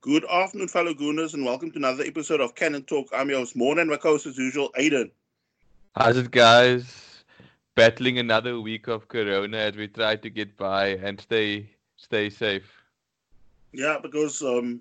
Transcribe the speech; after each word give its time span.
Good 0.00 0.24
afternoon, 0.30 0.68
fellow 0.68 0.94
Gooners, 0.94 1.34
and 1.34 1.44
welcome 1.44 1.72
to 1.72 1.76
another 1.76 2.04
episode 2.04 2.40
of 2.40 2.54
Cannon 2.54 2.84
Talk. 2.84 3.08
I'm 3.12 3.30
your 3.30 3.40
host, 3.40 3.56
Morn, 3.56 3.80
and 3.80 3.90
my 3.90 3.96
co-host 3.96 4.26
as 4.26 4.38
usual, 4.38 4.70
Aiden. 4.78 5.10
How's 5.96 6.16
it, 6.16 6.30
guys? 6.30 7.24
Battling 7.74 8.20
another 8.20 8.60
week 8.60 8.86
of 8.86 9.08
Corona 9.08 9.56
as 9.56 9.74
we 9.74 9.88
try 9.88 10.14
to 10.14 10.30
get 10.30 10.56
by 10.56 10.90
and 11.02 11.20
stay 11.20 11.70
stay 11.96 12.30
safe. 12.30 12.72
Yeah, 13.72 13.98
because 14.00 14.40
um, 14.40 14.78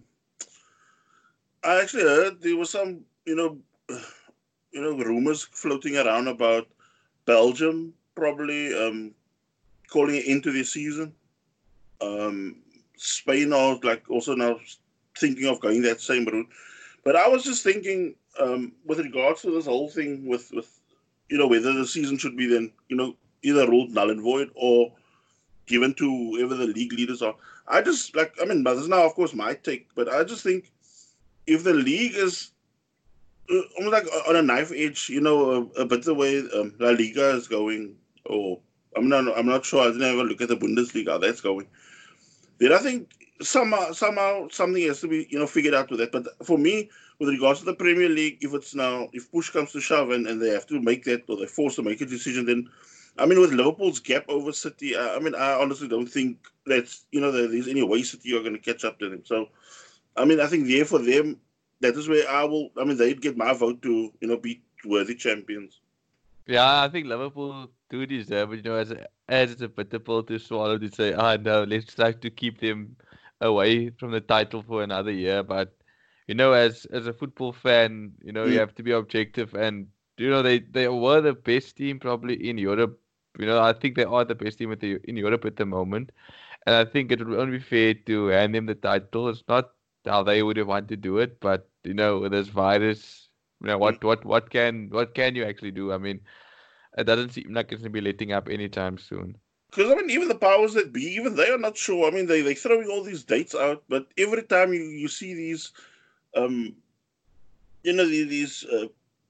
I 1.64 1.82
actually 1.82 2.04
heard 2.04 2.40
there 2.40 2.56
was 2.56 2.70
some, 2.70 3.00
you 3.26 3.36
know, 3.36 3.58
you 4.72 4.82
know, 4.82 5.04
rumors 5.04 5.42
floating 5.42 5.98
around 5.98 6.28
about 6.28 6.68
Belgium 7.26 7.92
probably 8.14 8.72
um, 8.76 9.16
calling 9.88 10.14
it 10.14 10.28
into 10.28 10.52
the 10.52 10.64
season. 10.64 11.12
Um, 12.02 12.58
Spain 12.98 13.52
are 13.52 13.80
like 13.82 14.08
also 14.12 14.36
now 14.36 14.60
thinking 15.18 15.48
of 15.48 15.60
going 15.60 15.82
that 15.84 16.02
same 16.02 16.26
route. 16.26 16.48
But 17.04 17.16
I 17.16 17.28
was 17.28 17.44
just 17.44 17.64
thinking, 17.64 18.16
um, 18.40 18.74
with 18.86 19.00
regards 19.00 19.42
to 19.42 19.52
this 19.52 19.66
whole 19.66 19.90
thing, 19.90 20.28
with 20.28 20.52
with 20.54 20.80
you 21.30 21.38
know 21.38 21.48
whether 21.48 21.74
the 21.74 21.86
season 21.86 22.18
should 22.18 22.38
be 22.38 22.48
then 22.48 22.72
you 22.90 22.96
know 22.96 23.16
either 23.44 23.68
ruled 23.68 23.92
null 23.92 24.10
and 24.10 24.22
void 24.22 24.50
or 24.56 24.92
given 25.66 25.94
to 25.96 26.06
whoever 26.06 26.56
the 26.56 26.68
league 26.68 26.94
leaders 26.94 27.22
are. 27.22 27.36
I 27.68 27.82
just 27.82 28.16
like 28.16 28.34
I 28.42 28.46
mean, 28.46 28.64
this 28.64 28.80
is 28.80 28.88
now 28.88 29.06
of 29.06 29.14
course 29.14 29.34
my 29.34 29.54
take, 29.54 29.88
but 29.96 30.10
I 30.10 30.24
just 30.24 30.44
think 30.44 30.72
if 31.46 31.64
the 31.64 31.74
league 31.74 32.16
is 32.16 32.52
uh, 33.50 33.62
almost 33.78 33.94
like 33.94 34.28
on 34.28 34.36
a 34.36 34.42
knife 34.42 34.72
edge, 34.76 35.10
you 35.10 35.22
know, 35.22 35.64
bit 35.86 36.04
the 36.04 36.14
way 36.14 36.40
um, 36.40 36.74
La 36.80 36.90
Liga 36.90 37.30
is 37.30 37.48
going, 37.48 37.96
or 38.26 38.60
I'm 38.96 39.08
not, 39.08 39.38
I'm 39.38 39.46
not 39.46 39.66
sure. 39.66 39.84
I 39.84 39.88
didn't 39.88 40.04
ever 40.04 40.24
look 40.24 40.42
at 40.42 40.50
the 40.50 40.58
Bundesliga 40.58 41.12
how 41.12 41.18
that's 41.18 41.42
going. 41.42 41.68
Then 42.60 42.74
I 42.74 42.80
think 42.80 43.10
somehow, 43.42 43.92
somehow 43.92 44.48
something 44.50 44.84
has 44.84 45.02
to 45.02 45.08
be, 45.08 45.28
you 45.30 45.40
know, 45.40 45.48
figured 45.48 45.74
out 45.74 45.90
with 45.90 46.00
that. 46.00 46.12
But 46.12 46.28
for 46.46 46.58
me, 46.58 46.90
with 47.20 47.30
regards 47.30 47.60
to 47.60 47.66
the 47.66 47.74
Premier 47.74 48.10
League, 48.10 48.38
if 48.42 48.54
it's 48.54 48.76
now, 48.76 49.10
if 49.14 49.32
push 49.32 49.50
comes 49.50 49.72
to 49.72 49.82
shove 49.82 50.12
and, 50.12 50.28
and 50.28 50.42
they 50.42 50.50
have 50.50 50.68
to 50.68 50.82
make 50.82 51.04
that 51.06 51.24
or 51.28 51.38
they're 51.38 51.48
forced 51.48 51.78
to 51.78 51.84
make 51.84 52.02
a 52.02 52.06
decision, 52.06 52.46
then 52.46 52.70
I 53.20 53.26
mean, 53.26 53.40
with 53.40 53.52
Liverpool's 53.52 54.00
gap 54.00 54.26
over 54.28 54.52
City, 54.52 54.96
I, 54.96 55.16
I 55.16 55.20
mean, 55.20 55.34
I 55.34 55.54
honestly 55.54 55.88
don't 55.88 56.08
think 56.08 56.38
that's, 56.66 57.06
you 57.12 57.20
know, 57.20 57.32
there's 57.32 57.68
any 57.68 57.84
way 57.84 58.04
City 58.04 58.36
are 58.36 58.42
going 58.42 58.54
to 58.54 58.60
catch 58.60 58.86
up 58.86 59.00
to 59.00 59.10
them. 59.10 59.24
So, 59.26 59.50
I 60.16 60.26
mean, 60.26 60.40
I 60.40 60.46
think 60.48 60.68
there 60.68 60.86
for 60.86 61.00
them, 61.00 61.38
that 61.80 61.96
is 61.96 62.08
where 62.08 62.30
I 62.30 62.44
will, 62.44 62.70
I 62.80 62.84
mean, 62.84 62.98
they'd 62.98 63.22
get 63.22 63.38
my 63.38 63.54
vote 63.54 63.82
to, 63.84 64.14
you 64.20 64.28
know, 64.28 64.38
be 64.38 64.62
worthy 64.86 65.16
champions. 65.16 65.80
Yeah, 66.46 66.84
I 66.84 66.90
think 66.90 67.08
Liverpool 67.08 67.70
do 67.90 68.06
deserve 68.06 68.54
it. 68.54 68.58
You 68.58 68.72
know, 68.72 68.78
as 68.78 68.94
as 69.28 69.52
it's 69.52 69.62
a 69.62 69.68
bitter 69.68 70.00
pill 70.00 70.24
to 70.24 70.40
swallow 70.40 70.78
to 70.78 70.90
say, 70.90 71.14
ah, 71.14 71.34
oh, 71.34 71.38
no, 71.38 71.64
let's 71.64 71.94
try 71.94 72.14
to 72.14 72.30
keep 72.30 72.62
them 72.62 72.96
away 73.42 73.90
from 73.92 74.12
the 74.12 74.22
title 74.22 74.64
for 74.64 74.84
another 74.84 75.12
year. 75.12 75.44
But 75.44 75.76
you 76.28 76.36
know, 76.36 76.54
as 76.54 76.86
as 76.86 77.08
a 77.08 77.14
football 77.14 77.54
fan, 77.54 78.14
you 78.24 78.32
know, 78.32 78.46
mm. 78.46 78.54
you 78.54 78.60
have 78.60 78.76
to 78.76 78.84
be 78.84 78.92
objective, 78.92 79.54
and 79.54 79.88
you 80.18 80.30
know, 80.30 80.42
they 80.42 80.60
they 80.60 80.88
were 80.88 81.22
the 81.22 81.34
best 81.34 81.78
team 81.78 82.00
probably 82.00 82.50
in 82.50 82.58
Europe. 82.58 83.00
You 83.40 83.46
know, 83.46 83.62
I 83.62 83.74
think 83.74 83.96
they 83.96 84.04
are 84.06 84.26
the 84.26 84.36
best 84.36 84.58
team 84.58 84.76
the, 84.80 85.00
in 85.04 85.18
Europe 85.18 85.46
at 85.46 85.58
the 85.58 85.66
moment, 85.66 86.12
and 86.66 86.76
I 86.76 86.86
think 86.86 87.12
it 87.12 87.26
would 87.26 87.40
only 87.40 87.58
be 87.58 87.64
fair 87.64 87.94
to 87.94 88.28
hand 88.28 88.56
them 88.56 88.66
the 88.66 88.76
title. 88.76 89.30
It's 89.30 89.44
not 89.48 89.72
how 90.06 90.24
they 90.24 90.44
would 90.44 90.58
have 90.58 90.68
wanted 90.68 90.90
to 90.90 90.98
do 90.98 91.18
it, 91.20 91.40
but 91.40 91.70
you 91.84 91.94
know, 91.94 92.20
with 92.20 92.32
this 92.32 92.48
virus 92.48 93.28
you 93.62 93.68
know, 93.68 93.78
what 93.78 94.04
what 94.04 94.24
what 94.26 94.50
can 94.50 94.90
what 94.90 95.16
can 95.16 95.36
you 95.36 95.44
actually 95.44 95.72
do? 95.72 95.92
I 95.92 95.98
mean, 95.98 96.22
it 96.98 97.06
doesn't 97.06 97.32
seem 97.32 97.54
like 97.54 97.72
it's 97.72 97.82
gonna 97.82 97.90
be 97.92 98.02
letting 98.02 98.32
up 98.32 98.50
anytime 98.50 98.98
soon. 98.98 99.38
Because 99.70 99.92
I 99.92 99.96
mean, 99.96 100.10
even 100.10 100.28
the 100.28 100.36
powers 100.36 100.74
that 100.74 100.94
be, 100.94 101.04
even 101.04 101.36
they 101.36 101.50
are 101.50 101.58
not 101.58 101.78
sure. 101.78 102.08
I 102.08 102.12
mean, 102.12 102.26
they 102.26 102.42
they 102.42 102.56
throwing 102.56 102.88
all 102.88 103.04
these 103.04 103.24
dates 103.24 103.54
out, 103.54 103.84
but 103.90 104.08
every 104.18 104.44
time 104.44 104.74
you 104.74 104.84
you 104.84 105.08
see 105.08 105.34
these, 105.34 105.72
um, 106.36 106.76
you 107.84 107.94
know, 107.94 108.06
these 108.08 108.66
uh, 108.66 108.88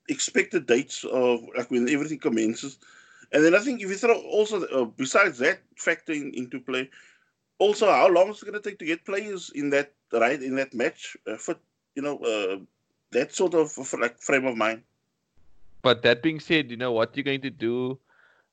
expected 0.09 0.67
dates 0.67 1.03
of 1.03 1.41
like 1.57 1.72
when 1.72 1.89
everything 1.89 2.19
commences, 2.19 2.78
and 3.31 3.44
then 3.44 3.56
I 3.56 3.59
think 3.59 3.81
if 3.81 3.89
you 3.89 3.97
throw 3.97 4.19
also 4.22 4.63
uh, 4.67 4.85
besides 4.85 5.39
that 5.39 5.59
factoring 5.75 6.34
into 6.34 6.59
play, 6.59 6.89
also 7.57 7.89
how 7.89 8.07
long 8.07 8.29
is 8.29 8.41
it 8.41 8.45
going 8.45 8.62
to 8.62 8.69
take 8.69 8.79
to 8.79 8.85
get 8.85 9.06
players 9.06 9.51
in 9.56 9.72
that 9.72 9.91
right 10.13 10.41
in 10.41 10.56
that 10.56 10.73
match 10.73 11.17
uh, 11.25 11.38
fit, 11.38 11.57
you 11.95 12.03
know, 12.03 12.19
uh, 12.19 12.57
that 13.12 13.33
sort 13.33 13.56
of 13.56 13.75
like 14.00 14.19
frame 14.22 14.45
of 14.45 14.56
mind. 14.56 14.83
But 15.81 16.03
that 16.03 16.22
being 16.22 16.39
said, 16.39 16.69
you 16.69 16.78
know 16.78 16.91
what 16.91 17.17
you're 17.17 17.23
going 17.23 17.41
to 17.41 17.50
do 17.50 17.97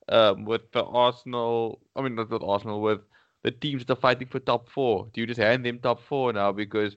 um, 0.08 0.44
with 0.44 0.70
the 0.72 0.84
Arsenal. 0.84 1.80
I 1.96 2.02
mean, 2.02 2.14
not 2.14 2.30
with 2.30 2.42
Arsenal, 2.42 2.80
with 2.80 3.00
the 3.42 3.50
teams 3.50 3.84
that 3.84 3.92
are 3.92 4.00
fighting 4.00 4.28
for 4.28 4.40
top 4.40 4.68
four. 4.68 5.08
Do 5.12 5.20
you 5.20 5.26
just 5.26 5.40
hand 5.40 5.64
them 5.64 5.78
top 5.78 6.02
four 6.02 6.32
now 6.32 6.52
because 6.52 6.96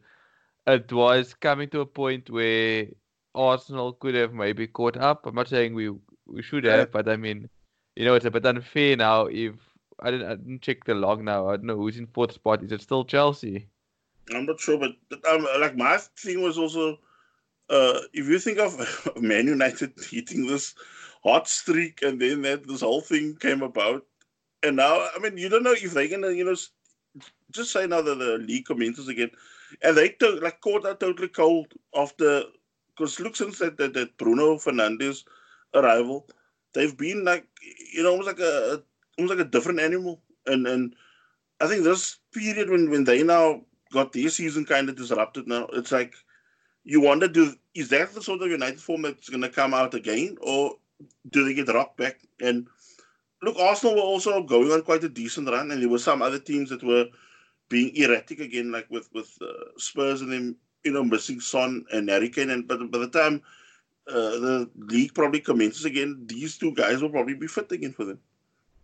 it 0.66 0.92
was 0.92 1.34
coming 1.34 1.70
to 1.70 1.82
a 1.82 1.86
point 1.86 2.30
where 2.30 2.88
Arsenal 3.36 3.94
could 3.94 4.16
have 4.16 4.34
maybe 4.34 4.68
caught 4.68 4.98
up. 4.98 5.26
I'm 5.26 5.36
not 5.36 5.48
saying 5.48 5.74
we 5.74 5.92
we 6.26 6.42
should 6.42 6.66
have, 6.66 6.92
but 6.92 7.08
I 7.08 7.16
mean, 7.16 7.50
you 7.96 8.06
know, 8.06 8.16
it's 8.16 8.26
a 8.26 8.32
bit 8.32 8.46
unfair 8.46 8.98
now. 8.98 9.28
If 9.28 9.56
I 10.00 10.12
didn't, 10.12 10.28
I 10.28 10.36
didn't 10.36 10.62
check 10.62 10.84
the 10.84 10.96
log 10.96 11.24
now. 11.24 11.50
I 11.50 11.58
don't 11.58 11.66
know 11.66 11.78
who's 11.78 11.98
in 11.98 12.08
fourth 12.08 12.34
spot. 12.34 12.64
Is 12.64 12.72
it 12.72 12.82
still 12.82 13.06
Chelsea? 13.06 13.68
I'm 14.34 14.46
not 14.46 14.60
sure, 14.60 14.78
but 14.78 14.96
um, 15.30 15.48
like 15.60 15.78
my 15.78 15.98
thing 15.98 16.42
was 16.42 16.58
also 16.58 17.00
uh, 17.70 18.00
if 18.14 18.28
you 18.28 18.40
think 18.40 18.60
of 18.60 18.78
Man 19.22 19.48
United 19.48 19.94
hitting 20.10 20.48
this 20.48 20.76
hot 21.24 21.48
streak 21.48 22.02
and 22.02 22.22
then 22.22 22.42
that 22.44 22.68
this 22.68 22.82
whole 22.82 23.02
thing 23.02 23.36
came 23.36 23.62
about, 23.62 24.06
and 24.64 24.76
now 24.76 25.08
I 25.16 25.20
mean 25.20 25.38
you 25.38 25.50
don't 25.50 25.64
know 25.64 25.74
if 25.74 25.94
they're 25.94 26.08
gonna 26.08 26.32
you 26.32 26.46
know 26.46 26.56
just 27.52 27.72
say 27.72 27.88
now 27.88 28.02
that 28.02 28.20
the 28.20 28.38
league 28.38 28.66
commences 28.66 29.08
again, 29.08 29.32
and 29.82 29.98
they 29.98 30.10
to, 30.10 30.32
like 30.42 30.62
caught 30.62 30.86
out 30.86 31.00
totally 31.00 31.28
cold 31.30 31.74
after 31.96 32.44
because 32.96 33.20
look 33.20 33.36
since 33.36 33.60
that, 33.60 33.78
that, 33.78 33.94
that 33.94 34.18
Bruno 34.18 34.56
Fernandes 34.56 35.24
arrival, 35.74 36.28
they've 36.74 36.98
been 36.98 37.24
like 37.24 37.46
you 37.94 38.04
know 38.04 38.12
almost 38.12 38.28
like 38.28 38.40
a 38.40 38.84
almost 39.18 39.38
like 39.38 39.46
a 39.46 39.50
different 39.50 39.80
animal, 39.80 40.22
and 40.46 40.68
and 40.68 40.96
I 41.60 41.68
think 41.68 41.84
this 41.84 42.18
period 42.34 42.70
when 42.70 42.90
when 42.90 43.04
they 43.04 43.24
now 43.24 43.62
got 43.92 44.12
their 44.12 44.30
season 44.30 44.66
kind 44.66 44.90
of 44.90 44.96
disrupted 44.96 45.48
now, 45.48 45.68
it's 45.74 45.92
like 45.92 46.16
you 46.84 47.02
wonder, 47.02 47.28
do 47.28 47.54
is 47.76 47.90
that 47.90 48.14
the 48.14 48.22
sort 48.22 48.42
of 48.42 48.50
United 48.50 48.80
form 48.80 49.02
that's 49.02 49.30
going 49.30 49.42
to 49.42 49.50
come 49.50 49.74
out 49.74 49.94
again, 49.94 50.38
or 50.42 50.76
do 51.30 51.46
they 51.46 51.54
get 51.54 51.74
rocked 51.74 51.98
back? 51.98 52.20
And 52.40 52.68
look, 53.42 53.58
Arsenal 53.58 53.96
were 53.96 54.02
also 54.02 54.44
going 54.44 54.72
on 54.72 54.82
quite 54.84 55.04
a 55.04 55.10
decent 55.10 55.50
run, 55.50 55.72
and 55.72 55.82
there 55.82 55.90
were 55.90 56.00
some 56.00 56.22
other 56.22 56.40
teams 56.40 56.70
that 56.70 56.84
were 56.84 57.06
being 57.70 57.96
erratic 57.96 58.40
again, 58.40 58.72
like 58.72 58.90
with 58.90 59.10
with 59.14 59.38
uh, 59.42 59.78
Spurs 59.78 60.22
and 60.22 60.32
them, 60.32 60.56
you 60.84 60.92
know, 60.92 61.04
missing 61.04 61.40
Son 61.40 61.86
and 61.92 62.10
Harry 62.10 62.30
Kane. 62.30 62.50
And 62.50 62.68
but 62.68 62.92
by 62.92 63.00
the 63.00 63.10
time 63.10 63.42
uh, 64.08 64.14
the 64.14 64.70
league 64.76 65.14
probably 65.14 65.40
commences 65.40 65.86
again, 65.86 66.24
these 66.28 66.58
two 66.58 66.74
guys 66.74 67.02
will 67.02 67.10
probably 67.10 67.36
be 67.36 67.48
fit 67.48 67.72
again 67.72 67.94
for 67.94 68.06
them. 68.06 68.20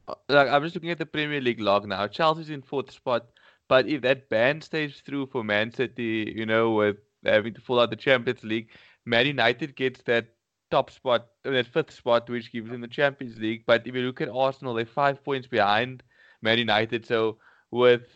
Uh, 0.08 0.16
like 0.30 0.50
I'm 0.50 0.64
just 0.64 0.76
looking 0.76 0.92
at 0.92 0.98
the 0.98 1.06
Premier 1.06 1.42
League 1.42 1.62
log 1.62 1.88
now. 1.88 2.08
Chelsea's 2.08 2.50
in 2.50 2.62
fourth 2.62 2.92
spot, 2.92 3.28
but 3.68 3.88
if 3.88 4.02
that 4.02 4.30
ban 4.30 4.62
stays 4.62 5.02
through 5.06 5.28
for 5.28 5.44
Man 5.44 5.72
City, 5.72 6.34
you 6.36 6.46
know, 6.46 6.72
with 6.72 6.98
having 7.26 7.54
to 7.54 7.62
fall 7.62 7.80
out 7.80 7.90
the 7.90 7.96
Champions 7.96 8.44
League. 8.44 8.70
Man 9.06 9.26
United 9.26 9.76
gets 9.76 10.02
that 10.04 10.28
top 10.72 10.90
spot, 10.90 11.28
that 11.44 11.68
fifth 11.68 11.92
spot, 11.92 12.30
which 12.30 12.52
gives 12.52 12.70
them 12.70 12.82
the 12.82 12.88
Champions 12.88 13.38
League. 13.38 13.64
But 13.66 13.88
if 13.88 13.96
you 13.96 14.02
look 14.02 14.22
at 14.22 14.30
Arsenal, 14.30 14.74
they're 14.74 14.86
five 14.86 15.24
points 15.24 15.48
behind 15.48 16.04
Man 16.42 16.58
United. 16.58 17.06
So 17.06 17.38
with 17.72 18.08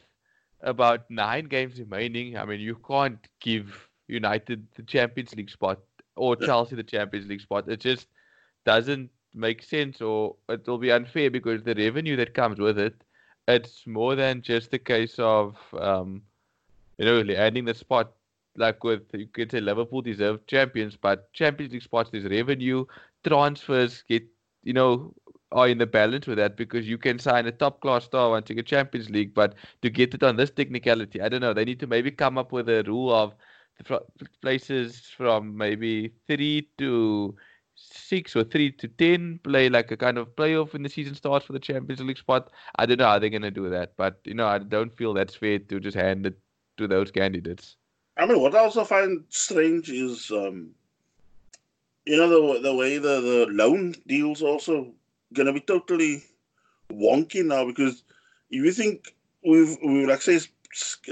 about 0.62 1.10
nine 1.10 1.46
games 1.46 1.80
remaining, 1.80 2.38
I 2.38 2.46
mean, 2.46 2.60
you 2.60 2.76
can't 2.88 3.20
give 3.40 3.90
United 4.08 4.68
the 4.76 4.84
Champions 4.84 5.36
League 5.36 5.50
spot 5.50 5.80
or 6.16 6.36
Chelsea 6.36 6.76
the 6.76 6.84
Champions 6.84 7.28
League 7.28 7.42
spot. 7.42 7.68
It 7.68 7.80
just 7.80 8.08
doesn't 8.66 9.10
make 9.34 9.62
sense, 9.62 10.02
or 10.02 10.36
it 10.50 10.68
will 10.68 10.80
be 10.80 10.92
unfair 10.92 11.30
because 11.30 11.64
the 11.64 11.76
revenue 11.76 12.16
that 12.16 12.34
comes 12.34 12.60
with 12.60 12.80
it, 12.80 12.96
it's 13.48 13.86
more 13.86 14.16
than 14.16 14.42
just 14.42 14.74
a 14.74 14.80
case 14.80 15.20
of, 15.20 15.56
um, 15.80 16.24
you 16.98 17.06
know, 17.06 17.34
adding 17.36 17.66
the 17.66 17.74
spot 17.74 18.14
like 18.58 18.84
with 18.84 19.04
you 19.14 19.28
could 19.28 19.52
say 19.52 19.62
Liverpool 19.62 20.02
deserve 20.02 20.46
champions, 20.48 20.98
but 20.98 21.32
Champions 21.34 21.74
League 21.74 21.84
spots 21.84 22.10
there's 22.12 22.26
revenue, 22.26 22.86
transfers 23.26 24.04
get 24.08 24.24
you 24.64 24.74
know 24.74 25.14
are 25.52 25.70
in 25.70 25.78
the 25.78 25.86
balance 25.88 26.28
with 26.28 26.38
that 26.38 26.58
because 26.58 26.88
you 26.88 26.98
can 26.98 27.20
sign 27.20 27.48
a 27.48 27.52
top 27.52 27.80
class 27.82 28.06
star 28.06 28.30
once 28.32 28.50
you 28.50 28.56
get 28.56 28.66
Champions 28.66 29.10
League, 29.10 29.34
but 29.34 29.56
to 29.82 29.90
get 29.90 30.14
it 30.14 30.24
on 30.24 30.36
this 30.36 30.52
technicality, 30.52 31.22
I 31.22 31.30
don't 31.30 31.42
know. 31.42 31.54
They 31.54 31.66
need 31.66 31.80
to 31.80 31.88
maybe 31.88 32.12
come 32.12 32.38
up 32.38 32.52
with 32.52 32.68
a 32.70 32.84
rule 32.84 33.14
of 33.14 33.34
places 34.42 35.10
from 35.16 35.56
maybe 35.58 36.14
three 36.28 36.70
to 36.78 37.36
six 37.76 38.36
or 38.36 38.44
three 38.44 38.72
to 38.72 38.88
ten 38.88 39.40
play 39.44 39.70
like 39.70 39.92
a 39.92 39.98
kind 39.98 40.18
of 40.18 40.36
playoff 40.36 40.74
when 40.74 40.84
the 40.84 40.90
season 40.90 41.14
starts 41.16 41.46
for 41.46 41.54
the 41.54 41.60
Champions 41.60 42.02
League 42.02 42.18
spot. 42.18 42.52
I 42.78 42.86
don't 42.86 42.98
know 42.98 43.06
how 43.06 43.20
they're 43.20 43.30
gonna 43.30 43.52
do 43.52 43.70
that, 43.70 43.96
but 43.98 44.20
you 44.26 44.34
know 44.34 44.48
I 44.48 44.60
don't 44.60 44.96
feel 44.96 45.14
that's 45.14 45.36
fair 45.36 45.60
to 45.60 45.80
just 45.80 45.96
hand 45.98 46.26
it 46.26 46.40
to 46.78 46.88
those 46.88 47.12
candidates. 47.12 47.78
I 48.18 48.26
mean, 48.26 48.42
what 48.42 48.56
I 48.56 48.60
also 48.60 48.84
find 48.84 49.24
strange 49.30 49.90
is, 49.90 50.32
um, 50.32 50.72
you 52.06 52.18
know, 52.18 52.28
the 52.28 52.62
the 52.62 52.76
way 52.76 52.98
the 52.98 53.22
the 53.22 53.48
loan 53.52 53.96
deals 54.08 54.42
also 54.42 54.94
gonna 55.34 55.54
be 55.54 55.60
totally 55.60 56.24
wonky 56.92 57.46
now 57.46 57.66
because 57.66 58.04
if 58.50 58.64
you 58.64 58.72
think 58.72 59.14
we've 59.44 59.78
we 59.84 60.06
like 60.06 60.22
say 60.22 60.40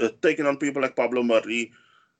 uh, 0.02 0.08
taken 0.22 0.46
on 0.46 0.56
people 0.56 0.82
like 0.82 0.96
Pablo 0.96 1.22
Mari, 1.22 1.72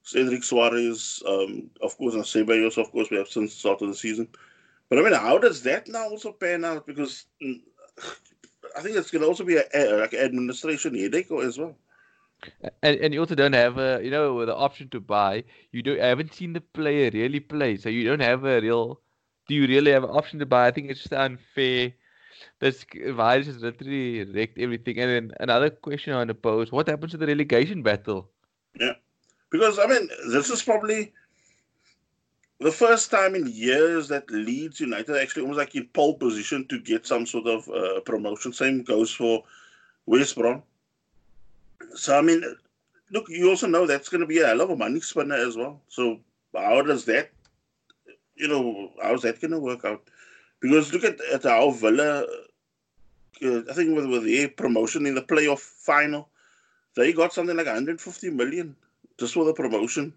Cedric 0.02 0.42
Soares, 0.42 1.24
um, 1.26 1.70
of 1.82 1.96
course, 1.96 2.14
and 2.14 2.24
Ceballos, 2.24 2.78
of 2.78 2.90
course, 2.92 3.10
we 3.10 3.16
have 3.16 3.28
since 3.28 3.54
the 3.54 3.58
start 3.58 3.82
of 3.82 3.88
the 3.88 3.94
season. 3.94 4.28
But 4.88 4.98
I 4.98 5.02
mean, 5.02 5.14
how 5.14 5.38
does 5.38 5.62
that 5.62 5.88
now 5.88 6.08
also 6.08 6.32
pan 6.32 6.64
out? 6.64 6.86
Because 6.86 7.26
mm, 7.42 7.60
I 8.76 8.82
think 8.82 8.96
it's 8.96 9.10
going 9.10 9.22
to 9.22 9.28
also 9.28 9.44
be 9.44 9.56
a, 9.56 9.64
a, 9.74 9.98
like 10.00 10.12
an 10.12 10.20
administration 10.20 10.94
headache 10.94 11.30
as 11.32 11.58
well. 11.58 11.76
And, 12.82 12.96
and 13.00 13.14
you 13.14 13.20
also 13.20 13.34
don't 13.34 13.54
have 13.54 13.78
a 13.78 14.00
you 14.02 14.10
know 14.10 14.44
the 14.44 14.54
option 14.54 14.88
to 14.90 15.00
buy. 15.00 15.44
You 15.72 15.82
don't 15.82 16.00
I 16.00 16.06
haven't 16.06 16.34
seen 16.34 16.52
the 16.52 16.60
player 16.60 17.10
really 17.12 17.40
play, 17.40 17.76
so 17.76 17.88
you 17.88 18.04
don't 18.04 18.20
have 18.20 18.44
a 18.44 18.60
real. 18.60 19.00
Do 19.48 19.54
you 19.54 19.66
really 19.66 19.92
have 19.92 20.04
an 20.04 20.10
option 20.10 20.38
to 20.40 20.46
buy? 20.46 20.66
I 20.66 20.70
think 20.70 20.90
it's 20.90 21.00
just 21.00 21.12
unfair. 21.12 21.92
This 22.60 22.84
virus 23.08 23.46
has 23.46 23.62
literally 23.62 24.24
wrecked 24.24 24.58
everything. 24.58 24.98
And 24.98 25.10
then 25.10 25.32
another 25.40 25.70
question 25.70 26.12
I 26.12 26.18
want 26.18 26.28
to 26.28 26.34
pose: 26.34 26.70
What 26.70 26.88
happens 26.88 27.12
to 27.12 27.18
the 27.18 27.26
relegation 27.26 27.82
battle? 27.82 28.30
Yeah, 28.78 28.94
because 29.50 29.78
I 29.78 29.86
mean, 29.86 30.08
this 30.28 30.50
is 30.50 30.62
probably 30.62 31.12
the 32.60 32.72
first 32.72 33.10
time 33.10 33.34
in 33.34 33.46
years 33.46 34.08
that 34.08 34.30
Leeds 34.30 34.80
United 34.80 35.16
actually 35.16 35.42
almost 35.42 35.58
like 35.58 35.74
in 35.74 35.86
pole 35.88 36.14
position 36.14 36.66
to 36.68 36.80
get 36.80 37.06
some 37.06 37.26
sort 37.26 37.46
of 37.46 37.68
uh, 37.68 38.00
promotion. 38.00 38.52
Same 38.52 38.82
goes 38.82 39.10
for 39.10 39.44
West 40.06 40.36
Brom. 40.36 40.62
So 41.94 42.18
I 42.18 42.22
mean, 42.22 42.42
look, 43.10 43.28
you 43.28 43.48
also 43.48 43.66
know 43.66 43.86
that's 43.86 44.08
going 44.08 44.20
to 44.20 44.26
be 44.26 44.38
a 44.38 44.46
hell 44.46 44.60
of 44.60 44.70
a 44.70 44.76
money 44.76 45.00
spinner 45.00 45.34
as 45.34 45.56
well. 45.56 45.80
So 45.88 46.20
how 46.54 46.82
does 46.82 47.04
that, 47.06 47.30
you 48.34 48.48
know, 48.48 48.90
how's 49.02 49.22
that 49.22 49.40
going 49.40 49.52
to 49.52 49.58
work 49.58 49.84
out? 49.84 50.02
Because 50.60 50.92
look 50.92 51.04
at, 51.04 51.20
at 51.32 51.44
how 51.44 51.70
Villa, 51.70 52.24
uh, 53.42 53.60
I 53.70 53.72
think 53.74 53.94
with 53.94 54.06
with 54.06 54.24
their 54.24 54.48
promotion 54.48 55.06
in 55.06 55.14
the 55.14 55.22
playoff 55.22 55.60
final, 55.60 56.28
they 56.94 57.12
got 57.12 57.32
something 57.32 57.56
like 57.56 57.66
150 57.66 58.30
million 58.30 58.74
just 59.18 59.34
for 59.34 59.44
the 59.44 59.52
promotion. 59.52 60.12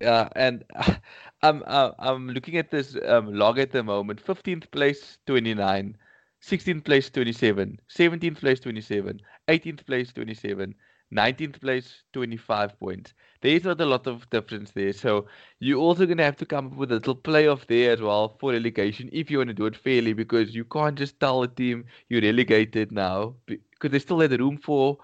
Yeah, 0.00 0.28
and 0.34 0.64
I'm 1.42 1.62
I'm 1.66 2.28
looking 2.28 2.56
at 2.56 2.70
this 2.70 2.96
um, 3.06 3.32
log 3.34 3.58
at 3.58 3.70
the 3.70 3.82
moment. 3.82 4.24
15th 4.24 4.70
place 4.70 5.18
29, 5.26 5.96
16th 6.40 6.84
place 6.84 7.10
27, 7.10 7.80
17th 7.88 8.40
place 8.40 8.60
27, 8.60 9.20
18th 9.48 9.84
place 9.86 10.12
27, 10.12 10.74
19th 11.10 11.60
place 11.60 12.02
25 12.12 12.78
points. 12.78 13.14
There's 13.42 13.64
not 13.64 13.80
a 13.80 13.86
lot 13.86 14.06
of 14.06 14.28
difference 14.30 14.72
there. 14.72 14.92
So 14.92 15.26
you're 15.60 15.78
also 15.80 16.06
going 16.06 16.18
to 16.18 16.24
have 16.24 16.36
to 16.38 16.46
come 16.46 16.68
up 16.68 16.76
with 16.76 16.90
a 16.92 16.94
little 16.96 17.16
playoff 17.16 17.66
there 17.66 17.92
as 17.92 18.00
well 18.00 18.36
for 18.40 18.52
relegation 18.52 19.08
if 19.12 19.30
you 19.30 19.38
want 19.38 19.48
to 19.48 19.54
do 19.54 19.66
it 19.66 19.76
fairly 19.76 20.12
because 20.12 20.54
you 20.54 20.64
can't 20.64 20.96
just 20.98 21.18
tell 21.20 21.42
a 21.42 21.48
team 21.48 21.84
you're 22.08 22.22
relegated 22.22 22.92
now 22.92 23.34
because 23.46 23.90
they 23.90 23.98
still 23.98 24.18
the 24.18 24.38
room 24.38 24.58
for 24.58 24.98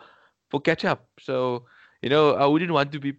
for 0.51 0.61
catch 0.61 0.85
up. 0.85 1.07
So 1.21 1.67
you 2.03 2.09
know 2.11 2.35
I 2.35 2.47
wouldn't 2.47 2.73
want 2.73 2.93
to 2.93 3.01
be 3.01 3.15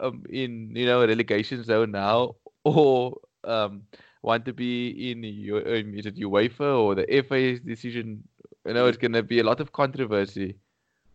um, 0.00 0.24
in 0.30 0.74
you 0.74 0.86
know 0.86 1.06
relegation 1.06 1.62
zone 1.64 1.90
now 1.92 2.36
or 2.64 3.20
um, 3.44 3.82
want 4.22 4.44
to 4.44 4.52
be 4.52 5.10
in 5.10 5.22
your 5.24 5.60
um, 5.60 5.94
is 5.94 6.06
it 6.06 6.16
UEFA 6.16 6.78
or 6.78 6.94
the 6.94 7.06
FA's 7.28 7.60
decision. 7.60 8.22
You 8.64 8.74
know, 8.74 8.86
it's 8.86 8.98
going 8.98 9.12
to 9.12 9.22
be 9.22 9.40
a 9.40 9.44
lot 9.44 9.60
of 9.60 9.72
controversy. 9.72 10.54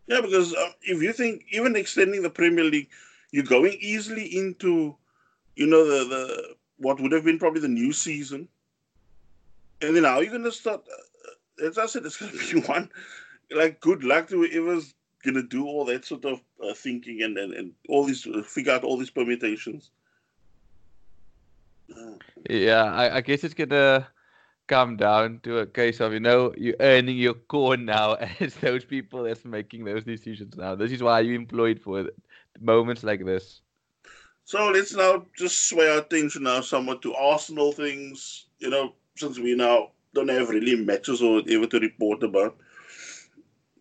Yeah, 0.07 0.21
because 0.21 0.53
uh, 0.53 0.71
if 0.81 1.01
you 1.01 1.13
think 1.13 1.45
even 1.51 1.75
extending 1.75 2.21
the 2.21 2.29
Premier 2.29 2.65
League, 2.65 2.89
you're 3.31 3.43
going 3.43 3.77
easily 3.79 4.25
into, 4.37 4.95
you 5.55 5.67
know, 5.67 5.85
the 5.85 6.03
the 6.05 6.55
what 6.77 6.99
would 6.99 7.11
have 7.11 7.23
been 7.23 7.39
probably 7.39 7.61
the 7.61 7.67
new 7.67 7.93
season, 7.93 8.47
and 9.81 9.95
then 9.95 10.03
how 10.03 10.17
are 10.17 10.23
you 10.23 10.29
going 10.29 10.43
to 10.43 10.51
start? 10.51 10.83
Uh, 10.87 11.65
as 11.65 11.77
I 11.77 11.85
said, 11.85 12.05
it's 12.05 12.17
going 12.17 12.31
to 12.37 12.61
be 12.61 12.67
one. 12.67 12.89
Like, 13.49 13.79
good 13.79 14.03
luck 14.03 14.27
to 14.29 14.43
whoever's 14.43 14.93
going 15.23 15.35
to 15.35 15.43
do 15.43 15.65
all 15.65 15.85
that 15.85 16.05
sort 16.05 16.25
of 16.25 16.41
uh, 16.63 16.73
thinking 16.73 17.23
and, 17.23 17.37
and 17.37 17.53
and 17.53 17.73
all 17.89 18.03
these 18.03 18.27
uh, 18.27 18.43
figure 18.43 18.73
out 18.73 18.83
all 18.83 18.97
these 18.97 19.09
permutations. 19.09 19.91
Yeah, 22.49 22.83
I, 22.83 23.17
I 23.17 23.21
guess 23.21 23.43
it's 23.43 23.53
gonna 23.53 24.07
come 24.67 24.97
down 24.97 25.39
to 25.43 25.59
a 25.59 25.65
case 25.65 25.99
of 26.01 26.13
you 26.13 26.19
know 26.19 26.53
you're 26.57 26.75
earning 26.79 27.17
your 27.17 27.33
corn 27.33 27.85
now 27.85 28.13
as 28.39 28.55
those 28.55 28.85
people 28.85 29.23
that's 29.23 29.45
making 29.45 29.85
those 29.85 30.03
decisions 30.03 30.55
now. 30.55 30.75
This 30.75 30.91
is 30.91 31.03
why 31.03 31.21
you 31.21 31.35
employed 31.35 31.79
for 31.81 32.09
moments 32.59 33.03
like 33.03 33.25
this. 33.25 33.61
So 34.45 34.69
let's 34.69 34.95
now 34.95 35.25
just 35.37 35.69
sway 35.69 35.89
our 35.89 35.99
attention 35.99 36.43
now 36.43 36.61
somewhat 36.61 37.01
to 37.03 37.13
Arsenal 37.15 37.71
things. 37.71 38.47
You 38.59 38.69
know, 38.69 38.93
since 39.15 39.39
we 39.39 39.55
now 39.55 39.91
don't 40.13 40.29
have 40.29 40.49
really 40.49 40.75
matches 40.75 41.21
or 41.21 41.35
whatever 41.35 41.67
to 41.67 41.79
report 41.79 42.23
about. 42.23 42.57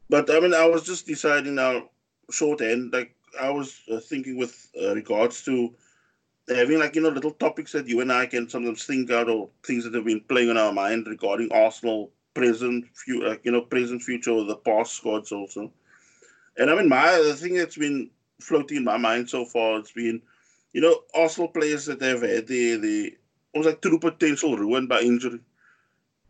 But 0.09 0.31
I 0.31 0.41
mean, 0.41 0.55
I 0.55 0.67
was 0.67 0.85
just 0.85 1.06
deciding 1.06 1.55
now, 1.56 1.91
shorthand, 2.31 2.93
like 2.93 3.14
I 3.41 3.50
was 3.50 3.81
uh, 3.91 4.00
thinking 4.00 4.37
with 4.37 4.70
uh, 4.81 4.94
regards 4.94 5.44
to 5.44 5.75
having 6.48 6.78
like 6.78 6.94
you 6.94 7.02
know 7.02 7.08
little 7.08 7.32
topics 7.32 7.72
that 7.72 7.88
you 7.88 8.00
and 8.00 8.12
I 8.12 8.26
can 8.26 8.48
sometimes 8.48 8.84
think 8.84 9.10
out 9.10 9.28
or 9.28 9.48
things 9.64 9.84
that 9.84 9.94
have 9.94 10.04
been 10.04 10.20
playing 10.20 10.50
on 10.50 10.56
our 10.56 10.72
mind 10.72 11.06
regarding 11.06 11.52
Arsenal 11.52 12.10
present, 12.37 12.84
you 13.06 13.50
know, 13.50 13.62
present, 13.62 14.02
future, 14.02 14.31
or 14.31 14.44
the 14.44 14.56
past 14.56 14.93
squads 14.93 15.32
also. 15.32 15.72
And 16.58 16.70
I 16.70 16.76
mean, 16.76 16.88
my 16.88 17.10
the 17.16 17.34
thing 17.34 17.54
that's 17.54 17.76
been 17.76 18.10
floating 18.40 18.78
in 18.78 18.84
my 18.84 18.98
mind 18.98 19.28
so 19.31 19.44
far, 19.44 19.78
it's 19.78 19.93
been, 19.93 20.20
you 20.72 20.82
know, 20.82 21.02
Arsenal 21.14 21.48
players 21.48 21.87
that 21.87 21.98
they've 21.98 22.20
had 22.20 22.46
the 22.46 22.76
the 22.76 23.16
almost 23.54 23.70
like 23.70 23.82
true 23.82 23.99
potential 23.99 24.56
ruined 24.56 24.88
by 24.88 25.00
injury, 25.00 25.40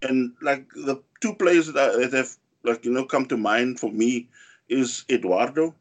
and 0.02 0.32
like 0.40 0.69
the 0.70 1.02
two 1.20 1.34
players 1.34 1.66
that, 1.66 1.90
I, 1.90 2.06
that 2.06 2.12
have 2.12 2.36
like 2.62 2.84
you 2.84 2.92
know 2.92 3.04
come 3.04 3.26
to 3.26 3.36
mind 3.36 3.80
for 3.80 3.90
me 3.90 4.28
is 4.69 5.04
Eduardo, 5.10 5.74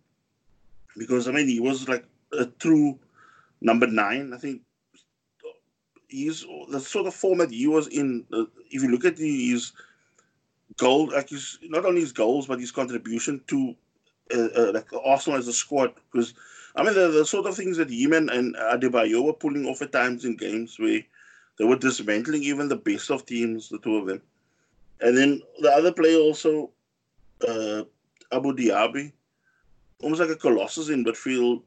because 0.97 1.27
I 1.27 1.31
mean 1.31 1.47
he 1.47 1.59
was 1.59 1.87
like 1.87 2.05
a 2.31 2.45
true 2.45 2.99
number 3.61 3.87
nine. 3.87 4.33
I 4.33 4.37
think 4.37 4.61
he's 6.07 6.45
the 6.69 6.79
sort 6.79 7.07
of 7.07 7.13
format 7.13 7.51
he 7.51 7.67
was 7.67 7.87
in. 7.87 8.25
Uh, 8.31 8.45
if 8.69 8.83
you 8.83 8.89
look 8.89 9.05
at 9.05 9.17
his 9.17 9.73
goal, 10.77 11.09
like 11.11 11.29
his 11.29 11.59
not 11.63 11.85
only 11.85 12.01
his 12.01 12.11
goals 12.11 12.47
but 12.47 12.59
his 12.59 12.71
contribution 12.71 13.41
to 13.47 13.75
uh, 14.33 14.49
uh, 14.57 14.71
like 14.73 14.87
Arsenal 15.05 15.39
as 15.39 15.47
a 15.47 15.53
squad, 15.53 15.93
because 16.11 16.33
I 16.75 16.83
mean 16.83 16.93
the, 16.93 17.09
the 17.09 17.25
sort 17.25 17.45
of 17.45 17.55
things 17.55 17.77
that 17.77 17.89
Heman 17.89 18.29
and 18.29 18.55
Adebayor 18.55 19.23
were 19.23 19.33
pulling 19.33 19.65
off 19.65 19.81
at 19.81 19.91
times 19.91 20.25
in 20.25 20.35
games 20.35 20.77
where 20.79 21.01
they 21.57 21.65
were 21.65 21.77
dismantling 21.77 22.43
even 22.43 22.67
the 22.67 22.75
best 22.75 23.09
of 23.09 23.25
teams, 23.25 23.69
the 23.69 23.79
two 23.79 23.97
of 23.97 24.07
them. 24.07 24.21
And 25.01 25.17
then 25.17 25.41
the 25.59 25.71
other 25.71 25.91
player 25.91 26.17
also, 26.17 26.71
uh, 27.47 27.83
Abou 28.31 28.53
Diaby, 28.53 29.11
almost 30.01 30.21
like 30.21 30.29
a 30.29 30.35
colossus 30.35 30.89
in 30.89 31.05
midfield 31.05 31.61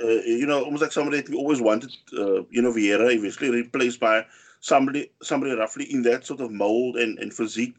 uh, 0.00 0.06
you 0.06 0.46
know, 0.46 0.64
almost 0.64 0.82
like 0.82 0.92
somebody 0.92 1.18
that 1.18 1.28
we 1.28 1.36
always 1.36 1.60
wanted, 1.60 1.92
uh, 2.16 2.42
you 2.50 2.62
know, 2.62 2.72
Vieira 2.72 3.12
eventually 3.12 3.50
replaced 3.50 4.00
by 4.00 4.24
somebody, 4.60 5.10
somebody 5.22 5.52
roughly 5.52 5.84
in 5.92 6.02
that 6.02 6.24
sort 6.24 6.40
of 6.40 6.50
mold 6.50 6.96
and, 6.96 7.18
and 7.18 7.32
physique. 7.32 7.76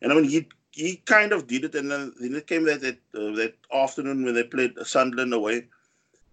And 0.00 0.12
I 0.12 0.14
mean, 0.14 0.24
he 0.24 0.48
he 0.70 0.96
kind 1.06 1.32
of 1.32 1.46
did 1.46 1.64
it, 1.64 1.74
and 1.74 1.90
then, 1.90 2.12
then 2.20 2.34
it 2.34 2.46
came 2.46 2.64
that 2.64 2.82
that, 2.82 2.98
uh, 3.14 3.34
that 3.36 3.54
afternoon 3.72 4.24
when 4.24 4.34
they 4.34 4.42
played 4.42 4.74
Sunderland 4.84 5.32
away, 5.32 5.66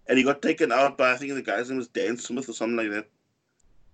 and 0.06 0.18
he 0.18 0.24
got 0.24 0.42
taken 0.42 0.70
out 0.70 0.98
by 0.98 1.12
I 1.12 1.16
think 1.16 1.34
the 1.34 1.42
guy's 1.42 1.70
name 1.70 1.78
was 1.78 1.88
Dan 1.88 2.18
Smith 2.18 2.48
or 2.48 2.52
something 2.52 2.76
like 2.76 2.90
that, 2.90 3.08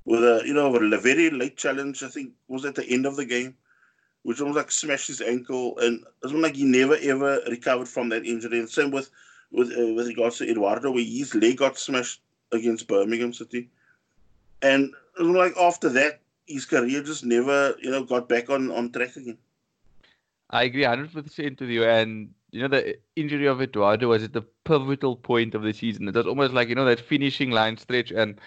with 0.04 0.24
a 0.24 0.42
you 0.44 0.52
know 0.52 0.74
a 0.74 0.98
very 0.98 1.30
late 1.30 1.56
challenge. 1.56 2.02
I 2.02 2.08
think 2.08 2.32
was 2.48 2.64
at 2.64 2.74
the 2.74 2.84
end 2.84 3.06
of 3.06 3.16
the 3.16 3.24
game, 3.24 3.54
which 4.24 4.40
almost 4.40 4.56
like 4.56 4.72
smashed 4.72 5.06
his 5.06 5.20
ankle, 5.20 5.78
and 5.78 6.00
it 6.00 6.24
was 6.24 6.32
like 6.32 6.56
he 6.56 6.64
never 6.64 6.96
ever 7.00 7.40
recovered 7.48 7.88
from 7.88 8.08
that 8.08 8.26
injury. 8.26 8.58
And 8.58 8.68
same 8.68 8.90
with 8.90 9.10
with 9.52 9.72
uh, 9.72 9.94
with 9.94 10.08
regards 10.08 10.38
to 10.38 10.50
Eduardo, 10.50 10.90
where 10.90 11.04
his 11.04 11.34
leg 11.34 11.58
got 11.58 11.78
smashed 11.78 12.22
against 12.52 12.88
Birmingham 12.88 13.32
City, 13.32 13.70
and 14.62 14.92
like 15.18 15.56
after 15.56 15.88
that, 15.90 16.20
his 16.46 16.64
career 16.64 17.02
just 17.02 17.24
never 17.24 17.74
you 17.80 17.90
know 17.90 18.04
got 18.04 18.28
back 18.28 18.50
on 18.50 18.70
on 18.70 18.90
track 18.90 19.16
again. 19.16 19.38
I 20.50 20.64
agree 20.64 20.82
100% 20.82 21.60
with 21.60 21.70
you. 21.70 21.84
And, 21.84 22.30
you 22.50 22.62
know, 22.62 22.68
the 22.68 22.98
injury 23.16 23.46
of 23.46 23.62
Eduardo 23.62 24.08
was 24.08 24.24
at 24.24 24.32
the 24.32 24.42
pivotal 24.64 25.16
point 25.16 25.54
of 25.54 25.62
the 25.62 25.72
season. 25.72 26.08
It 26.08 26.14
was 26.14 26.26
almost 26.26 26.52
like, 26.52 26.68
you 26.68 26.74
know, 26.74 26.84
that 26.84 27.00
finishing 27.00 27.50
line 27.50 27.76
stretch. 27.76 28.10
And 28.10 28.40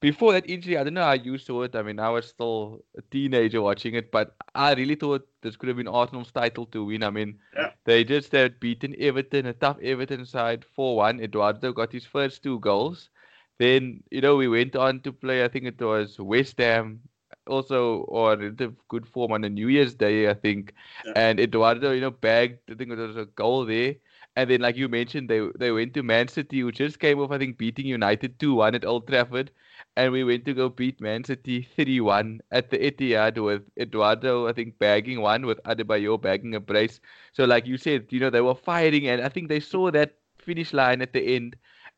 before 0.00 0.32
that 0.32 0.48
injury, 0.48 0.78
I 0.78 0.84
don't 0.84 0.94
know 0.94 1.02
how 1.02 1.12
you 1.12 1.38
saw 1.38 1.62
it. 1.62 1.74
I 1.74 1.82
mean, 1.82 1.98
I 1.98 2.08
was 2.08 2.28
still 2.28 2.84
a 2.96 3.02
teenager 3.02 3.60
watching 3.60 3.94
it, 3.94 4.10
but 4.12 4.34
I 4.54 4.74
really 4.74 4.94
thought 4.94 5.26
this 5.42 5.56
could 5.56 5.68
have 5.68 5.76
been 5.76 5.88
Arsenal's 5.88 6.30
title 6.30 6.66
to 6.66 6.84
win. 6.84 7.02
I 7.02 7.10
mean, 7.10 7.38
yeah. 7.56 7.70
they 7.84 8.04
just 8.04 8.30
had 8.32 8.60
beaten 8.60 8.94
Everton, 8.98 9.46
a 9.46 9.52
tough 9.52 9.78
Everton 9.82 10.24
side, 10.24 10.64
4 10.64 10.96
1. 10.96 11.20
Eduardo 11.20 11.72
got 11.72 11.92
his 11.92 12.04
first 12.04 12.42
two 12.42 12.60
goals. 12.60 13.10
Then, 13.58 14.04
you 14.10 14.20
know, 14.20 14.36
we 14.36 14.46
went 14.46 14.76
on 14.76 15.00
to 15.00 15.12
play, 15.12 15.44
I 15.44 15.48
think 15.48 15.64
it 15.64 15.80
was 15.80 16.18
West 16.20 16.58
Ham, 16.58 17.00
also 17.48 18.02
on 18.04 18.56
good 18.86 19.06
form 19.08 19.32
on 19.32 19.42
a 19.42 19.48
New 19.48 19.66
Year's 19.66 19.94
Day, 19.94 20.28
I 20.30 20.34
think. 20.34 20.74
Yeah. 21.04 21.12
And 21.16 21.40
Eduardo, 21.40 21.90
you 21.90 22.00
know, 22.00 22.12
bagged, 22.12 22.70
I 22.70 22.74
think 22.74 22.92
it 22.92 22.98
was 22.98 23.16
a 23.16 23.24
goal 23.24 23.64
there. 23.66 23.96
And 24.36 24.48
then, 24.48 24.60
like 24.60 24.76
you 24.76 24.88
mentioned, 24.88 25.28
they 25.28 25.40
they 25.58 25.72
went 25.72 25.94
to 25.94 26.04
Man 26.04 26.28
City, 26.28 26.60
who 26.60 26.70
just 26.70 27.00
came 27.00 27.18
off, 27.18 27.32
I 27.32 27.38
think, 27.38 27.58
beating 27.58 27.86
United 27.86 28.38
2 28.38 28.54
1 28.54 28.76
at 28.76 28.84
Old 28.84 29.08
Trafford 29.08 29.50
and 29.96 30.12
we 30.12 30.24
went 30.24 30.44
to 30.46 30.54
go 30.54 30.68
beat 30.68 31.00
Man 31.00 31.24
City 31.24 31.68
3-1 31.76 32.40
at 32.50 32.70
the 32.70 32.78
Etihad 32.78 33.42
with 33.42 33.62
Eduardo, 33.78 34.48
I 34.48 34.52
think, 34.52 34.78
bagging 34.78 35.20
one 35.20 35.46
with 35.46 35.60
Adebayor 35.64 36.20
bagging 36.20 36.54
a 36.54 36.60
brace. 36.60 37.00
So, 37.32 37.44
like 37.44 37.66
you 37.66 37.76
said, 37.78 38.06
you 38.10 38.20
know, 38.20 38.30
they 38.30 38.40
were 38.40 38.54
fighting, 38.54 39.08
and 39.08 39.22
I 39.22 39.28
think 39.28 39.48
they 39.48 39.60
saw 39.60 39.90
that 39.90 40.16
finish 40.38 40.72
line 40.72 41.02
at 41.02 41.12
the 41.12 41.36
end, 41.36 41.56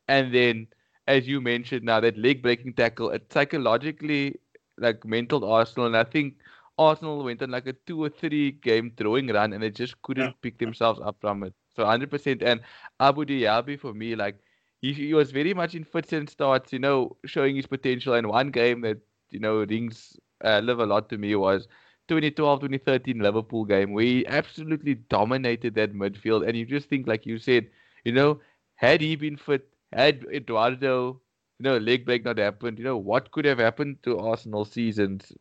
and 0.09 0.35
then 0.35 0.69
as 1.07 1.27
you 1.27 1.41
mentioned 1.41 1.85
now, 1.85 2.01
that 2.01 2.17
leg 2.17 2.43
breaking 2.43 2.75
tackle, 2.75 3.11
it 3.11 3.33
psychologically 3.33 4.39
like 4.79 5.05
mental 5.05 5.45
Arsenal, 5.45 5.87
and 5.87 5.97
I 5.97 6.05
think 6.05 6.35
Arsenal 6.79 7.23
went 7.23 7.43
on 7.43 7.51
like 7.51 7.67
a 7.67 7.73
two 7.73 8.03
or 8.03 8.09
three 8.09 8.53
game 8.53 8.93
throwing 8.97 9.29
run, 9.29 9.53
and 9.53 9.63
they 9.63 9.71
just 9.71 10.01
couldn't 10.03 10.25
yeah. 10.25 10.33
pick 10.43 10.59
themselves 10.59 11.01
up 11.05 11.17
from 11.21 11.43
it. 11.43 11.55
So 11.77 11.85
100%. 11.85 12.43
And 12.43 12.61
Abou 12.99 13.25
Diaby 13.25 13.79
for 13.79 13.93
me, 13.93 14.17
like 14.17 14.39
he, 14.81 14.93
he 14.93 15.15
was 15.15 15.31
very 15.31 15.55
much 15.55 15.75
in 15.75 15.85
fits 15.85 16.13
and 16.13 16.29
starts, 16.29 16.73
you 16.73 16.79
know, 16.79 17.17
showing 17.25 17.57
his 17.57 17.67
potential. 17.67 18.15
And 18.15 18.29
one 18.29 18.51
game 18.51 18.81
that 18.83 18.99
you 19.31 19.41
know 19.41 19.65
rings 19.65 20.19
uh, 20.45 20.61
live 20.63 20.81
a 20.81 20.87
lot 20.87 21.09
to 21.11 21.19
me 21.19 21.35
was 21.35 21.69
2012 22.09 22.61
2013 22.61 23.19
Liverpool 23.21 23.65
game 23.65 23.93
where 23.93 24.05
he 24.05 24.27
absolutely 24.27 24.95
dominated 24.95 25.75
that 25.75 25.95
midfield. 25.95 26.47
And 26.47 26.57
you 26.57 26.65
just 26.65 26.89
think, 26.89 27.07
like 27.07 27.27
you 27.27 27.39
said, 27.39 27.69
you 28.05 28.13
know, 28.13 28.41
had 28.75 29.01
he 29.01 29.17
been 29.17 29.37
fit, 29.37 29.69
had 29.93 30.25
Eduardo, 30.33 31.21
you 31.59 31.65
know, 31.65 31.77
leg 31.79 32.07
break 32.07 32.25
not 32.25 32.39
happened, 32.39 32.79
you 32.79 32.85
know, 32.85 32.97
what 32.97 33.31
could 33.31 33.45
have 33.45 33.59
happened 33.59 34.03
to 34.05 34.19
Arsenal 34.19 34.65
seasons 34.65 35.33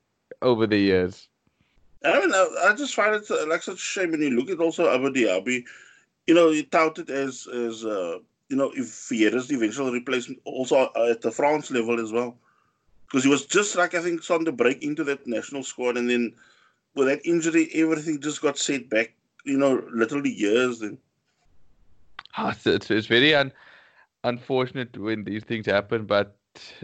over 0.41 0.67
the 0.67 0.77
years? 0.77 1.29
I 2.03 2.19
mean, 2.19 2.33
I, 2.33 2.69
I 2.69 2.75
just 2.75 2.95
find 2.95 3.15
it 3.15 3.29
uh, 3.29 3.47
like 3.47 3.63
such 3.63 3.75
a 3.75 3.77
shame 3.77 4.11
when 4.11 4.21
you 4.21 4.31
look 4.31 4.49
at 4.49 4.59
also 4.59 4.85
Abou 4.85 5.11
Diaby. 5.11 5.63
You 6.27 6.33
know, 6.33 6.51
he 6.51 6.63
touted 6.63 7.09
as 7.09 7.47
as 7.47 7.83
uh, 7.83 8.19
you 8.49 8.57
know, 8.57 8.71
if 8.75 8.85
Vieira's 8.85 9.47
the 9.47 9.55
eventual 9.55 9.91
replacement, 9.91 10.41
also 10.43 10.91
at 11.09 11.21
the 11.21 11.31
France 11.31 11.71
level 11.71 11.99
as 11.99 12.11
well, 12.11 12.35
because 13.07 13.23
he 13.23 13.29
was 13.29 13.45
just 13.45 13.75
like 13.75 13.93
I 13.93 14.01
think 14.01 14.29
on 14.29 14.43
the 14.43 14.51
break 14.51 14.83
into 14.83 15.03
that 15.05 15.25
national 15.27 15.63
squad, 15.63 15.97
and 15.97 16.09
then 16.09 16.33
with 16.95 17.07
that 17.07 17.25
injury, 17.25 17.69
everything 17.73 18.19
just 18.19 18.41
got 18.41 18.57
set 18.57 18.89
back. 18.89 19.13
You 19.45 19.57
know, 19.57 19.83
literally 19.91 20.31
years. 20.31 20.79
Then 20.79 20.97
oh, 22.37 22.53
it's, 22.65 22.91
it's 22.91 23.07
very 23.07 23.35
un, 23.35 23.51
unfortunate 24.23 24.97
when 24.97 25.23
these 25.23 25.43
things 25.43 25.65
happen, 25.65 26.05
but 26.05 26.35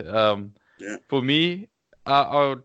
um, 0.07 0.53
yeah. 0.79 0.97
for 1.07 1.21
me, 1.21 1.67
I, 2.05 2.21
I, 2.21 2.51
I 2.51 2.55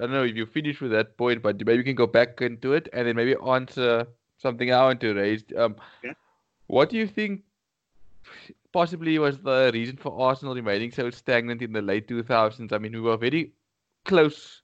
don't 0.00 0.12
know 0.12 0.24
if 0.24 0.36
you 0.36 0.46
finish 0.46 0.80
with 0.80 0.90
that 0.92 1.16
point, 1.16 1.42
but 1.42 1.64
maybe 1.64 1.78
you 1.78 1.84
can 1.84 1.94
go 1.94 2.06
back 2.06 2.40
into 2.40 2.72
it 2.74 2.88
and 2.92 3.06
then 3.06 3.16
maybe 3.16 3.36
answer 3.46 4.06
something 4.38 4.72
I 4.72 4.82
want 4.82 5.00
to 5.00 5.14
raise. 5.14 5.44
Um, 5.56 5.76
yeah. 6.02 6.12
What 6.66 6.90
do 6.90 6.96
you 6.96 7.06
think 7.06 7.42
possibly 8.72 9.18
was 9.18 9.38
the 9.38 9.70
reason 9.72 9.96
for 9.96 10.18
Arsenal 10.20 10.54
remaining 10.54 10.90
so 10.90 11.10
stagnant 11.10 11.62
in 11.62 11.72
the 11.72 11.82
late 11.82 12.08
2000s. 12.08 12.72
I 12.72 12.78
mean, 12.78 12.92
we 12.92 13.00
were 13.00 13.16
very 13.16 13.52
close 14.04 14.62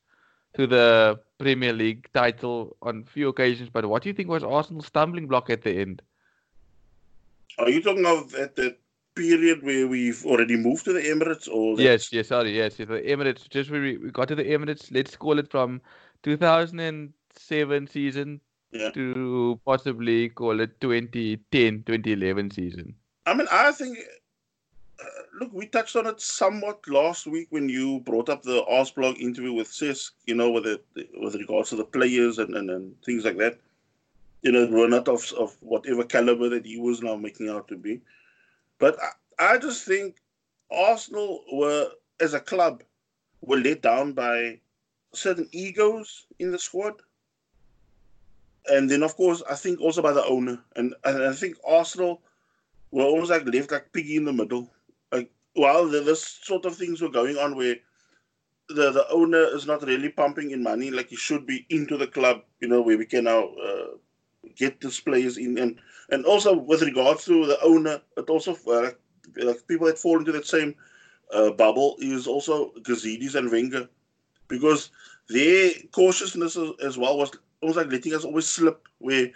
to 0.55 0.67
the 0.67 1.21
Premier 1.39 1.73
League 1.73 2.09
title 2.13 2.77
on 2.83 3.05
a 3.07 3.11
few 3.11 3.29
occasions, 3.29 3.69
but 3.71 3.87
what 3.87 4.03
do 4.03 4.09
you 4.09 4.15
think 4.15 4.29
was 4.29 4.43
Arsenal's 4.43 4.87
stumbling 4.87 5.29
block 5.29 5.51
at 5.51 5.63
the 5.63 5.71
end? 5.71 6.03
Are 7.59 7.69
you 7.69 7.83
talking 7.83 8.07
of 8.07 8.35
at 8.35 8.57
the 8.57 8.77
period 9.19 9.63
where 9.63 9.87
we've 9.89 10.25
already 10.25 10.57
moved 10.57 10.85
to 10.85 10.93
the 10.93 11.01
Emirates, 11.01 11.49
or 11.49 11.81
yes, 11.81 12.13
yes, 12.13 12.29
sorry, 12.29 12.57
yes, 12.57 12.77
the 12.77 12.87
Emirates. 12.87 13.49
Just 13.49 13.71
where 13.71 13.81
we, 13.81 13.97
we 13.97 14.11
got 14.11 14.29
to 14.29 14.35
the 14.35 14.45
Emirates. 14.45 14.93
Let's 14.93 15.17
call 15.17 15.39
it 15.39 15.51
from 15.51 15.81
2007 16.23 17.87
season 17.89 18.41
yeah. 18.71 18.91
to 18.91 19.61
possibly 19.65 20.29
call 20.29 20.61
it 20.61 20.81
2010, 20.81 21.83
2011 21.85 22.51
season. 22.53 22.95
I 23.29 23.35
mean, 23.35 23.49
I 23.51 23.73
think. 23.73 23.99
Uh, 25.01 25.05
look, 25.39 25.53
we 25.53 25.67
touched 25.67 25.95
on 25.95 26.07
it 26.07 26.21
somewhat 26.21 26.81
last 26.89 27.25
week 27.27 27.47
when 27.51 27.69
you 27.69 28.01
brought 28.01 28.29
up 28.29 28.43
the 28.43 28.65
Arsblog 28.65 29.19
interview 29.19 29.53
with 29.53 29.69
Sis, 29.69 30.11
you 30.27 30.35
know, 30.35 30.51
with 30.51 30.67
it, 30.67 30.85
with 31.21 31.37
regards 31.37 31.71
to 31.71 31.77
the 31.77 31.85
players 31.85 32.39
and, 32.39 32.57
and, 32.57 32.69
and 32.69 33.01
things 33.05 33.25
like 33.25 33.39
that. 33.39 33.61
You 34.43 34.51
know, 34.51 34.67
we're 34.67 34.89
not 34.89 35.07
of, 35.07 35.33
of 35.39 35.57
whatever 35.61 36.03
caliber 36.03 36.49
that 36.49 36.67
he 36.67 36.81
was 36.81 37.01
now 37.01 37.15
making 37.15 37.49
out 37.49 37.69
to 37.69 37.77
be. 37.77 38.01
But 38.81 38.97
I, 39.39 39.53
I 39.53 39.59
just 39.59 39.85
think 39.85 40.17
Arsenal 40.73 41.45
were, 41.53 41.91
as 42.19 42.35
a 42.35 42.41
club, 42.41 42.83
were 43.41 43.59
let 43.59 43.83
down 43.83 44.15
by 44.15 44.59
certain 45.13 45.49
egos 45.53 46.27
in 46.41 46.51
the 46.51 46.59
squad. 46.59 46.95
And 48.67 48.91
then, 48.91 49.05
of 49.05 49.17
course, 49.17 49.45
I 49.49 49.55
think 49.55 49.81
also 49.81 50.03
by 50.03 50.13
the 50.13 50.25
owner. 50.25 50.59
And, 50.75 50.95
and 51.05 51.23
I 51.23 51.33
think 51.33 51.57
Arsenal 51.65 52.21
were 52.91 53.05
almost 53.05 53.31
like 53.31 53.47
left 53.47 53.71
like 53.71 53.93
piggy 53.93 54.17
in 54.17 54.25
the 54.25 54.33
middle. 54.33 54.73
Like 55.13 55.31
while 55.55 55.89
this 55.89 56.39
sort 56.43 56.65
of 56.65 56.77
things 56.77 57.01
were 57.01 57.11
going 57.11 57.37
on 57.37 57.57
where 57.57 57.77
the 58.69 58.91
the 58.91 59.07
owner 59.11 59.45
is 59.55 59.67
not 59.67 59.83
really 59.83 60.11
pumping 60.11 60.51
in 60.51 60.63
money 60.63 60.91
like 60.91 61.09
he 61.09 61.17
should 61.17 61.47
be 61.47 61.67
into 61.71 61.97
the 61.97 62.07
club, 62.07 62.43
you 62.61 62.69
know, 62.69 62.83
where 62.83 62.99
we 62.99 63.07
can 63.07 63.25
now 63.25 63.49
uh, 63.49 63.97
get 64.57 64.81
these 64.81 65.01
players 65.01 65.39
in 65.39 65.59
and 65.59 65.81
and 66.11 66.25
also 66.25 66.55
with 66.57 66.83
regards 66.83 67.25
to 67.25 67.47
the 67.47 67.61
owner, 67.63 68.01
it 68.17 68.29
also 68.31 68.57
uh, 68.67 68.83
like, 68.83 68.99
like 69.37 69.67
people 69.69 69.87
that 69.87 69.99
fall 69.99 70.19
into 70.19 70.33
that 70.33 70.47
same 70.47 70.75
uh, 71.33 71.51
bubble 71.51 71.97
is 72.01 72.27
also 72.27 72.73
Gazidis 72.83 73.35
and 73.35 73.51
Wenger 73.51 73.89
because 74.49 74.91
their 75.29 75.71
cautiousness 75.93 76.57
as 76.83 76.97
well 76.97 77.19
was 77.19 77.31
almost 77.61 77.77
like 77.77 77.93
letting 77.93 78.15
us 78.15 78.25
always 78.25 78.49
slip 78.49 78.87
where 78.99 79.31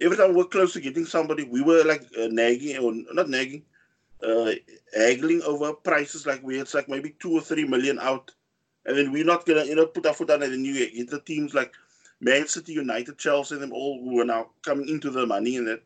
every 0.00 0.16
time 0.16 0.34
we're 0.34 0.44
close 0.44 0.72
to 0.72 0.80
getting 0.80 1.04
somebody, 1.04 1.44
we 1.44 1.62
were 1.62 1.84
like 1.84 2.02
uh, 2.18 2.28
nagging 2.30 2.78
or 2.78 2.92
not 3.12 3.28
nagging, 3.28 3.62
uh, 4.22 4.52
haggling 4.94 5.42
over 5.42 5.72
prices 5.72 6.26
like 6.26 6.42
we 6.42 6.58
had 6.58 6.72
like 6.74 6.88
maybe 6.88 7.14
two 7.18 7.32
or 7.32 7.40
three 7.40 7.64
million 7.64 7.98
out, 7.98 8.30
and 8.86 8.96
then 8.96 9.12
we're 9.12 9.24
not 9.24 9.46
gonna 9.46 9.64
you 9.64 9.74
know 9.74 9.86
put 9.86 10.06
our 10.06 10.14
foot 10.14 10.28
down 10.28 10.42
and 10.42 10.52
then 10.52 10.64
you 10.64 10.74
get 10.74 11.10
the 11.10 11.20
teams 11.20 11.54
like 11.54 11.72
Man 12.20 12.46
City, 12.46 12.72
United, 12.74 13.18
Chelsea, 13.18 13.54
and 13.54 13.62
them 13.62 13.72
all 13.72 14.00
who 14.00 14.20
are 14.20 14.24
now 14.24 14.50
coming 14.62 14.88
into 14.88 15.10
the 15.10 15.26
money 15.26 15.56
and 15.56 15.66
that. 15.66 15.82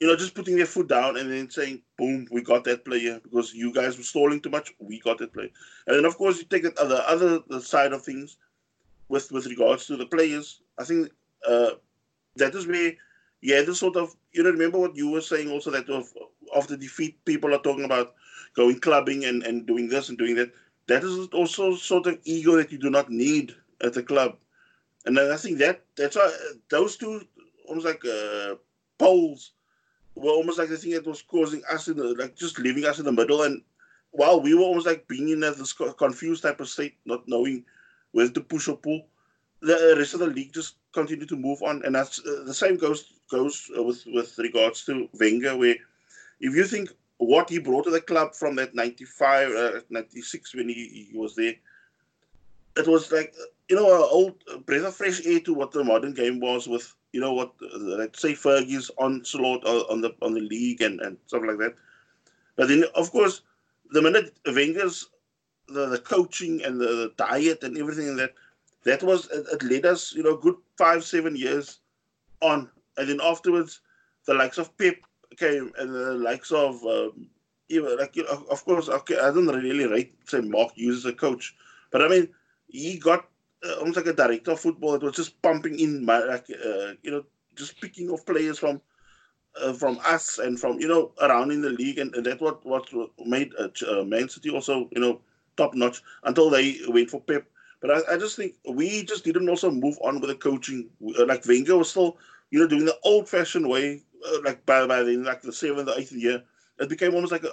You 0.00 0.06
know, 0.06 0.16
just 0.16 0.34
putting 0.34 0.56
their 0.56 0.64
foot 0.64 0.88
down 0.88 1.18
and 1.18 1.30
then 1.30 1.50
saying, 1.50 1.82
"Boom, 1.98 2.26
we 2.30 2.40
got 2.40 2.64
that 2.64 2.86
player 2.86 3.20
because 3.22 3.52
you 3.52 3.70
guys 3.70 3.98
were 3.98 4.02
stalling 4.02 4.40
too 4.40 4.48
much. 4.48 4.72
We 4.78 4.98
got 4.98 5.18
that 5.18 5.34
player." 5.34 5.50
And 5.86 5.94
then, 5.94 6.06
of 6.06 6.16
course, 6.16 6.38
you 6.38 6.44
take 6.44 6.62
that 6.62 6.78
other 6.78 7.04
other 7.06 7.60
side 7.60 7.92
of 7.92 8.02
things 8.02 8.38
with 9.10 9.30
with 9.30 9.44
regards 9.44 9.86
to 9.88 9.98
the 9.98 10.06
players. 10.06 10.62
I 10.78 10.84
think 10.84 11.10
uh, 11.46 11.72
that 12.36 12.54
is 12.54 12.66
where 12.66 12.94
yeah, 13.42 13.62
this 13.62 13.80
sort 13.80 13.96
of 13.96 14.14
you 14.32 14.42
know 14.42 14.50
remember 14.50 14.78
what 14.78 14.96
you 14.96 15.10
were 15.10 15.20
saying 15.20 15.50
also 15.50 15.70
that 15.70 15.88
of 15.88 16.12
after 16.56 16.76
defeat 16.76 17.24
people 17.24 17.54
are 17.54 17.62
talking 17.62 17.84
about 17.84 18.14
going 18.54 18.80
clubbing 18.80 19.24
and, 19.24 19.42
and 19.42 19.66
doing 19.66 19.88
this 19.88 20.08
and 20.08 20.18
doing 20.18 20.34
that. 20.36 20.52
That 20.88 21.04
is 21.04 21.28
also 21.28 21.76
sort 21.76 22.06
of 22.06 22.18
ego 22.24 22.56
that 22.56 22.72
you 22.72 22.78
do 22.78 22.90
not 22.90 23.10
need 23.10 23.54
at 23.82 23.94
the 23.94 24.02
club. 24.02 24.36
And 25.06 25.18
I 25.18 25.36
think 25.36 25.58
that 25.58 25.82
that's 25.96 26.16
why 26.16 26.34
those 26.68 26.96
two 26.96 27.22
almost 27.68 27.86
like 27.86 28.04
uh, 28.04 28.56
poles 28.98 29.52
were 30.14 30.32
almost 30.32 30.58
like 30.58 30.68
the 30.68 30.76
thing 30.76 30.92
that 30.92 31.06
was 31.06 31.22
causing 31.22 31.62
us 31.70 31.88
in 31.88 31.96
the, 31.96 32.14
like 32.18 32.36
just 32.36 32.58
leaving 32.58 32.84
us 32.84 32.98
in 32.98 33.04
the 33.04 33.12
middle. 33.12 33.42
And 33.42 33.62
while 34.10 34.40
we 34.40 34.54
were 34.54 34.62
almost 34.62 34.86
like 34.86 35.06
being 35.06 35.28
in 35.28 35.40
this 35.40 35.72
confused 35.72 36.42
type 36.42 36.60
of 36.60 36.68
state, 36.68 36.96
not 37.04 37.26
knowing 37.28 37.64
whether 38.12 38.32
to 38.32 38.40
push 38.40 38.68
or 38.68 38.76
pull, 38.76 39.06
the 39.60 39.94
rest 39.96 40.14
of 40.14 40.20
the 40.20 40.26
league 40.26 40.52
just 40.52 40.74
continued 40.92 41.28
to 41.28 41.36
move 41.36 41.62
on. 41.62 41.82
And 41.84 41.94
that's 41.94 42.18
uh, 42.18 42.42
the 42.44 42.54
same 42.54 42.76
goes 42.76 43.19
goes 43.30 43.70
with 43.74 44.04
with 44.06 44.36
regards 44.38 44.84
to 44.86 45.08
Wenger, 45.18 45.56
where 45.56 45.76
if 46.40 46.54
you 46.54 46.64
think 46.64 46.90
what 47.18 47.50
he 47.50 47.58
brought 47.58 47.84
to 47.84 47.90
the 47.90 48.00
club 48.00 48.34
from 48.34 48.56
that 48.56 48.74
95, 48.74 49.50
uh, 49.50 49.80
96 49.90 50.54
when 50.54 50.68
he, 50.68 51.08
he 51.10 51.18
was 51.18 51.34
there, 51.36 51.54
it 52.76 52.88
was 52.88 53.12
like, 53.12 53.34
you 53.68 53.76
know, 53.76 53.94
an 53.94 54.08
old 54.10 54.64
breath 54.64 54.84
of 54.84 54.94
fresh 54.94 55.24
air 55.26 55.40
to 55.40 55.52
what 55.52 55.70
the 55.70 55.84
modern 55.84 56.14
game 56.14 56.40
was 56.40 56.66
with, 56.66 56.94
you 57.12 57.20
know, 57.20 57.34
what, 57.34 57.52
uh, 57.62 57.78
let's 57.78 58.22
say 58.22 58.32
Fergie's 58.32 58.90
onslaught 58.96 59.64
on 59.64 60.00
the 60.00 60.14
on 60.22 60.32
the 60.32 60.40
league 60.40 60.80
and, 60.80 61.00
and 61.00 61.18
stuff 61.26 61.42
like 61.46 61.58
that. 61.58 61.74
But 62.56 62.68
then, 62.68 62.84
of 62.94 63.10
course, 63.10 63.42
the 63.90 64.02
minute 64.02 64.34
Wenger's, 64.46 65.08
the, 65.68 65.86
the 65.86 65.98
coaching 65.98 66.64
and 66.64 66.80
the, 66.80 66.86
the 66.86 67.12
diet 67.16 67.62
and 67.62 67.76
everything 67.76 68.16
that, 68.16 68.34
that 68.84 69.02
was, 69.02 69.30
it, 69.30 69.46
it 69.52 69.62
led 69.62 69.86
us, 69.86 70.14
you 70.14 70.22
know, 70.22 70.36
good 70.36 70.56
five, 70.76 71.04
seven 71.04 71.36
years 71.36 71.80
on 72.40 72.70
and 72.96 73.08
then 73.08 73.20
afterwards, 73.22 73.80
the 74.26 74.34
likes 74.34 74.58
of 74.58 74.76
Pep 74.76 74.96
came, 75.36 75.72
and 75.78 75.94
the 75.94 76.14
likes 76.14 76.50
of 76.52 76.82
um, 76.84 77.28
even 77.68 77.96
like 77.98 78.16
you 78.16 78.24
know, 78.24 78.44
of 78.50 78.64
course, 78.64 78.88
okay, 78.88 79.18
I 79.18 79.30
don't 79.30 79.46
really 79.46 79.86
rate 79.86 80.14
say 80.28 80.40
Mark 80.40 80.72
Hughes 80.74 80.98
as 80.98 81.04
a 81.06 81.14
coach, 81.14 81.54
but 81.90 82.02
I 82.02 82.08
mean 82.08 82.28
he 82.68 82.98
got 82.98 83.26
uh, 83.64 83.74
almost 83.78 83.96
like 83.96 84.06
a 84.06 84.12
director 84.12 84.52
of 84.52 84.60
football 84.60 84.92
that 84.92 85.02
was 85.02 85.16
just 85.16 85.40
pumping 85.42 85.78
in 85.78 86.04
my 86.04 86.18
like 86.18 86.46
uh, 86.50 86.92
you 87.02 87.10
know 87.10 87.24
just 87.56 87.80
picking 87.80 88.10
off 88.10 88.24
players 88.26 88.58
from 88.58 88.80
uh, 89.60 89.72
from 89.72 89.98
us 90.04 90.38
and 90.38 90.58
from 90.58 90.78
you 90.80 90.88
know 90.88 91.12
around 91.22 91.50
in 91.50 91.62
the 91.62 91.70
league, 91.70 91.98
and, 91.98 92.14
and 92.14 92.26
that's 92.26 92.40
what 92.40 92.64
what 92.64 92.88
made 93.26 93.52
uh, 93.58 93.68
uh, 93.88 94.04
Man 94.04 94.28
City 94.28 94.50
also 94.50 94.88
you 94.92 95.00
know 95.00 95.20
top 95.56 95.74
notch 95.74 96.02
until 96.24 96.50
they 96.50 96.78
went 96.88 97.10
for 97.10 97.20
Pep. 97.20 97.46
But 97.80 97.90
I, 97.90 98.14
I 98.14 98.18
just 98.18 98.36
think 98.36 98.54
we 98.68 99.04
just 99.04 99.24
didn't 99.24 99.48
also 99.48 99.70
move 99.70 99.98
on 100.02 100.20
with 100.20 100.28
the 100.30 100.36
coaching. 100.36 100.90
Uh, 101.18 101.26
like 101.26 101.46
Wenger 101.46 101.78
was 101.78 101.90
still 101.90 102.18
you 102.50 102.60
know, 102.60 102.66
doing 102.66 102.84
the 102.84 102.96
old 103.04 103.28
fashioned 103.28 103.68
way, 103.68 104.02
uh, 104.26 104.38
like 104.44 104.64
by, 104.66 104.86
by 104.86 105.02
the, 105.02 105.16
like 105.16 105.42
the 105.42 105.52
seventh 105.52 105.88
or 105.88 105.98
eighth 105.98 106.12
year, 106.12 106.42
it 106.78 106.88
became 106.88 107.14
almost 107.14 107.32
like 107.32 107.44
a, 107.44 107.50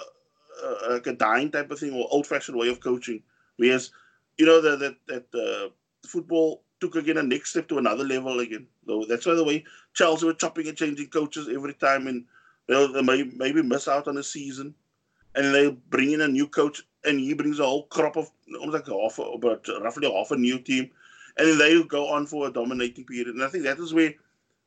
uh, 0.64 0.94
like 0.94 1.08
a 1.08 1.14
dying 1.14 1.52
type 1.52 1.72
of 1.72 1.80
thing 1.80 1.94
or 1.94 2.08
old 2.12 2.28
fashioned 2.28 2.58
way 2.58 2.70
of 2.70 2.80
coaching. 2.80 3.22
Whereas, 3.58 3.92
you 4.38 4.46
know, 4.46 4.62
that, 4.62 4.80
that, 4.80 4.96
that 5.08 5.40
uh, 5.40 5.70
football 6.08 6.64
took 6.80 6.96
again 6.96 7.18
a 7.18 7.24
next 7.24 7.52
step 7.52 7.68
to 7.70 7.78
another 7.78 8.04
level 8.04 8.40
again. 8.40 8.68
So 8.86 9.06
that's 9.08 9.26
why 9.26 9.34
the 9.36 9.44
way 9.44 9.66
Chelsea 9.94 10.26
were 10.26 10.34
chopping 10.34 10.68
and 10.68 10.78
changing 10.78 11.08
coaches 11.08 11.50
every 11.52 11.74
time 11.74 12.08
and 12.08 12.26
they'll, 12.68 12.92
they 12.92 13.02
may 13.02 13.24
maybe 13.24 13.62
miss 13.64 13.88
out 13.88 14.08
on 14.08 14.18
a 14.18 14.24
season. 14.24 14.76
and 15.38 15.54
they 15.54 15.70
bring 15.70 16.12
in 16.12 16.22
a 16.22 16.28
new 16.28 16.48
coach, 16.48 16.82
and 17.06 17.20
he 17.20 17.34
brings 17.34 17.60
a 17.60 17.64
whole 17.64 17.84
crop 17.86 18.18
of 18.18 18.30
almost 18.60 18.74
like 18.74 18.88
half, 18.88 19.20
about 19.20 19.68
roughly 19.82 20.12
half 20.12 20.32
a 20.32 20.36
new 20.36 20.60
team, 20.60 20.90
and 21.38 21.60
they 21.60 21.82
go 21.84 22.08
on 22.10 22.26
for 22.26 22.48
a 22.48 22.52
dominating 22.52 23.06
period. 23.06 23.28
And 23.28 23.44
I 23.44 23.48
think 23.48 23.64
that 23.64 23.80
is 23.80 23.94
where 23.94 24.14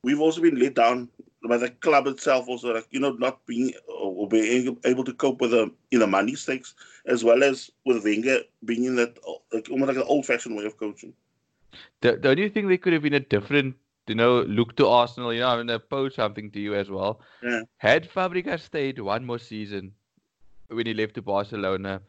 we've 0.02 0.20
also 0.20 0.40
been 0.40 0.58
let 0.58 0.74
down 0.74 1.08
by 1.48 1.56
the 1.56 1.70
club 1.70 2.06
itself, 2.06 2.48
also 2.48 2.74
like 2.74 2.86
you 2.90 3.00
know 3.00 3.12
not 3.12 3.44
being 3.46 3.72
uh, 3.88 3.92
or 3.92 4.28
being 4.28 4.76
able 4.84 5.04
to 5.04 5.14
cope 5.14 5.40
with 5.40 5.52
the 5.52 5.70
you 5.90 5.98
know 5.98 6.06
money 6.06 6.34
stakes 6.34 6.74
as 7.06 7.24
well 7.24 7.42
as 7.42 7.70
with 7.86 8.04
Wenger 8.04 8.40
being 8.64 8.84
in 8.84 8.96
that 8.96 9.18
uh, 9.26 9.32
like 9.52 9.68
almost 9.70 9.88
like 9.88 9.96
an 9.96 10.08
old-fashioned 10.08 10.56
way 10.56 10.64
of 10.64 10.76
coaching. 10.76 11.14
Don't 12.00 12.38
you 12.38 12.50
think 12.50 12.68
there 12.68 12.78
could 12.78 12.92
have 12.92 13.02
been 13.02 13.14
a 13.14 13.20
different 13.20 13.76
you 14.10 14.16
know, 14.16 14.42
look 14.42 14.74
to 14.76 14.88
Arsenal. 14.88 15.32
You 15.32 15.40
know, 15.40 15.48
I'm 15.48 15.58
going 15.58 15.68
to 15.68 15.78
pose 15.78 16.16
something 16.16 16.50
to 16.50 16.60
you 16.60 16.74
as 16.74 16.90
well. 16.90 17.20
Yeah. 17.42 17.62
Had 17.76 18.10
Fabregas 18.10 18.60
stayed 18.60 18.98
one 18.98 19.24
more 19.24 19.38
season 19.38 19.92
when 20.68 20.86
he 20.86 20.94
left 20.94 21.14
to 21.14 21.22
Barcelona, 21.22 22.02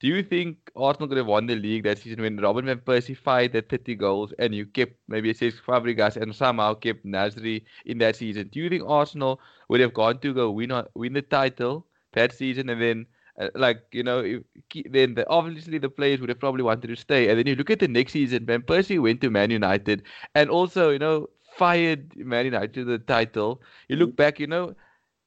do 0.00 0.08
you 0.08 0.22
think 0.22 0.58
Arsenal 0.76 1.08
could 1.08 1.16
have 1.16 1.26
won 1.26 1.46
the 1.46 1.54
league 1.54 1.84
that 1.84 1.98
season 1.98 2.20
when 2.20 2.36
Robin 2.36 2.66
van 2.66 2.78
Persie 2.78 3.16
fired 3.16 3.56
at 3.56 3.68
30 3.68 3.94
goals 3.94 4.32
and 4.38 4.54
you 4.54 4.66
kept 4.66 4.96
maybe 5.08 5.30
it 5.30 5.38
says 5.38 5.54
Fabregas 5.54 6.16
and 6.16 6.34
somehow 6.34 6.74
kept 6.74 7.06
Nasri 7.06 7.64
in 7.86 7.98
that 7.98 8.16
season? 8.16 8.48
Do 8.52 8.60
you 8.60 8.68
think 8.68 8.84
Arsenal 8.86 9.40
would 9.68 9.80
have 9.80 9.94
gone 9.94 10.18
to 10.20 10.34
go 10.34 10.50
win 10.50 10.72
win 10.94 11.14
the 11.14 11.22
title 11.22 11.86
that 12.12 12.34
season 12.34 12.68
and 12.68 12.80
then 12.80 13.06
uh, 13.40 13.48
like 13.54 13.82
you 13.92 14.02
know, 14.02 14.20
if, 14.20 14.42
then 14.90 15.14
the, 15.14 15.28
obviously 15.28 15.78
the 15.78 15.90
players 15.90 16.20
would 16.20 16.28
have 16.28 16.40
probably 16.40 16.62
wanted 16.62 16.88
to 16.88 16.96
stay. 16.96 17.28
And 17.28 17.38
then 17.38 17.46
you 17.46 17.54
look 17.54 17.70
at 17.70 17.80
the 17.80 17.88
next 17.88 18.12
season, 18.12 18.46
Van 18.46 18.62
Persie 18.62 19.00
went 19.00 19.20
to 19.20 19.30
Man 19.30 19.50
United, 19.50 20.02
and 20.34 20.48
also 20.48 20.90
you 20.90 20.98
know 20.98 21.28
fired 21.56 22.16
Man 22.16 22.46
United 22.46 22.74
to 22.74 22.84
the 22.84 22.98
title. 22.98 23.60
You 23.88 23.96
look 23.96 24.12
mm. 24.12 24.16
back, 24.16 24.40
you 24.40 24.46
know, 24.46 24.74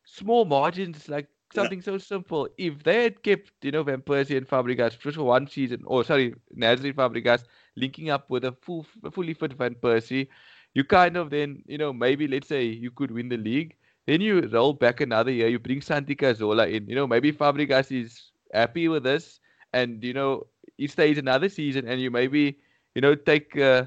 small 0.06 0.46
margins, 0.46 1.08
like 1.08 1.28
something 1.54 1.80
yeah. 1.80 1.86
so 1.86 1.98
simple. 1.98 2.48
If 2.58 2.84
they 2.84 3.04
had 3.04 3.24
kept, 3.24 3.52
you 3.62 3.72
know, 3.72 3.84
Van 3.84 4.02
Persie 4.02 4.38
and 4.38 4.48
Fabregas 4.48 5.00
just 5.00 5.18
for 5.18 5.24
one 5.24 5.48
season, 5.48 5.84
or 5.86 6.04
sorry, 6.04 6.34
Nasri 6.56 6.94
Fabregas 6.94 7.44
linking 7.76 8.10
up 8.10 8.30
with 8.30 8.46
a 8.46 8.52
full, 8.62 8.86
fully 9.12 9.34
fit 9.34 9.54
Van 9.54 9.76
Persie, 9.76 10.28
you 10.74 10.84
kind 10.84 11.18
of 11.18 11.30
then, 11.30 11.64
you 11.68 11.78
know, 11.78 11.94
maybe 11.94 12.28
let's 12.28 12.48
say 12.48 12.64
you 12.64 12.92
could 12.92 13.12
win 13.12 13.30
the 13.30 13.38
league. 13.38 13.76
Then 14.08 14.22
you 14.22 14.42
roll 14.48 14.74
back 14.74 15.02
another 15.02 15.32
year, 15.32 15.48
you 15.48 15.60
bring 15.60 15.82
Santi 15.82 16.16
Cazorla 16.16 16.72
in. 16.72 16.88
You 16.88 16.96
know, 16.96 17.08
maybe 17.08 17.32
Fabregas 17.32 17.92
is 17.92 18.32
happy 18.54 18.88
with 18.88 19.04
this, 19.04 19.40
and 19.74 20.04
you 20.04 20.14
know 20.14 20.48
he 20.78 20.88
stays 20.88 21.18
another 21.18 21.50
season, 21.50 21.88
and 21.88 22.02
you 22.02 22.10
maybe, 22.12 22.58
you 22.96 23.02
know, 23.02 23.16
take. 23.16 23.58
Uh, 23.58 23.86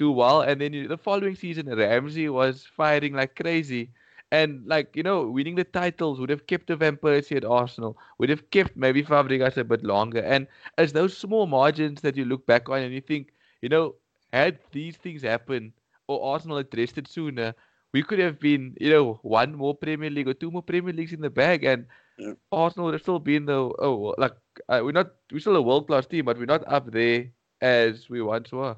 do 0.00 0.10
well. 0.10 0.40
And 0.40 0.60
then 0.60 0.88
the 0.88 0.96
following 0.96 1.36
season, 1.36 1.68
Ramsey 1.68 2.28
was 2.30 2.64
firing 2.64 3.12
like 3.12 3.36
crazy. 3.36 3.90
And 4.32 4.62
like 4.66 4.94
you 4.94 5.02
know, 5.02 5.26
winning 5.28 5.56
the 5.56 5.64
titles 5.64 6.20
would 6.20 6.30
have 6.30 6.46
kept 6.46 6.68
the 6.68 6.76
Van 6.76 6.96
Persie 6.96 7.36
at 7.36 7.44
Arsenal. 7.44 7.98
Would 8.18 8.28
have 8.28 8.48
kept 8.50 8.76
maybe 8.76 9.02
Fabregas 9.02 9.56
a 9.56 9.64
bit 9.64 9.82
longer. 9.82 10.20
And 10.20 10.46
as 10.78 10.92
those 10.92 11.16
small 11.16 11.46
margins 11.46 12.00
that 12.02 12.16
you 12.16 12.24
look 12.24 12.46
back 12.46 12.68
on 12.68 12.80
and 12.80 12.94
you 12.94 13.00
think, 13.00 13.32
you 13.60 13.68
know, 13.68 13.94
had 14.32 14.58
these 14.70 14.96
things 14.96 15.22
happened 15.22 15.72
or 16.06 16.32
Arsenal 16.32 16.58
addressed 16.58 16.98
it 16.98 17.08
sooner, 17.08 17.54
we 17.92 18.02
could 18.02 18.18
have 18.18 18.38
been, 18.38 18.76
you 18.80 18.90
know, 18.90 19.18
one 19.22 19.54
more 19.54 19.74
Premier 19.74 20.10
League 20.10 20.28
or 20.28 20.34
two 20.34 20.50
more 20.50 20.62
Premier 20.62 20.92
Leagues 20.92 21.12
in 21.12 21.20
the 21.20 21.30
bag, 21.30 21.64
and 21.64 21.86
yeah. 22.18 22.34
Arsenal 22.52 22.86
would 22.86 22.94
have 22.94 23.02
still 23.02 23.18
been 23.18 23.46
the 23.46 23.54
oh, 23.54 24.14
like 24.18 24.34
uh, 24.68 24.80
we're 24.82 24.92
not 24.92 25.10
we're 25.32 25.40
still 25.40 25.56
a 25.56 25.62
world 25.62 25.86
class 25.86 26.06
team, 26.06 26.24
but 26.24 26.38
we're 26.38 26.46
not 26.46 26.66
up 26.66 26.90
there 26.90 27.26
as 27.60 28.08
we 28.08 28.22
once 28.22 28.52
were. 28.52 28.76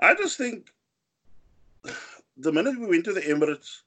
I 0.00 0.14
just 0.14 0.38
think 0.38 0.70
the 2.36 2.52
minute 2.52 2.78
we 2.78 2.86
went 2.86 3.04
to 3.04 3.12
the 3.12 3.20
Emirates, 3.20 3.82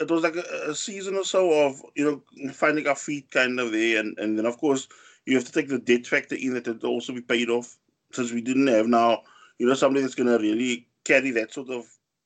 it 0.00 0.10
was 0.10 0.22
like 0.22 0.36
a, 0.36 0.70
a, 0.70 0.74
season 0.74 1.14
or 1.14 1.24
so 1.24 1.66
of 1.66 1.82
you 1.94 2.04
know 2.04 2.52
finding 2.52 2.86
our 2.86 2.96
feet 2.96 3.30
kind 3.30 3.60
of 3.60 3.70
there, 3.70 4.00
and 4.00 4.18
and 4.18 4.38
then 4.38 4.46
of 4.46 4.58
course 4.58 4.88
you 5.26 5.36
have 5.36 5.44
to 5.44 5.52
take 5.52 5.68
the 5.68 5.78
debt 5.78 6.06
factor 6.06 6.34
in 6.34 6.54
that 6.54 6.66
it 6.66 6.82
also 6.82 7.12
be 7.12 7.20
paid 7.20 7.50
off 7.50 7.76
since 8.12 8.32
we 8.32 8.40
didn't 8.40 8.66
have 8.66 8.86
now 8.86 9.22
you 9.58 9.66
know 9.66 9.74
somebody 9.74 10.02
that's 10.02 10.14
going 10.14 10.28
to 10.28 10.42
really 10.42 10.88
carry 11.04 11.30
that 11.30 11.52
sort 11.52 11.68
of 11.68 11.84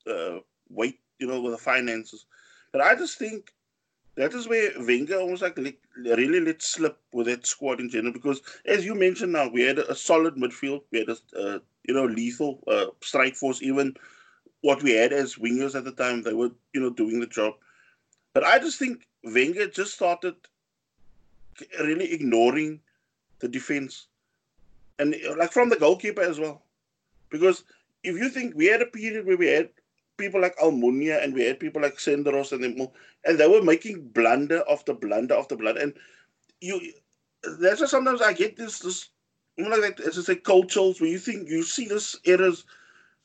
uh, 0.09 0.39
weight 0.69 0.99
you 1.19 1.27
know 1.27 1.41
with 1.41 1.51
the 1.51 1.57
finances. 1.57 2.25
But 2.71 2.81
I 2.81 2.95
just 2.95 3.19
think 3.19 3.51
that 4.15 4.33
is 4.33 4.47
where 4.47 4.71
Wenger 4.79 5.17
almost 5.17 5.41
like 5.41 5.57
really 5.97 6.39
let 6.39 6.61
slip 6.61 6.97
with 7.11 7.27
that 7.27 7.45
squad 7.45 7.81
in 7.81 7.89
general 7.89 8.13
because 8.13 8.41
as 8.65 8.85
you 8.85 8.95
mentioned 8.95 9.33
now 9.33 9.49
we 9.49 9.61
had 9.61 9.79
a, 9.79 9.93
solid 9.93 10.35
midfield. 10.35 10.81
We 10.91 10.99
had 10.99 11.09
a 11.09 11.61
you 11.87 11.93
know 11.93 12.05
lethal 12.05 12.63
uh, 12.67 12.87
strike 13.01 13.35
force. 13.35 13.61
Even 13.61 13.95
what 14.61 14.81
we 14.81 14.93
had 14.93 15.11
as 15.11 15.35
wingers 15.35 15.75
at 15.75 15.83
the 15.83 15.91
time 15.91 16.21
they 16.21 16.33
were 16.33 16.51
you 16.73 16.81
know 16.81 16.89
doing 16.89 17.19
the 17.19 17.27
job 17.27 17.53
but 18.35 18.43
I 18.43 18.59
just 18.59 18.77
think 18.77 19.07
Wenger 19.23 19.67
just 19.67 19.95
started 19.95 20.35
really 21.79 22.13
ignoring 22.13 22.81
the 23.39 23.47
defense 23.47 24.07
and 24.99 25.15
like 25.37 25.51
from 25.51 25.69
the 25.69 25.77
goalkeeper 25.77 26.21
as 26.21 26.39
well 26.39 26.61
because 27.29 27.63
if 28.03 28.15
you 28.15 28.29
think 28.29 28.55
we 28.55 28.67
had 28.67 28.81
a 28.81 28.85
period 28.85 29.25
where 29.25 29.37
we 29.37 29.47
had 29.47 29.69
people 30.17 30.41
like 30.41 30.55
Almunia 30.57 31.23
and 31.23 31.33
we 31.33 31.43
had 31.43 31.59
people 31.59 31.81
like 31.81 31.95
Senderos 31.95 32.51
and 32.51 32.63
them, 32.63 32.87
and 33.25 33.37
they 33.37 33.47
were 33.47 33.61
making 33.61 34.09
blunder 34.09 34.63
after 34.69 34.93
blunder 34.93 35.35
after 35.35 35.55
blunder. 35.55 35.81
And 35.81 35.93
you, 36.61 36.93
that's 37.59 37.81
why 37.81 37.87
sometimes 37.87 38.21
I 38.21 38.33
get 38.33 38.55
this 38.57 38.79
this 38.79 39.09
like 39.57 39.99
I 39.99 40.09
say, 40.09 40.35
cultures 40.35 40.99
where 40.99 41.09
you 41.09 41.19
think 41.19 41.49
you 41.49 41.63
see 41.63 41.87
this 41.87 42.15
errors. 42.25 42.65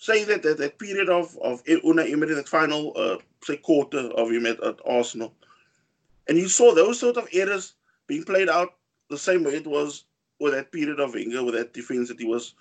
Say 0.01 0.25
that 0.25 0.43
that, 0.43 0.57
that 0.57 0.79
period 0.79 1.11
of 1.11 1.37
of 1.43 1.63
Unai 1.65 2.11
Emery, 2.11 2.35
that 2.35 2.49
final 2.49 2.95
uh, 2.97 3.19
say 3.45 3.59
quarter 3.59 4.09
of 4.17 4.31
him 4.31 4.47
at, 4.47 4.63
at 4.65 4.81
Arsenal, 4.87 5.35
and 6.27 6.39
you 6.39 6.49
saw 6.49 6.75
those 6.75 6.99
sort 6.99 7.19
of 7.19 7.29
errors 7.35 7.75
being 8.07 8.25
played 8.25 8.49
out 8.49 8.77
the 9.11 9.19
same 9.19 9.45
way 9.45 9.57
it 9.57 9.67
was 9.67 10.05
with 10.41 10.55
that 10.55 10.73
period 10.73 11.01
of 11.01 11.13
Wenger, 11.13 11.45
with 11.45 11.55
that 11.55 11.75
defense 11.75 12.09
that 12.09 12.19
he 12.19 12.25
was 12.25 12.55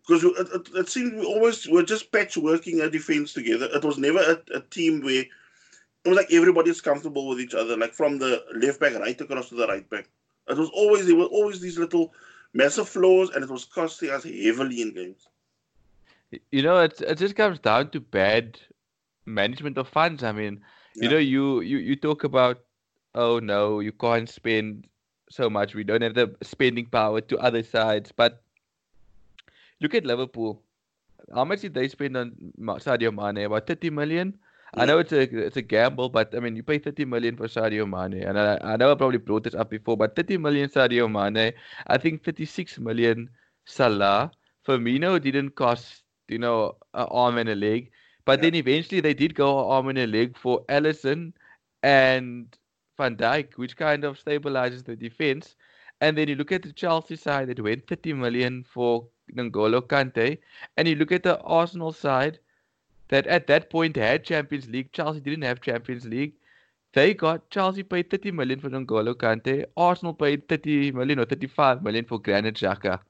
because 0.00 0.24
it, 0.24 0.48
it, 0.52 0.68
it, 0.74 0.88
seemed 0.88 1.14
we 1.14 1.24
always 1.24 1.68
were 1.68 1.84
just 1.84 2.10
patchworking 2.10 2.82
a 2.82 2.90
defense 2.90 3.32
together. 3.32 3.68
It 3.72 3.84
was 3.84 3.96
never 3.96 4.18
a, 4.18 4.56
a, 4.56 4.60
team 4.60 5.00
where 5.02 5.22
it 5.22 6.08
was 6.08 6.16
like 6.16 6.32
everybody's 6.32 6.80
comfortable 6.80 7.28
with 7.28 7.40
each 7.40 7.54
other, 7.54 7.76
like 7.76 7.92
from 7.92 8.18
the 8.18 8.42
left 8.56 8.80
back 8.80 8.94
right 8.94 9.20
across 9.20 9.50
to 9.50 9.54
the 9.54 9.68
right 9.68 9.88
back. 9.88 10.08
It 10.48 10.58
was 10.58 10.70
always 10.70 11.06
there 11.06 11.14
were 11.14 11.26
always 11.26 11.60
these 11.60 11.78
little 11.78 12.12
massive 12.52 12.88
flaws, 12.88 13.30
and 13.30 13.44
it 13.44 13.50
was 13.50 13.64
costing 13.64 14.10
us 14.10 14.24
heavily 14.24 14.82
in 14.82 14.92
games. 14.92 15.28
You 16.50 16.62
know, 16.62 16.78
it 16.78 17.00
it 17.00 17.18
just 17.18 17.34
comes 17.36 17.58
down 17.58 17.90
to 17.90 18.00
bad 18.00 18.60
management 19.26 19.78
of 19.78 19.88
funds. 19.88 20.22
I 20.22 20.32
mean, 20.32 20.60
yeah. 20.94 21.04
you 21.04 21.08
know, 21.10 21.18
you, 21.18 21.60
you 21.60 21.78
you 21.78 21.96
talk 21.96 22.24
about, 22.24 22.62
oh 23.14 23.38
no, 23.38 23.80
you 23.80 23.92
can't 23.92 24.28
spend 24.28 24.86
so 25.30 25.50
much. 25.50 25.74
We 25.74 25.84
don't 25.84 26.02
have 26.02 26.14
the 26.14 26.34
spending 26.42 26.86
power 26.86 27.20
to 27.20 27.38
other 27.38 27.62
sides, 27.62 28.12
but 28.12 28.42
look 29.80 29.94
at 29.94 30.04
Liverpool. 30.04 30.62
How 31.34 31.44
much 31.44 31.60
did 31.60 31.74
they 31.74 31.88
spend 31.88 32.16
on 32.16 32.34
Sadio 32.58 33.14
Mane? 33.14 33.44
About 33.46 33.66
30 33.66 33.90
million? 33.90 34.38
Yeah. 34.74 34.82
I 34.82 34.86
know 34.86 34.98
it's 34.98 35.12
a 35.12 35.22
it's 35.22 35.56
a 35.56 35.62
gamble, 35.62 36.08
but 36.08 36.34
I 36.34 36.40
mean 36.40 36.54
you 36.54 36.62
pay 36.62 36.78
30 36.78 37.04
million 37.06 37.36
for 37.36 37.48
Sadio 37.48 37.86
Mane, 37.88 38.22
and 38.22 38.38
I, 38.38 38.58
I 38.62 38.76
know 38.76 38.92
I 38.92 38.94
probably 38.94 39.18
brought 39.18 39.44
this 39.44 39.54
up 39.54 39.70
before, 39.70 39.96
but 39.96 40.14
30 40.14 40.38
million 40.38 40.68
Sadio 40.70 41.10
Mane, 41.10 41.52
I 41.86 41.98
think 41.98 42.24
36 42.24 42.78
million 42.78 43.30
Salah. 43.64 44.30
Firmino 44.66 45.20
didn't 45.20 45.56
cost 45.56 45.99
you 46.30 46.38
know 46.38 46.76
an 46.94 47.06
arm 47.10 47.38
and 47.38 47.48
a 47.48 47.54
leg, 47.54 47.90
but 48.24 48.38
yeah. 48.38 48.42
then 48.42 48.54
eventually 48.54 49.00
they 49.00 49.14
did 49.14 49.34
go 49.34 49.68
arm 49.68 49.88
and 49.88 49.98
a 49.98 50.06
leg 50.06 50.36
for 50.36 50.64
Alisson 50.68 51.32
and 51.82 52.56
Van 52.96 53.16
Dijk, 53.16 53.56
which 53.56 53.76
kind 53.76 54.04
of 54.04 54.22
stabilizes 54.22 54.84
the 54.84 54.96
defense. 54.96 55.56
And 56.00 56.16
then 56.16 56.28
you 56.28 56.34
look 56.34 56.52
at 56.52 56.62
the 56.62 56.72
Chelsea 56.72 57.16
side 57.16 57.48
that 57.48 57.60
went 57.60 57.86
30 57.86 58.14
million 58.14 58.64
for 58.64 59.06
N'Golo 59.34 59.82
Kante, 59.82 60.38
and 60.76 60.88
you 60.88 60.94
look 60.94 61.12
at 61.12 61.22
the 61.22 61.38
Arsenal 61.40 61.92
side 61.92 62.38
that 63.08 63.26
at 63.26 63.46
that 63.48 63.70
point 63.70 63.96
had 63.96 64.24
Champions 64.24 64.68
League. 64.68 64.92
Chelsea 64.92 65.20
didn't 65.20 65.42
have 65.42 65.60
Champions 65.60 66.06
League. 66.06 66.34
They 66.92 67.14
got 67.14 67.50
Chelsea 67.50 67.82
paid 67.82 68.10
30 68.10 68.32
million 68.32 68.60
for 68.60 68.70
N'Golo 68.70 69.14
Kante. 69.14 69.64
Arsenal 69.76 70.14
paid 70.14 70.48
30 70.48 70.92
million 70.92 71.18
or 71.20 71.24
35 71.24 71.82
million 71.82 72.04
for 72.04 72.18
Granit 72.18 72.54
Xhaka. 72.54 73.00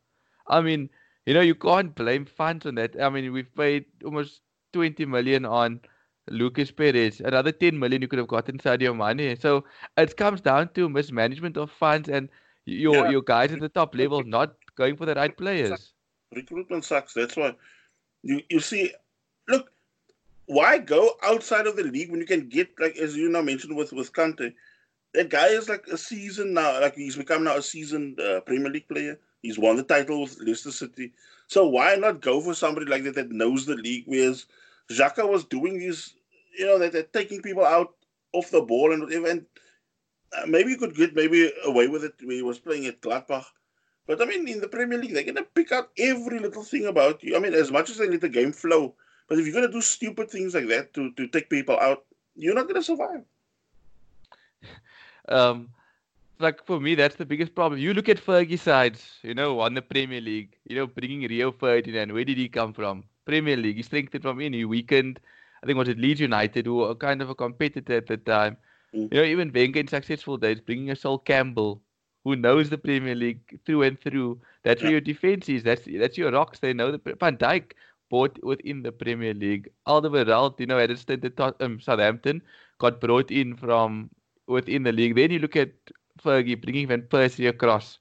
I 0.49 0.61
mean, 0.61 0.91
you 1.27 1.35
know, 1.35 1.41
you 1.41 1.55
can't 1.55 1.95
blame 1.95 2.25
funds 2.25 2.67
on 2.67 2.75
that. 2.77 3.01
I 3.01 3.09
mean, 3.09 3.33
we've 3.33 3.55
paid 3.55 3.85
almost 4.05 4.41
20 4.73 5.05
million 5.07 5.45
on 5.45 5.81
Lucas 6.29 6.71
Perez. 6.71 7.21
Another 7.21 7.53
10 7.53 7.79
million 7.79 8.03
you 8.03 8.09
could 8.09 8.19
have 8.19 8.29
gotten 8.29 8.59
Sadio 8.59 8.97
Mane. 8.97 9.37
So 9.37 9.65
it 9.97 10.17
comes 10.17 10.41
down 10.41 10.71
to 10.75 10.89
mismanagement 10.89 11.57
of 11.57 11.71
funds 11.71 12.09
and 12.09 12.29
your 12.67 12.95
yeah. 12.95 13.11
your 13.11 13.23
guys 13.23 13.53
at 13.53 13.61
the 13.61 13.69
top 13.69 13.95
level 13.97 14.23
not 14.23 14.55
going 14.77 14.97
for 14.97 15.07
the 15.07 15.15
right 15.15 15.37
players 15.37 15.93
recruitment 16.35 16.85
sucks. 16.85 17.15
That's 17.15 17.37
why 17.37 17.55
you 18.23 18.43
you 18.49 18.61
see. 18.61 18.93
Look, 19.49 19.73
why 20.47 20.79
go 20.79 21.13
outside 21.23 21.67
of 21.67 21.77
the 21.77 21.85
league 21.85 22.11
when 22.11 22.21
you 22.21 22.27
can 22.27 22.49
get 22.49 22.69
like 22.79 22.97
as 22.97 23.17
you 23.17 23.29
now 23.29 23.43
mentioned 23.43 23.77
with 23.77 23.93
with 23.93 24.13
Kante, 24.13 24.55
that 25.15 25.29
guy 25.29 25.49
is 25.49 25.69
like 25.69 25.87
a 25.89 25.99
season 25.99 26.55
now. 26.55 26.81
Like 26.81 26.95
he's 26.95 27.17
become 27.17 27.45
now 27.45 27.57
a 27.57 27.63
seasoned 27.63 28.21
uh, 28.21 28.41
Premier 28.43 28.71
League 28.71 28.89
player. 28.89 29.19
He's 29.43 29.59
won 29.59 29.77
the 29.77 29.83
title 29.83 30.23
with 30.23 30.39
Leicester 30.41 30.71
City. 30.71 31.13
So 31.47 31.67
why 31.67 31.97
not 31.97 32.21
go 32.21 32.41
for 32.41 32.55
somebody 32.55 32.87
like 32.87 33.05
that 33.05 33.15
that 33.15 33.31
knows 33.31 33.67
the 33.67 33.75
league? 33.75 34.05
Whereas 34.07 34.47
Xhaka 34.91 35.29
was 35.29 35.45
doing 35.45 35.79
these, 35.79 36.15
you 36.57 36.67
know, 36.67 36.79
that 36.79 36.93
they're 36.93 37.03
taking 37.05 37.43
people 37.43 37.65
out 37.65 37.95
off 38.33 38.51
the 38.51 38.61
ball 38.61 38.93
and 38.93 39.03
whatever. 39.03 39.29
And 39.29 39.47
uh, 40.37 40.47
maybe 40.47 40.71
you 40.71 40.77
could 40.77 40.95
get 40.95 41.15
maybe 41.15 41.51
away 41.65 41.89
with 41.89 42.05
it 42.05 42.15
when 42.21 42.37
he 42.37 42.43
was 42.43 42.59
playing 42.59 42.87
at 42.87 43.01
Gladbach. 43.01 43.47
But 44.07 44.21
I 44.21 44.25
mean, 44.25 44.49
in 44.49 44.61
the 44.61 44.69
Premier 44.69 44.99
League, 44.99 45.15
they're 45.15 45.25
gonna 45.25 45.43
pick 45.43 45.73
out 45.73 45.91
every 45.99 46.39
little 46.39 46.65
thing 46.65 46.87
about 46.87 47.23
you. 47.23 47.37
I 47.37 47.39
mean, 47.39 47.55
as 47.55 47.71
much 47.71 47.91
as 47.91 47.99
they 47.99 48.09
let 48.09 48.21
the 48.21 48.29
game 48.29 48.53
flow, 48.53 48.95
but 49.29 49.39
if 49.39 49.47
you're 49.47 49.55
gonna 49.55 49.73
do 49.73 49.81
stupid 49.81 50.31
things 50.31 50.55
like 50.55 50.69
that 50.69 50.93
to 50.95 51.13
to 51.13 51.29
take 51.29 51.49
people 51.49 51.79
out, 51.79 52.05
you're 52.35 52.55
not 52.55 52.67
gonna 52.69 52.83
survive. 52.83 53.25
Um, 55.29 55.69
like 56.41 56.65
for 56.67 56.81
me, 56.81 56.95
that's 56.95 57.17
the 57.17 57.27
biggest 57.27 57.55
problem. 57.55 57.81
You 57.81 57.95
look 57.95 58.09
at 58.09 58.19
Fergie's 58.19 58.63
sides, 58.63 59.19
you 59.23 59.35
know, 59.35 59.61
on 59.61 59.75
the 59.75 59.83
Premier 59.83 60.21
League, 60.21 60.57
you 60.65 60.77
know, 60.77 60.87
bringing 60.87 61.29
Rio 61.29 61.53
Ferdinand. 61.53 62.13
Where 62.13 62.25
did 62.25 62.39
he 62.39 62.49
come 62.49 62.73
from? 62.73 63.05
Premier 63.25 63.57
League. 63.57 63.77
He 63.77 63.83
strengthened 63.83 64.23
from 64.23 64.41
in. 64.41 64.53
He 64.53 64.65
weakened. 64.65 65.21
I 65.63 65.67
think 65.67 65.79
was 65.79 65.89
it 65.89 65.99
Leeds 65.99 66.21
United, 66.21 66.67
who 66.67 66.77
were 66.77 66.95
kind 66.95 67.21
of 67.21 67.31
a 67.31 67.35
competitor 67.35 67.97
at 67.97 68.07
the 68.07 68.17
time. 68.17 68.57
Mm. 68.95 69.13
You 69.13 69.21
know, 69.21 69.25
even 69.25 69.53
Wenger 69.53 69.81
in 69.81 69.89
successful 69.89 70.37
days, 70.37 70.61
bringing 70.61 70.91
a 70.91 70.97
Sol 70.97 71.19
Campbell, 71.19 71.83
who 72.25 72.37
knows 72.37 72.71
the 72.71 72.79
Premier 72.79 73.15
League 73.15 73.61
through 73.67 73.83
and 73.83 74.01
through. 74.01 74.41
That's 74.65 74.81
yeah. 74.81 74.87
where 74.87 74.93
your 74.93 75.01
defense 75.01 75.49
is. 75.49 75.63
That's 75.63 75.83
that's 75.87 76.19
your 76.19 76.33
rocks. 76.33 76.61
They 76.61 76.73
know 76.73 76.91
the 76.91 77.17
Van 77.21 77.37
Dijk 77.37 77.73
bought 78.09 78.43
within 78.43 78.83
the 78.83 78.93
Premier 78.93 79.35
League. 79.35 79.71
Alderweireld, 79.87 80.59
you 80.59 80.67
know, 80.67 80.79
at 80.79 80.91
a 80.91 80.97
stint 80.97 81.25
at 81.25 81.63
um, 81.63 81.81
Southampton, 81.81 82.43
got 82.79 83.01
brought 83.01 83.31
in 83.31 83.57
from 83.57 84.11
within 84.47 84.83
the 84.83 84.93
league. 84.93 85.15
Then 85.15 85.31
you 85.31 85.39
look 85.39 85.57
at 85.57 85.71
Fergie 86.21 86.61
bringing 86.61 86.89
Van 86.89 87.03
Persie 87.03 87.49
across. 87.49 87.99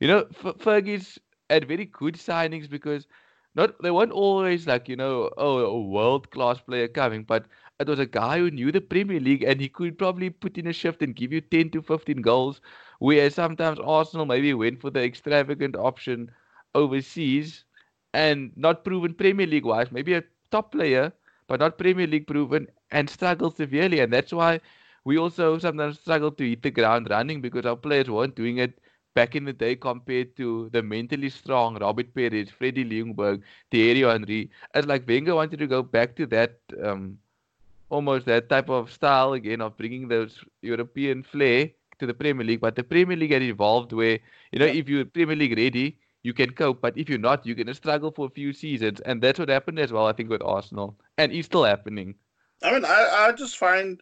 You 0.00 0.08
know, 0.08 0.18
F- 0.30 0.58
Fergie's 0.58 1.18
had 1.50 1.66
very 1.66 1.86
good 1.86 2.14
signings 2.14 2.68
because 2.70 3.06
not 3.54 3.80
they 3.82 3.90
weren't 3.90 4.12
always 4.12 4.66
like 4.66 4.88
you 4.88 4.96
know 4.96 5.30
oh 5.36 5.58
a 5.58 5.80
world 5.82 6.30
class 6.30 6.60
player 6.60 6.88
coming, 6.88 7.24
but 7.24 7.46
it 7.80 7.88
was 7.88 7.98
a 7.98 8.06
guy 8.06 8.38
who 8.38 8.50
knew 8.50 8.70
the 8.72 8.80
Premier 8.80 9.20
League 9.20 9.42
and 9.42 9.60
he 9.60 9.68
could 9.68 9.98
probably 9.98 10.30
put 10.30 10.58
in 10.58 10.66
a 10.66 10.72
shift 10.72 11.02
and 11.02 11.16
give 11.16 11.32
you 11.32 11.40
10 11.40 11.70
to 11.70 11.82
15 11.82 12.22
goals. 12.22 12.60
Whereas 12.98 13.34
sometimes 13.34 13.78
Arsenal 13.80 14.26
maybe 14.26 14.52
went 14.54 14.80
for 14.80 14.90
the 14.90 15.02
extravagant 15.02 15.76
option 15.76 16.30
overseas 16.74 17.64
and 18.12 18.52
not 18.56 18.84
proven 18.84 19.14
Premier 19.14 19.46
League 19.46 19.64
wise, 19.64 19.90
maybe 19.92 20.14
a 20.14 20.24
top 20.50 20.72
player, 20.72 21.12
but 21.46 21.60
not 21.60 21.78
Premier 21.78 22.06
League 22.06 22.26
proven 22.26 22.68
and 22.90 23.08
struggled 23.08 23.56
severely. 23.56 24.00
And 24.00 24.12
that's 24.12 24.32
why 24.32 24.60
we 25.04 25.18
also 25.18 25.58
sometimes 25.58 25.98
struggle 26.00 26.30
to 26.32 26.48
hit 26.48 26.62
the 26.62 26.70
ground 26.70 27.08
running 27.10 27.40
because 27.40 27.66
our 27.66 27.76
players 27.76 28.10
weren't 28.10 28.34
doing 28.36 28.58
it 28.58 28.78
back 29.14 29.34
in 29.34 29.44
the 29.44 29.52
day 29.52 29.74
compared 29.74 30.36
to 30.36 30.68
the 30.72 30.82
mentally 30.82 31.28
strong 31.28 31.78
Robert 31.78 32.14
Pires, 32.14 32.50
Freddie 32.50 32.84
Ljungberg, 32.84 33.42
Thierry 33.70 34.00
Henry. 34.00 34.50
It's 34.74 34.86
like 34.86 35.06
Wenger 35.08 35.34
wanted 35.34 35.58
to 35.58 35.66
go 35.66 35.82
back 35.82 36.16
to 36.16 36.26
that, 36.26 36.58
um, 36.82 37.18
almost 37.88 38.26
that 38.26 38.48
type 38.48 38.68
of 38.68 38.92
style 38.92 39.32
again 39.32 39.60
of 39.60 39.76
bringing 39.76 40.08
those 40.08 40.38
European 40.62 41.22
flair 41.22 41.70
to 41.98 42.06
the 42.06 42.14
Premier 42.14 42.46
League. 42.46 42.60
But 42.60 42.76
the 42.76 42.84
Premier 42.84 43.16
League 43.16 43.32
had 43.32 43.42
evolved 43.42 43.92
where, 43.92 44.18
you 44.52 44.58
know, 44.58 44.66
if 44.66 44.88
you're 44.88 45.04
Premier 45.04 45.36
League 45.36 45.56
ready, 45.56 45.98
you 46.22 46.32
can 46.32 46.50
cope. 46.50 46.80
But 46.80 46.96
if 46.96 47.08
you're 47.08 47.18
not, 47.18 47.44
you're 47.46 47.56
going 47.56 47.66
to 47.66 47.74
struggle 47.74 48.12
for 48.12 48.26
a 48.26 48.30
few 48.30 48.52
seasons. 48.52 49.00
And 49.00 49.20
that's 49.20 49.38
what 49.38 49.48
happened 49.48 49.78
as 49.78 49.92
well, 49.92 50.06
I 50.06 50.12
think, 50.12 50.30
with 50.30 50.42
Arsenal. 50.42 50.96
And 51.18 51.32
it's 51.32 51.46
still 51.46 51.64
happening. 51.64 52.14
I 52.62 52.72
mean, 52.72 52.84
I, 52.84 53.26
I 53.28 53.32
just 53.32 53.56
find 53.56 54.00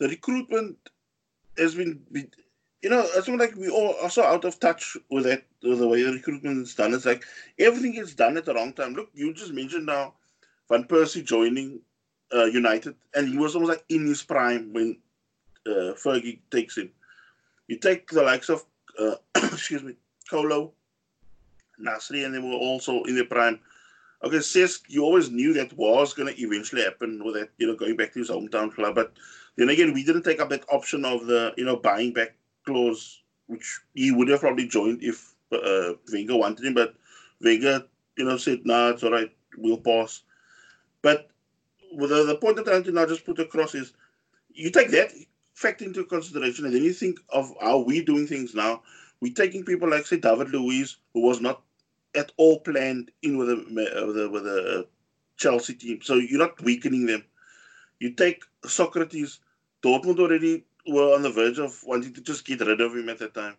the 0.00 0.08
recruitment 0.08 0.76
has 1.58 1.74
been, 1.74 2.00
you 2.82 2.88
know, 2.88 3.06
it's 3.14 3.28
like 3.28 3.54
we 3.54 3.68
all 3.68 3.94
are 4.02 4.10
so 4.10 4.24
out 4.24 4.46
of 4.46 4.58
touch 4.58 4.96
with 5.10 5.24
that, 5.24 5.44
with 5.62 5.78
the 5.78 5.86
way 5.86 6.02
the 6.02 6.12
recruitment 6.12 6.62
is 6.62 6.74
done. 6.74 6.94
It's 6.94 7.04
like 7.04 7.22
everything 7.58 7.94
is 7.96 8.14
done 8.14 8.36
at 8.38 8.46
the 8.46 8.54
wrong 8.54 8.72
time. 8.72 8.94
Look, 8.94 9.10
you 9.14 9.32
just 9.34 9.52
mentioned 9.52 9.86
now 9.86 10.14
Van 10.70 10.84
Persie 10.84 11.24
joining 11.24 11.80
uh, 12.34 12.46
United, 12.46 12.94
and 13.14 13.28
he 13.28 13.36
was 13.36 13.54
almost 13.54 13.70
like 13.70 13.84
in 13.90 14.06
his 14.06 14.22
prime 14.22 14.72
when 14.72 14.96
uh, 15.66 15.92
Fergie 16.02 16.40
takes 16.50 16.78
him. 16.78 16.90
You 17.68 17.76
take 17.76 18.08
the 18.10 18.22
likes 18.22 18.48
of, 18.48 18.64
uh, 18.98 19.16
excuse 19.36 19.82
me, 19.82 19.96
Kolo, 20.30 20.72
Nasri, 21.78 22.24
and 22.24 22.34
they 22.34 22.38
were 22.38 22.54
also 22.54 23.02
in 23.02 23.16
their 23.16 23.26
prime. 23.26 23.60
Okay, 24.24 24.38
Cesc, 24.38 24.82
you 24.88 25.04
always 25.04 25.30
knew 25.30 25.52
that 25.54 25.76
was 25.76 26.14
going 26.14 26.34
to 26.34 26.40
eventually 26.40 26.82
happen 26.82 27.22
with 27.22 27.34
that, 27.34 27.50
you 27.58 27.66
know, 27.66 27.74
going 27.74 27.96
back 27.96 28.12
to 28.14 28.18
his 28.18 28.30
hometown 28.30 28.74
club. 28.74 28.94
But 28.94 29.12
then 29.60 29.68
again, 29.68 29.92
we 29.92 30.02
didn't 30.02 30.22
take 30.22 30.40
up 30.40 30.48
that 30.48 30.64
option 30.72 31.04
of 31.04 31.26
the 31.26 31.52
you 31.58 31.66
know 31.66 31.76
buying 31.76 32.14
back 32.14 32.34
clause, 32.64 33.20
which 33.46 33.80
he 33.94 34.10
would 34.10 34.28
have 34.28 34.40
probably 34.40 34.66
joined 34.66 35.02
if 35.02 35.34
uh, 35.52 35.92
Wenger 36.10 36.36
wanted 36.36 36.64
him. 36.64 36.72
But 36.72 36.94
Wenger, 37.42 37.82
you 38.16 38.24
know, 38.24 38.38
said, 38.38 38.60
"Nah, 38.64 38.88
it's 38.88 39.02
all 39.02 39.12
right, 39.12 39.30
we'll 39.58 39.76
pass." 39.76 40.22
But 41.02 41.28
the, 41.92 42.24
the 42.24 42.38
point 42.40 42.56
that 42.56 42.68
I 42.68 42.72
want 42.72 42.86
to 42.86 42.92
now 42.92 43.04
just 43.04 43.26
put 43.26 43.38
across 43.38 43.74
is, 43.74 43.92
you 44.54 44.70
take 44.70 44.90
that 44.92 45.10
fact 45.52 45.82
into 45.82 46.04
consideration, 46.04 46.64
and 46.64 46.74
then 46.74 46.82
you 46.82 46.94
think 46.94 47.18
of 47.28 47.52
how 47.60 47.80
we're 47.80 48.04
doing 48.04 48.26
things 48.26 48.54
now. 48.54 48.82
We're 49.20 49.34
taking 49.34 49.66
people 49.66 49.90
like 49.90 50.06
say 50.06 50.16
David 50.16 50.48
Luiz, 50.52 50.96
who 51.12 51.20
was 51.20 51.42
not 51.42 51.60
at 52.14 52.32
all 52.38 52.60
planned 52.60 53.10
in 53.20 53.36
with 53.36 53.48
the 53.48 53.56
with 54.06 54.16
the, 54.16 54.30
with 54.30 54.44
the 54.44 54.86
Chelsea 55.36 55.74
team, 55.74 56.00
so 56.00 56.14
you're 56.14 56.38
not 56.38 56.62
weakening 56.62 57.04
them. 57.04 57.24
You 57.98 58.14
take 58.14 58.42
Sokratis, 58.64 59.38
Dortmund 59.82 60.18
already 60.18 60.64
were 60.86 61.14
on 61.14 61.22
the 61.22 61.30
verge 61.30 61.58
of 61.58 61.78
wanting 61.84 62.12
to 62.14 62.20
just 62.20 62.44
get 62.44 62.60
rid 62.60 62.80
of 62.80 62.94
him 62.94 63.08
at 63.08 63.18
that 63.18 63.34
time. 63.34 63.56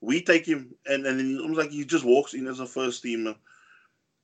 We 0.00 0.22
take 0.22 0.46
him, 0.46 0.74
and, 0.86 1.06
and 1.06 1.18
then 1.18 1.38
almost 1.40 1.58
like 1.58 1.70
he 1.70 1.84
just 1.84 2.04
walks 2.04 2.34
in 2.34 2.46
as 2.46 2.60
a 2.60 2.66
first 2.66 3.04
teamer. 3.04 3.36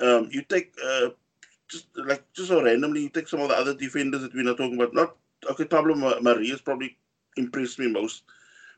Um, 0.01 0.29
you 0.31 0.43
take 0.43 0.75
uh, 0.85 1.11
just 1.69 1.87
like 1.97 2.25
just 2.33 2.49
so 2.49 2.63
randomly, 2.63 3.03
you 3.03 3.09
take 3.09 3.29
some 3.29 3.41
of 3.41 3.49
the 3.49 3.57
other 3.57 3.75
defenders 3.75 4.23
that 4.23 4.35
we're 4.35 4.43
not 4.43 4.57
talking 4.57 4.77
about. 4.77 4.95
Not 4.95 5.17
okay, 5.51 5.65
Pablo 5.65 5.95
Mari's 6.21 6.61
probably 6.61 6.97
impressed 7.37 7.79
me 7.79 7.89
most, 7.89 8.23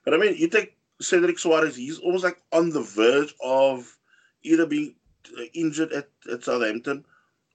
but 0.04 0.14
I 0.14 0.16
mean, 0.16 0.36
you 0.36 0.48
take 0.48 0.76
Cedric 1.00 1.36
Soares. 1.36 1.76
He's 1.76 1.98
almost 1.98 2.24
like 2.24 2.42
on 2.52 2.70
the 2.70 2.82
verge 2.82 3.34
of 3.42 3.96
either 4.42 4.66
being 4.66 4.94
uh, 5.38 5.44
injured 5.54 5.92
at, 5.92 6.08
at 6.30 6.44
Southampton 6.44 7.04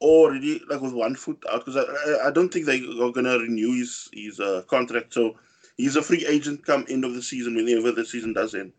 already 0.04 0.62
like 0.70 0.82
with 0.82 0.94
one 0.94 1.16
foot 1.16 1.42
out 1.50 1.66
because 1.66 1.78
I, 1.78 2.28
I 2.28 2.32
don't 2.32 2.52
think 2.52 2.66
they 2.66 2.80
are 2.80 3.12
to 3.12 3.40
renew 3.40 3.72
his 3.80 4.10
his 4.14 4.40
uh, 4.40 4.64
contract. 4.68 5.14
So 5.14 5.38
he's 5.78 5.96
a 5.96 6.02
free 6.02 6.26
agent 6.28 6.66
come 6.66 6.86
end 6.90 7.06
of 7.06 7.14
the 7.14 7.22
season 7.22 7.56
whenever 7.56 7.92
the 7.92 8.06
season 8.06 8.34
does 8.34 8.54
end. 8.54 8.74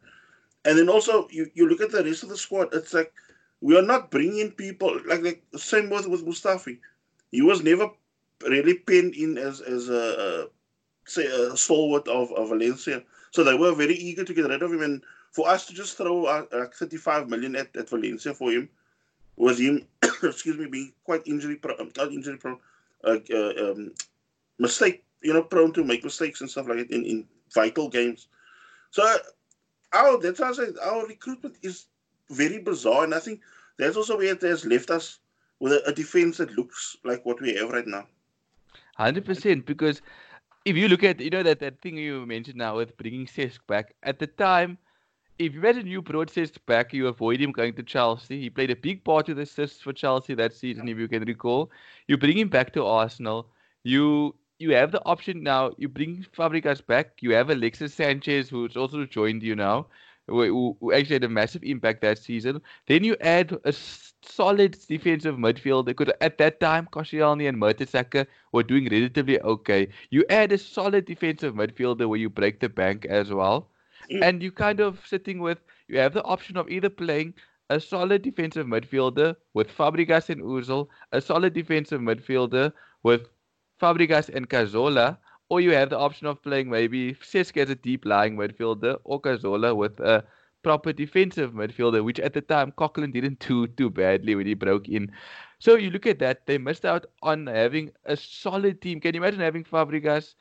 And 0.67 0.79
then 0.79 0.89
also 0.89 1.27
you, 1.31 1.51
you 1.55 1.69
look 1.69 1.81
at 1.81 1.91
the 1.91 2.05
rest 2.05 2.23
of 2.23 2.29
the 2.29 2.37
squad. 2.37 2.75
It's 2.75 2.93
like 2.93 3.13
we 3.61 3.77
are 3.77 3.83
not 3.83 4.11
bringing 4.11 4.51
people 4.53 5.01
like 5.07 5.23
the 5.23 5.59
same 5.59 5.89
with 5.89 6.07
with 6.07 6.27
Mustafi. 6.27 6.79
He 7.31 7.43
was 7.43 7.63
never 7.63 7.89
really 8.43 8.75
pinned 8.75 9.15
in 9.15 9.39
as 9.39 9.61
as 9.63 9.89
a, 9.89 10.47
a 10.47 11.11
say 11.11 11.27
a 11.27 11.57
stalwart 11.57 12.07
of, 12.07 12.33
of 12.33 12.51
Valencia. 12.51 13.03
So 13.31 13.43
they 13.43 13.55
were 13.55 13.75
very 13.75 13.95
eager 13.95 14.25
to 14.25 14.35
get 14.35 14.49
rid 14.49 14.63
of 14.63 14.73
him. 14.73 14.83
And 14.83 15.03
for 15.33 15.49
us 15.49 15.67
to 15.67 15.75
just 15.75 15.97
throw 15.97 16.27
uh, 16.27 16.45
like 16.53 16.75
35 16.75 17.29
million 17.29 17.57
at, 17.57 17.75
at 17.77 17.89
Valencia 17.89 18.33
for 18.35 18.53
him 18.53 18.69
was 19.37 19.59
him 19.59 19.87
excuse 20.23 20.57
me, 20.59 20.67
being 20.67 20.93
quite 21.05 21.23
injury 21.27 21.57
prone, 21.57 21.91
not 21.97 22.13
injury 22.13 22.37
prone, 22.37 22.59
uh, 23.05 23.19
uh, 23.33 23.71
um, 23.71 23.93
mistake, 24.59 25.05
you 25.23 25.33
know, 25.33 25.43
prone 25.43 25.73
to 25.73 25.85
make 25.85 26.05
mistakes 26.05 26.41
and 26.41 26.51
stuff 26.51 26.69
like 26.69 26.79
that 26.79 26.91
in, 26.91 27.05
in 27.05 27.27
vital 27.53 27.89
games. 27.89 28.29
So 28.91 29.03
our 29.93 30.19
that's 30.19 30.41
why 30.41 30.49
I 30.49 30.53
say 30.53 30.67
our 30.83 31.07
recruitment 31.07 31.57
is 31.63 31.87
very 32.31 32.59
bizarre, 32.59 33.05
and 33.05 33.15
I 33.15 33.19
think 33.19 33.41
that's 33.79 33.97
also 33.97 34.17
where 34.17 34.33
it 34.33 34.43
has 34.43 34.65
left 34.65 34.91
us 34.91 35.19
with 35.61 35.73
a, 35.73 35.83
a 35.87 35.93
defense 35.93 36.39
that 36.39 36.53
looks 36.53 36.97
like 37.05 37.25
what 37.25 37.41
we 37.41 37.55
have 37.55 37.71
right 37.71 37.87
now. 37.87 38.07
Hundred 38.97 39.25
percent, 39.25 39.67
because 39.67 40.01
if 40.65 40.77
you 40.77 40.89
look 40.89 41.05
at 41.05 41.21
you 41.21 41.31
know 41.31 41.43
that 41.43 41.61
that 41.61 41.81
thing 41.81 41.97
you 41.97 42.27
mentioned 42.27 42.57
now 42.57 42.77
with 42.77 42.97
bringing 42.97 43.27
Cesc 43.27 43.59
back 43.67 43.95
at 44.03 44.19
the 44.19 44.27
time 44.27 44.79
if 45.39 45.55
you 45.55 45.61
had 45.63 45.77
a 45.77 45.83
new 45.83 46.03
process 46.03 46.51
back, 46.59 46.93
you 46.93 47.09
avoid 47.09 47.41
him 47.41 47.53
going 47.53 47.75
to 47.75 47.83
Chelsea. 47.83 48.41
He 48.41 48.51
played 48.51 48.71
a 48.71 48.77
big 48.77 49.05
part 49.05 49.29
of 49.29 49.37
the 49.37 49.43
assists 49.43 49.81
for 49.81 49.93
Chelsea 49.93 50.35
that 50.35 50.53
season, 50.53 50.89
if 50.89 50.99
you 50.99 51.09
can 51.09 51.25
recall. 51.25 51.71
You 52.09 52.17
bring 52.17 52.39
him 52.39 52.49
back 52.49 52.73
to 52.75 52.85
Arsenal. 52.85 53.49
You 53.83 54.35
you 54.59 54.75
have 54.75 54.93
the 54.93 55.05
option 55.05 55.43
now. 55.43 55.73
You 55.79 55.89
bring 55.89 56.25
Fabregas 56.37 56.87
back. 56.87 57.21
You 57.21 57.33
have 57.35 57.51
Alexis 57.51 57.95
Sanchez, 57.95 58.49
who's 58.49 58.77
also 58.77 59.05
joined 59.05 59.43
you 59.43 59.57
now, 59.57 59.87
who, 60.29 60.77
who 60.81 60.93
actually 60.93 61.17
had 61.17 61.25
a 61.25 61.29
massive 61.29 61.65
impact 61.65 62.03
that 62.03 62.19
season. 62.19 62.61
Then 62.87 63.03
you 63.05 63.17
add 63.21 63.57
a 63.65 63.73
solid 63.73 64.79
defensive 64.89 65.37
midfield 65.37 65.87
because 65.87 66.09
at 66.21 66.39
that 66.39 66.61
time 66.61 66.89
Koscielny 66.93 67.49
and 67.49 67.59
Mertesacker 67.59 68.27
were 68.53 68.63
doing 68.63 68.89
relatively 68.89 69.41
okay. 69.41 69.89
You 70.11 70.25
add 70.31 70.53
a 70.53 70.59
solid 70.59 71.05
defensive 71.07 71.55
midfielder 71.55 72.09
where 72.09 72.19
you 72.21 72.31
break 72.31 72.61
the 72.61 72.69
bank 72.69 73.05
as 73.07 73.33
well. 73.33 73.69
Mm. 74.11 74.23
and 74.23 74.43
you 74.43 74.51
kind 74.53 74.81
of 74.81 75.07
sitting 75.07 75.39
with 75.41 75.59
you 75.89 75.99
have 75.99 76.13
the 76.15 76.23
option 76.25 76.57
of 76.57 76.69
either 76.71 76.89
playing 76.91 77.35
a 77.71 77.81
solid 77.81 78.23
defensive 78.23 78.67
midfielder 78.67 79.37
with 79.55 79.71
Fabregas 79.71 80.29
and 80.31 80.43
Ozil, 80.43 80.89
a 81.13 81.21
solid 81.21 81.53
defensive 81.55 82.01
midfielder 82.01 82.73
with 83.03 83.29
Fabregas 83.81 84.29
and 84.35 84.49
Cazorla, 84.49 85.19
or 85.49 85.61
you 85.61 85.73
have 85.73 85.91
the 85.91 85.99
option 85.99 86.27
of 86.27 86.43
playing 86.43 86.71
maybe 86.71 87.15
Cesc 87.15 87.57
as 87.57 87.71
a 87.71 87.75
deep 87.75 88.05
lying 88.05 88.37
midfielder 88.37 88.99
or 89.05 89.21
Cazorla 89.21 89.75
with 89.77 89.99
a 90.01 90.25
proper 90.63 90.93
defensive 90.93 91.53
midfielder, 91.53 92.05
which 92.05 92.21
at 92.21 92.33
the 92.35 92.41
time 92.43 92.73
Coquelin 92.73 93.13
didn't 93.13 93.39
do 93.41 93.67
too 93.67 93.91
badly 93.91 94.35
when 94.35 94.47
he 94.47 94.55
broke 94.55 94.89
in. 94.89 95.11
So 95.59 95.77
you 95.77 95.91
look 95.91 96.07
at 96.07 96.19
that, 96.21 96.47
they 96.47 96.59
missed 96.59 96.85
out 96.85 97.07
on 97.23 97.47
having 97.47 97.93
a 98.05 98.17
solid 98.17 98.81
team. 98.83 99.01
Can 99.01 99.15
you 99.15 99.21
imagine 99.21 99.41
having 99.41 99.65
Fabregas, 99.65 100.35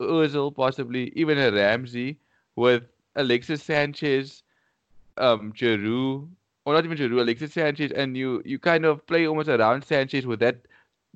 Ozil, 0.00 0.54
possibly 0.54 1.12
even 1.16 1.38
a 1.38 1.50
Ramsey? 1.52 2.20
with 2.56 2.84
Alexis 3.16 3.62
Sanchez, 3.62 4.42
um, 5.16 5.52
Giroud, 5.52 6.28
or 6.64 6.74
not 6.74 6.84
even 6.84 6.98
Giroud, 6.98 7.20
Alexis 7.20 7.52
Sanchez, 7.52 7.92
and 7.92 8.16
you 8.16 8.42
you 8.44 8.58
kind 8.58 8.84
of 8.84 9.06
play 9.06 9.26
almost 9.26 9.48
around 9.48 9.84
Sanchez 9.84 10.26
with 10.26 10.40
that 10.40 10.58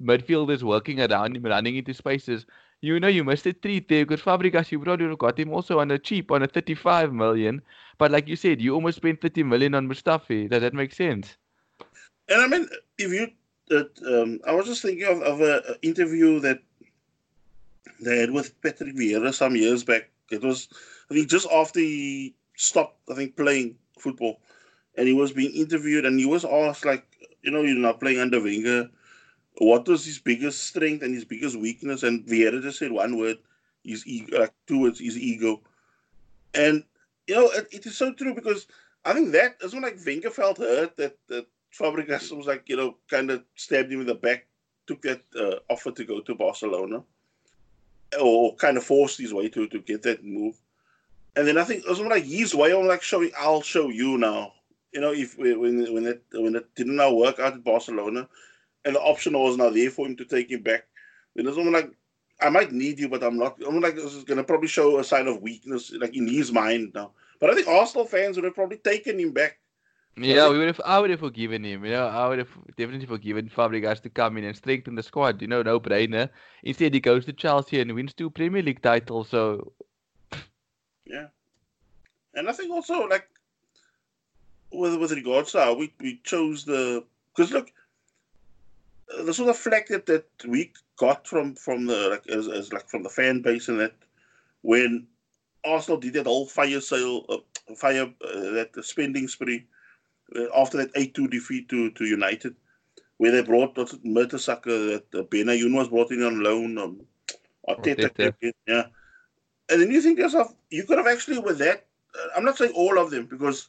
midfielders 0.02 0.62
working 0.62 1.00
around 1.00 1.36
him, 1.36 1.44
running 1.44 1.76
into 1.76 1.94
spaces. 1.94 2.46
You 2.82 2.98
know 2.98 3.08
you 3.08 3.24
missed 3.24 3.46
a 3.46 3.52
treat 3.52 3.88
there 3.88 4.06
because 4.06 4.24
Fabregas, 4.24 4.72
you 4.72 4.80
probably 4.80 5.14
got 5.16 5.38
him 5.38 5.52
also 5.52 5.80
on 5.80 5.90
a 5.90 5.98
cheap, 5.98 6.30
on 6.30 6.42
a 6.42 6.46
35 6.46 7.12
million. 7.12 7.60
But 7.98 8.10
like 8.10 8.26
you 8.26 8.36
said, 8.36 8.62
you 8.62 8.74
almost 8.74 8.96
spent 8.96 9.20
30 9.20 9.42
million 9.42 9.74
on 9.74 9.86
Mustafi. 9.86 10.48
Does 10.48 10.62
that 10.62 10.72
make 10.72 10.94
sense? 10.94 11.36
And 12.30 12.40
I 12.40 12.46
mean, 12.46 12.66
if 12.96 13.12
you, 13.12 13.28
uh, 13.70 14.22
um, 14.22 14.40
I 14.46 14.52
was 14.52 14.64
just 14.64 14.80
thinking 14.80 15.06
of, 15.06 15.20
of 15.20 15.40
an 15.42 15.60
interview 15.82 16.40
that 16.40 16.60
they 18.00 18.20
had 18.20 18.30
with 18.30 18.58
Patrick 18.62 18.96
Vieira 18.96 19.34
some 19.34 19.56
years 19.56 19.84
back. 19.84 20.08
It 20.30 20.42
was, 20.42 20.68
I 21.10 21.14
think, 21.14 21.28
just 21.28 21.48
after 21.50 21.80
he 21.80 22.34
stopped, 22.56 22.98
I 23.10 23.14
think, 23.14 23.36
playing 23.36 23.76
football. 23.98 24.40
And 24.96 25.06
he 25.06 25.14
was 25.14 25.32
being 25.32 25.54
interviewed 25.54 26.04
and 26.04 26.18
he 26.18 26.26
was 26.26 26.44
asked, 26.44 26.84
like, 26.84 27.06
you 27.42 27.50
know, 27.50 27.62
you're 27.62 27.76
not 27.76 28.00
playing 28.00 28.20
under 28.20 28.40
Wenger 28.40 28.90
what 29.60 29.86
was 29.86 30.04
his 30.04 30.18
biggest 30.18 30.64
strength 30.64 31.02
and 31.02 31.14
his 31.14 31.24
biggest 31.24 31.56
weakness? 31.56 32.02
And 32.02 32.24
Vieira 32.26 32.62
just 32.62 32.78
said 32.78 32.92
one 32.92 33.18
word, 33.18 33.38
his 33.84 34.06
ego, 34.06 34.40
like 34.40 34.54
two 34.66 34.80
words, 34.80 34.98
his 34.98 35.18
ego. 35.18 35.60
And 36.54 36.82
you 37.26 37.34
know, 37.34 37.50
it, 37.50 37.68
it 37.70 37.86
is 37.86 37.96
so 37.96 38.12
true 38.14 38.34
because 38.34 38.66
I 39.04 39.12
think 39.12 39.32
that, 39.32 39.56
is 39.62 39.74
when 39.74 39.82
like 39.82 39.98
Wenger 40.04 40.30
felt 40.30 40.58
hurt 40.58 40.96
that 40.96 41.16
that 41.28 41.46
Fabregas 41.78 42.34
was 42.34 42.46
like 42.46 42.68
you 42.68 42.76
know 42.76 42.96
kind 43.08 43.30
of 43.30 43.44
stabbed 43.54 43.92
him 43.92 44.00
in 44.00 44.06
the 44.06 44.14
back, 44.14 44.46
took 44.86 45.02
that 45.02 45.22
uh, 45.38 45.56
offer 45.68 45.90
to 45.92 46.04
go 46.04 46.20
to 46.20 46.34
Barcelona, 46.34 47.02
or 48.18 48.54
kind 48.56 48.76
of 48.76 48.84
forced 48.84 49.18
his 49.18 49.34
way 49.34 49.48
to 49.48 49.68
to 49.68 49.78
get 49.80 50.02
that 50.02 50.24
move. 50.24 50.56
And 51.36 51.46
then 51.46 51.58
I 51.58 51.64
think 51.64 51.84
it 51.84 51.88
was 51.88 52.00
like 52.00 52.24
his 52.24 52.54
way 52.54 52.72
of 52.72 52.84
like 52.84 53.02
showing, 53.02 53.30
I'll 53.38 53.62
show 53.62 53.88
you 53.88 54.18
now. 54.18 54.52
You 54.92 55.00
know, 55.00 55.12
if 55.12 55.38
when 55.38 55.60
when 55.60 56.06
it 56.06 56.22
when 56.32 56.56
it 56.56 56.74
didn't 56.74 56.96
now 56.96 57.12
work 57.12 57.38
out 57.38 57.54
at 57.54 57.64
Barcelona, 57.64 58.28
and 58.84 58.96
the 58.96 59.00
option 59.00 59.38
was 59.38 59.56
not 59.56 59.74
there 59.74 59.90
for 59.90 60.06
him 60.06 60.16
to 60.16 60.24
take 60.24 60.50
him 60.50 60.62
back, 60.62 60.86
then 61.34 61.46
it's 61.46 61.56
almost 61.56 61.74
like 61.74 61.92
I 62.40 62.50
might 62.50 62.72
need 62.72 62.98
you, 62.98 63.08
but 63.08 63.22
I'm 63.22 63.38
not. 63.38 63.58
I'm 63.64 63.80
like 63.80 63.94
this 63.94 64.14
is 64.14 64.24
gonna 64.24 64.42
probably 64.42 64.68
show 64.68 64.98
a 64.98 65.04
sign 65.04 65.28
of 65.28 65.42
weakness, 65.42 65.92
like 65.92 66.16
in 66.16 66.26
his 66.26 66.50
mind 66.50 66.92
now. 66.94 67.12
But 67.38 67.50
I 67.50 67.54
think 67.54 67.68
Arsenal 67.68 68.06
fans 68.06 68.36
would 68.36 68.44
have 68.44 68.54
probably 68.54 68.78
taken 68.78 69.18
him 69.18 69.32
back. 69.32 69.58
Yeah, 70.16 70.48
we 70.48 70.58
would 70.58 70.66
have. 70.66 70.80
I 70.84 70.98
would 70.98 71.10
have 71.10 71.20
forgiven 71.20 71.64
him. 71.64 71.84
You 71.84 71.92
know, 71.92 72.06
I 72.06 72.28
would 72.28 72.38
have 72.38 72.50
definitely 72.76 73.06
forgiven 73.06 73.48
Fabregas 73.48 74.02
to 74.02 74.10
come 74.10 74.36
in 74.36 74.44
and 74.44 74.56
strengthen 74.56 74.94
the 74.94 75.02
squad. 75.02 75.40
You 75.40 75.48
know, 75.48 75.62
no 75.62 75.80
brainer. 75.80 76.28
Instead, 76.62 76.94
he 76.94 77.00
goes 77.00 77.24
to 77.26 77.32
Chelsea 77.32 77.80
and 77.80 77.94
wins 77.94 78.12
two 78.12 78.28
Premier 78.28 78.62
League 78.62 78.82
titles. 78.82 79.28
So, 79.28 79.72
yeah, 81.06 81.28
and 82.34 82.48
I 82.48 82.52
think 82.52 82.72
also 82.72 83.06
like 83.06 83.28
with 84.72 84.96
with 84.96 85.12
regards 85.12 85.52
to 85.52 85.60
how 85.60 85.74
we 85.74 85.92
we 86.00 86.20
chose 86.24 86.64
the 86.64 87.04
because 87.34 87.52
look, 87.52 87.70
the 89.24 89.32
sort 89.32 89.50
of 89.50 89.56
flack 89.56 89.88
that, 89.88 90.06
that 90.06 90.26
we 90.46 90.72
got 90.96 91.26
from 91.26 91.54
from 91.54 91.86
the 91.86 92.08
like 92.10 92.28
as, 92.28 92.48
as 92.48 92.72
like 92.72 92.88
from 92.88 93.02
the 93.02 93.08
fan 93.08 93.42
base 93.42 93.68
and 93.68 93.80
that 93.80 93.94
when 94.62 95.06
Arsenal 95.64 96.00
did 96.00 96.14
that 96.14 96.26
whole 96.26 96.46
fire 96.46 96.80
sale, 96.80 97.24
uh, 97.28 97.74
fire 97.74 98.12
uh, 98.24 98.50
that 98.50 98.70
spending 98.82 99.28
spree 99.28 99.58
uh, 99.58 99.79
after 100.56 100.78
that 100.78 100.90
eight 100.94 101.14
two 101.14 101.28
defeat 101.28 101.68
to 101.68 101.90
to 101.92 102.04
United, 102.04 102.54
where 103.18 103.32
they 103.32 103.42
brought 103.42 103.74
Mertesacker 103.74 105.02
that 105.12 105.18
uh, 105.18 105.22
Benayoun 105.24 105.74
was 105.74 105.88
brought 105.88 106.10
in 106.10 106.22
on 106.22 106.42
loan, 106.42 106.78
um, 106.78 107.00
Arteta, 107.68 108.32
yeah, 108.66 108.84
and 109.70 109.80
then 109.80 109.90
you 109.90 110.02
think 110.02 110.18
yourself, 110.18 110.52
you 110.70 110.84
could 110.84 110.98
have 110.98 111.06
actually 111.06 111.38
with 111.38 111.58
that. 111.58 111.86
Uh, 112.14 112.28
I'm 112.36 112.44
not 112.44 112.58
saying 112.58 112.72
all 112.74 112.98
of 112.98 113.10
them 113.10 113.26
because 113.26 113.68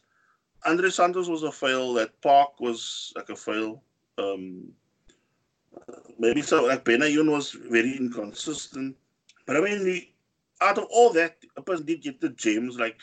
Andre 0.64 0.90
Santos 0.90 1.28
was 1.28 1.42
a 1.42 1.52
fail. 1.52 1.94
That 1.94 2.20
Park 2.20 2.60
was 2.60 3.12
like 3.16 3.30
a 3.30 3.36
fail. 3.36 3.82
Um, 4.18 4.72
maybe 6.18 6.42
so 6.42 6.64
like 6.64 6.84
Benayoun 6.84 7.30
was 7.30 7.52
very 7.52 7.96
inconsistent. 7.96 8.96
But 9.46 9.56
I 9.56 9.60
mean, 9.60 10.06
out 10.60 10.78
of 10.78 10.84
all 10.90 11.12
that, 11.12 11.36
a 11.56 11.62
person 11.62 11.86
did 11.86 12.02
get 12.02 12.20
the 12.20 12.30
gems. 12.30 12.78
Like 12.78 12.96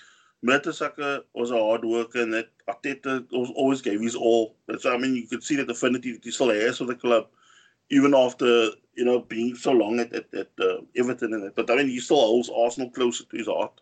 Mertesacker 0.46 1.24
was 1.34 1.52
a 1.52 1.58
hard 1.58 1.84
worker, 1.84 2.22
and 2.22 2.34
that 2.34 2.50
Arteta 2.68 3.26
always 3.32 3.82
gave 3.82 4.00
his 4.00 4.16
all. 4.16 4.56
So 4.80 4.94
I 4.94 4.98
mean, 4.98 5.16
you 5.16 5.28
could 5.28 5.44
see 5.44 5.56
that 5.58 5.70
affinity 5.70 6.14
that 6.14 6.24
he 6.24 6.32
still 6.32 6.50
has 6.50 6.78
for 6.78 6.86
the 6.86 6.96
club, 6.96 7.28
even 7.90 8.14
after 8.14 8.46
you 8.96 9.06
know 9.06 9.20
being 9.20 9.56
so 9.56 9.72
long 9.72 10.00
at 10.00 10.14
at, 10.14 10.34
at 10.34 10.50
uh, 10.60 10.82
Everton 10.96 11.34
and 11.34 11.44
that. 11.44 11.56
But 11.56 11.70
I 11.70 11.76
mean, 11.76 11.88
he 11.88 12.00
still 12.00 12.18
holds 12.22 12.50
Arsenal 12.50 12.90
closer 12.90 13.26
to 13.26 13.38
his 13.38 13.48
heart. 13.48 13.82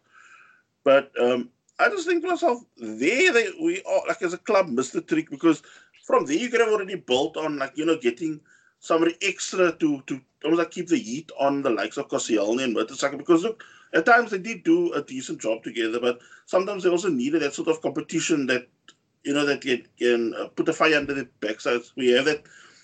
But 0.84 1.12
um, 1.22 1.50
I 1.80 1.90
just 1.90 2.08
think 2.08 2.24
to 2.24 2.30
myself, 2.30 2.64
there 2.78 3.32
they 3.32 3.50
we 3.62 3.84
are 3.84 4.02
like 4.08 4.22
as 4.24 4.34
a 4.34 4.40
club 4.40 4.68
missed 4.68 4.94
the 4.94 5.02
trick 5.02 5.30
because 5.30 5.62
from 6.06 6.26
there 6.26 6.38
you 6.38 6.50
could 6.50 6.62
have 6.62 6.70
already 6.70 6.96
built 6.96 7.38
on 7.38 7.60
like 7.60 7.74
you 7.76 7.86
know 7.86 7.98
getting 7.98 8.40
somebody 8.80 9.16
extra 9.22 9.74
to 9.74 10.02
to 10.08 10.20
almost 10.44 10.60
like 10.60 10.72
keep 10.72 10.88
the 10.88 10.98
heat 10.98 11.32
on 11.40 11.62
the 11.62 11.70
likes 11.70 11.98
of 11.98 12.08
Koscielny 12.08 12.64
and 12.64 12.76
Mertesacker 12.76 13.18
because 13.18 13.44
look, 13.44 13.64
at 13.94 14.06
times 14.06 14.32
they 14.32 14.38
did 14.38 14.64
do 14.64 14.94
a 14.94 15.02
decent 15.02 15.40
job 15.40 15.64
together, 15.64 16.00
but 16.00 16.20
sometimes 16.46 16.84
they 16.84 16.90
also 16.90 17.10
needed 17.10 17.42
that 17.42 17.54
sort 17.54 17.68
of 17.68 17.82
competition 17.82 18.46
that 18.48 18.68
you 19.24 19.34
know 19.34 19.46
that 19.46 19.62
can, 19.62 19.84
can 19.98 20.34
uh, 20.36 20.48
put 20.48 20.70
a 20.70 20.74
fire 20.74 20.98
under 20.98 21.14
the 21.14 21.28
backsides. 21.42 21.92
We 21.96 22.12
have 22.12 22.26
that, 22.26 22.44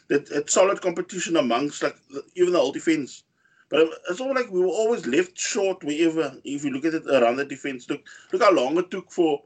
that 0.10 0.26
that 0.28 0.50
solid 0.50 0.82
competition 0.82 1.38
amongst 1.38 1.84
like 1.84 1.98
even 2.36 2.54
the 2.54 2.60
whole 2.60 2.72
defense. 2.72 3.24
But 3.70 3.90
it's 4.10 4.22
all 4.22 4.36
like 4.36 4.52
we 4.52 4.60
were 4.60 4.68
always 4.68 5.08
left 5.08 5.38
short 5.38 5.84
wherever. 5.84 6.36
If 6.44 6.64
you 6.64 6.72
look 6.72 6.86
at 6.86 6.94
it 6.94 7.08
around 7.08 7.38
the 7.38 7.46
defense, 7.46 7.90
look 7.90 8.02
look 8.32 8.42
how 8.42 8.54
long 8.54 8.78
it 8.78 8.92
took 8.92 9.12
for 9.12 9.42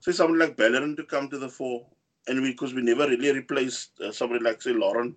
say 0.00 0.12
someone 0.12 0.38
like 0.38 0.56
Bellerin 0.56 0.96
to 0.96 1.04
come 1.04 1.28
to 1.30 1.38
the 1.38 1.48
fore, 1.48 1.86
and 2.28 2.42
because 2.42 2.74
we, 2.74 2.82
we 2.82 2.86
never 2.86 3.08
really 3.08 3.32
replaced 3.32 4.00
uh, 4.00 4.12
somebody 4.12 4.44
like 4.44 4.62
say 4.62 4.72
Lauren 4.72 5.16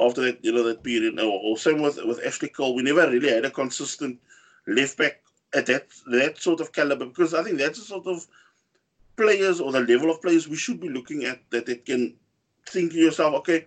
after 0.00 0.20
that, 0.22 0.44
you 0.44 0.52
know, 0.52 0.62
that 0.62 0.82
period. 0.82 1.18
Or, 1.18 1.40
or 1.40 1.58
same 1.58 1.82
with 1.82 2.02
with 2.04 2.24
Ashley 2.24 2.48
Cole. 2.48 2.74
We 2.74 2.82
never 2.82 3.10
really 3.10 3.30
had 3.30 3.44
a 3.44 3.50
consistent 3.50 4.18
left 4.68 4.98
back 4.98 5.22
at 5.54 5.66
that 5.66 5.88
that 6.10 6.40
sort 6.40 6.60
of 6.60 6.72
caliber 6.72 7.06
because 7.06 7.34
I 7.34 7.42
think 7.42 7.58
that's 7.58 7.78
the 7.78 7.84
sort 7.84 8.06
of 8.06 8.26
players 9.16 9.60
or 9.60 9.72
the 9.72 9.80
level 9.80 10.10
of 10.10 10.22
players 10.22 10.46
we 10.46 10.56
should 10.56 10.80
be 10.80 10.88
looking 10.88 11.24
at 11.24 11.40
that 11.50 11.68
it 11.68 11.84
can 11.84 12.14
think 12.68 12.92
to 12.92 12.98
yourself, 12.98 13.34
okay, 13.34 13.66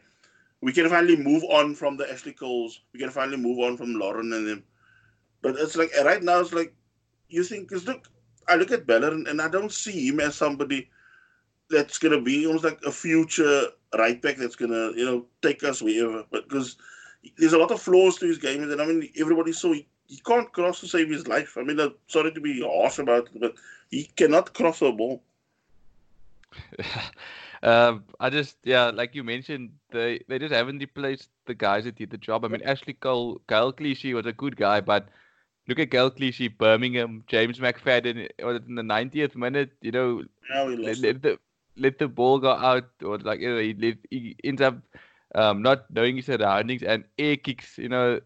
we 0.62 0.72
can 0.72 0.90
finally 0.90 1.18
move 1.18 1.44
on 1.46 1.76
from 1.76 1.98
the 1.98 2.10
Ashley 2.12 2.34
Coles, 2.34 2.82
we 2.94 3.00
can 3.00 3.10
finally 3.10 3.38
move 3.38 3.60
on 3.60 3.78
from 3.78 3.96
Lauren 3.96 4.32
and 4.34 4.48
them. 4.48 4.64
But 5.42 5.56
it's 5.58 5.76
like 5.76 5.92
right 6.04 6.22
now, 6.22 6.40
it's 6.40 6.54
like 6.54 6.74
you 7.30 7.44
think, 7.44 7.68
because 7.68 7.88
look, 7.88 8.08
I 8.48 8.56
look 8.56 8.72
at 8.72 8.86
Bellerin 8.86 9.26
and 9.28 9.42
I 9.42 9.48
don't 9.48 9.72
see 9.72 10.08
him 10.08 10.20
as 10.20 10.36
somebody 10.36 10.90
that's 11.70 12.00
to 12.00 12.22
be 12.22 12.46
almost 12.46 12.64
like 12.64 12.80
a 12.86 12.92
future 12.92 13.68
right 13.98 14.22
back 14.22 14.36
that's 14.38 14.56
to, 14.58 14.94
you 14.96 15.06
know, 15.06 15.26
take 15.42 15.64
us 15.64 15.82
wherever. 15.82 16.24
But 16.32 16.48
because 16.48 16.78
there's 17.38 17.54
a 17.54 17.58
lot 17.58 17.72
of 17.72 17.82
flaws 17.82 18.18
to 18.18 18.28
his 18.28 18.38
game. 18.38 18.64
And 18.64 18.82
I 18.82 18.86
mean, 18.86 19.10
everybody 19.18 19.54
saw 19.54 19.74
he, 19.74 19.88
he 20.12 20.18
can't 20.26 20.52
cross 20.52 20.82
to 20.82 20.88
save 20.88 21.10
his 21.10 21.26
life. 21.26 21.58
I 21.58 21.64
mean, 21.64 21.80
I'm 21.80 21.94
sorry 22.08 22.34
to 22.34 22.42
be 22.42 22.62
harsh 22.62 23.00
about 23.00 23.30
it, 23.34 23.40
but 23.40 23.54
he 23.90 24.04
cannot 24.18 24.54
cross 24.54 24.82
a 24.82 24.92
ball. 24.92 25.24
um, 27.64 28.04
I 28.20 28.30
just, 28.30 28.58
yeah, 28.66 28.92
like 28.94 29.16
you 29.16 29.24
mentioned, 29.24 29.70
they 29.90 30.20
they 30.28 30.38
just 30.38 30.54
haven't 30.54 30.80
replaced 30.80 31.30
the 31.46 31.54
guys 31.54 31.86
that 31.86 31.96
did 31.96 32.10
the 32.10 32.18
job. 32.18 32.44
I 32.44 32.50
mean, 32.50 32.62
Ashley 32.62 32.94
Cole, 32.94 33.40
Gael 33.48 33.72
Clichy 33.72 34.14
was 34.14 34.26
a 34.26 34.34
good 34.34 34.58
guy, 34.58 34.82
but 34.82 35.08
look 35.70 35.80
at 35.80 35.90
Gael 35.90 36.12
Clichy, 36.12 36.50
Birmingham, 36.50 37.24
James 37.28 37.60
McFadden 37.60 38.28
in 38.68 38.76
the 38.76 38.82
90th 38.82 39.38
minute, 39.38 39.72
you 39.82 39.92
know, 39.92 40.24
yeah, 40.54 40.64
let, 40.64 40.98
let, 40.98 41.22
the, 41.22 41.40
let 41.78 42.00
the 42.00 42.10
ball 42.10 42.40
go 42.40 42.52
out 42.52 42.90
or 43.02 43.18
like 43.20 43.40
you 43.40 43.56
know, 43.56 43.62
he, 43.62 43.74
let, 43.76 43.98
he 44.10 44.36
ends 44.44 44.62
up 44.62 44.76
um, 45.36 45.62
not 45.62 45.90
knowing 45.90 46.18
his 46.18 46.26
surroundings 46.26 46.84
and 46.84 47.06
air 47.18 47.38
kicks, 47.38 47.78
you 47.78 47.88
know, 47.88 48.20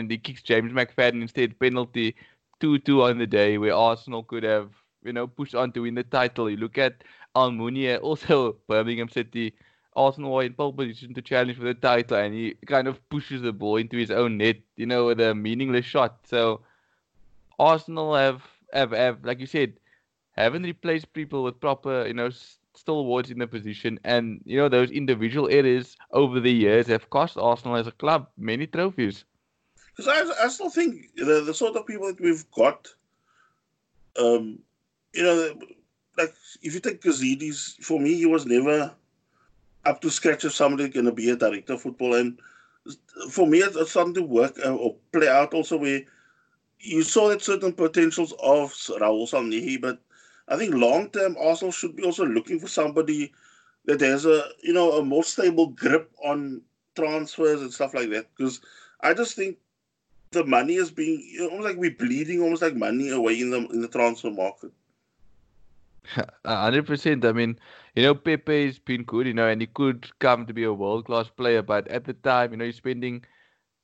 and 0.00 0.10
he 0.10 0.18
kicks 0.18 0.42
James 0.42 0.72
McFadden 0.72 1.22
instead 1.22 1.58
penalty 1.58 2.14
two 2.60 2.78
two 2.78 3.02
on 3.02 3.18
the 3.18 3.26
day 3.26 3.58
where 3.58 3.74
Arsenal 3.74 4.22
could 4.22 4.42
have 4.42 4.70
you 5.02 5.12
know 5.12 5.26
pushed 5.26 5.54
on 5.54 5.72
to 5.72 5.82
win 5.82 5.94
the 5.94 6.02
title. 6.04 6.50
You 6.50 6.56
look 6.56 6.78
at 6.78 7.04
Almunia, 7.36 8.00
also 8.02 8.56
Birmingham 8.68 9.08
City. 9.08 9.54
Arsenal 9.96 10.34
are 10.34 10.42
in 10.42 10.54
pole 10.54 10.72
position 10.72 11.14
to 11.14 11.22
challenge 11.22 11.56
for 11.56 11.64
the 11.64 11.74
title, 11.74 12.16
and 12.16 12.34
he 12.34 12.54
kind 12.66 12.88
of 12.88 13.06
pushes 13.10 13.42
the 13.42 13.52
ball 13.52 13.76
into 13.76 13.96
his 13.96 14.10
own 14.10 14.38
net, 14.38 14.56
you 14.76 14.86
know, 14.86 15.06
with 15.06 15.20
a 15.20 15.34
meaningless 15.34 15.84
shot. 15.84 16.18
So 16.24 16.62
Arsenal 17.58 18.14
have 18.14 18.42
have, 18.72 18.90
have 18.90 19.24
like 19.24 19.40
you 19.40 19.46
said, 19.46 19.74
haven't 20.36 20.64
replaced 20.64 21.12
people 21.12 21.44
with 21.44 21.60
proper, 21.60 22.06
you 22.06 22.14
know, 22.14 22.30
stalwarts 22.74 23.30
in 23.30 23.38
the 23.38 23.46
position, 23.46 24.00
and 24.04 24.40
you 24.44 24.56
know 24.56 24.68
those 24.68 24.90
individual 24.90 25.48
errors 25.48 25.96
over 26.10 26.40
the 26.40 26.52
years 26.52 26.86
have 26.88 27.08
cost 27.10 27.38
Arsenal 27.38 27.76
as 27.76 27.86
a 27.86 27.92
club 27.92 28.28
many 28.36 28.66
trophies. 28.66 29.24
Because 29.96 30.08
I, 30.08 30.44
I 30.44 30.48
still 30.48 30.70
think 30.70 31.14
the, 31.16 31.42
the 31.46 31.54
sort 31.54 31.76
of 31.76 31.86
people 31.86 32.08
that 32.08 32.20
we've 32.20 32.50
got, 32.50 32.88
um, 34.18 34.58
you 35.12 35.22
know, 35.22 35.54
like 36.18 36.34
if 36.62 36.74
you 36.74 36.80
take 36.80 37.00
Gazidis, 37.00 37.76
for 37.82 38.00
me 38.00 38.14
he 38.14 38.26
was 38.26 38.46
never 38.46 38.92
up 39.84 40.00
to 40.00 40.10
scratch 40.10 40.44
if 40.44 40.54
somebody 40.54 40.88
going 40.88 41.06
to 41.06 41.12
be 41.12 41.30
a 41.30 41.36
director 41.36 41.74
of 41.74 41.82
football, 41.82 42.14
and 42.14 42.38
for 43.30 43.46
me 43.46 43.58
it's, 43.58 43.76
it's 43.76 43.90
starting 43.90 44.14
to 44.14 44.22
work 44.22 44.58
uh, 44.64 44.74
or 44.74 44.96
play 45.12 45.28
out 45.28 45.54
also 45.54 45.76
where 45.76 46.02
you 46.80 47.02
saw 47.02 47.28
that 47.28 47.42
certain 47.42 47.72
potentials 47.72 48.32
of 48.42 48.70
Raul 48.72 49.28
Sanllehi, 49.28 49.80
but 49.80 49.98
I 50.48 50.56
think 50.56 50.74
long 50.74 51.10
term 51.10 51.36
Arsenal 51.40 51.72
should 51.72 51.96
be 51.96 52.04
also 52.04 52.24
looking 52.26 52.58
for 52.58 52.68
somebody 52.68 53.32
that 53.86 54.00
has 54.00 54.26
a 54.26 54.44
you 54.62 54.72
know 54.72 54.92
a 54.98 55.04
more 55.04 55.22
stable 55.22 55.68
grip 55.68 56.10
on 56.24 56.62
transfers 56.96 57.62
and 57.62 57.72
stuff 57.72 57.94
like 57.94 58.10
that. 58.10 58.26
Because 58.36 58.60
I 59.00 59.14
just 59.14 59.36
think 59.36 59.58
the 60.34 60.44
money 60.44 60.74
is 60.74 60.90
being 60.90 61.20
you 61.32 61.40
know, 61.40 61.48
almost 61.48 61.68
like 61.68 61.76
we're 61.76 61.90
bleeding 61.90 62.42
almost 62.42 62.62
like 62.62 62.76
money 62.76 63.10
away 63.10 63.40
in 63.40 63.50
the 63.50 63.66
in 63.68 63.80
the 63.80 63.88
transfer 63.88 64.30
market. 64.30 64.72
hundred 66.44 66.86
percent. 66.86 67.24
I 67.24 67.32
mean, 67.32 67.58
you 67.94 68.02
know, 68.02 68.14
Pepe's 68.14 68.78
been 68.78 69.04
good, 69.04 69.26
you 69.26 69.34
know, 69.34 69.48
and 69.48 69.60
he 69.60 69.66
could 69.66 70.10
come 70.18 70.46
to 70.46 70.52
be 70.52 70.64
a 70.64 70.72
world 70.72 71.06
class 71.06 71.28
player, 71.28 71.62
but 71.62 71.88
at 71.88 72.04
the 72.04 72.12
time, 72.12 72.52
you 72.52 72.58
know, 72.58 72.64
you're 72.64 72.72
spending 72.72 73.24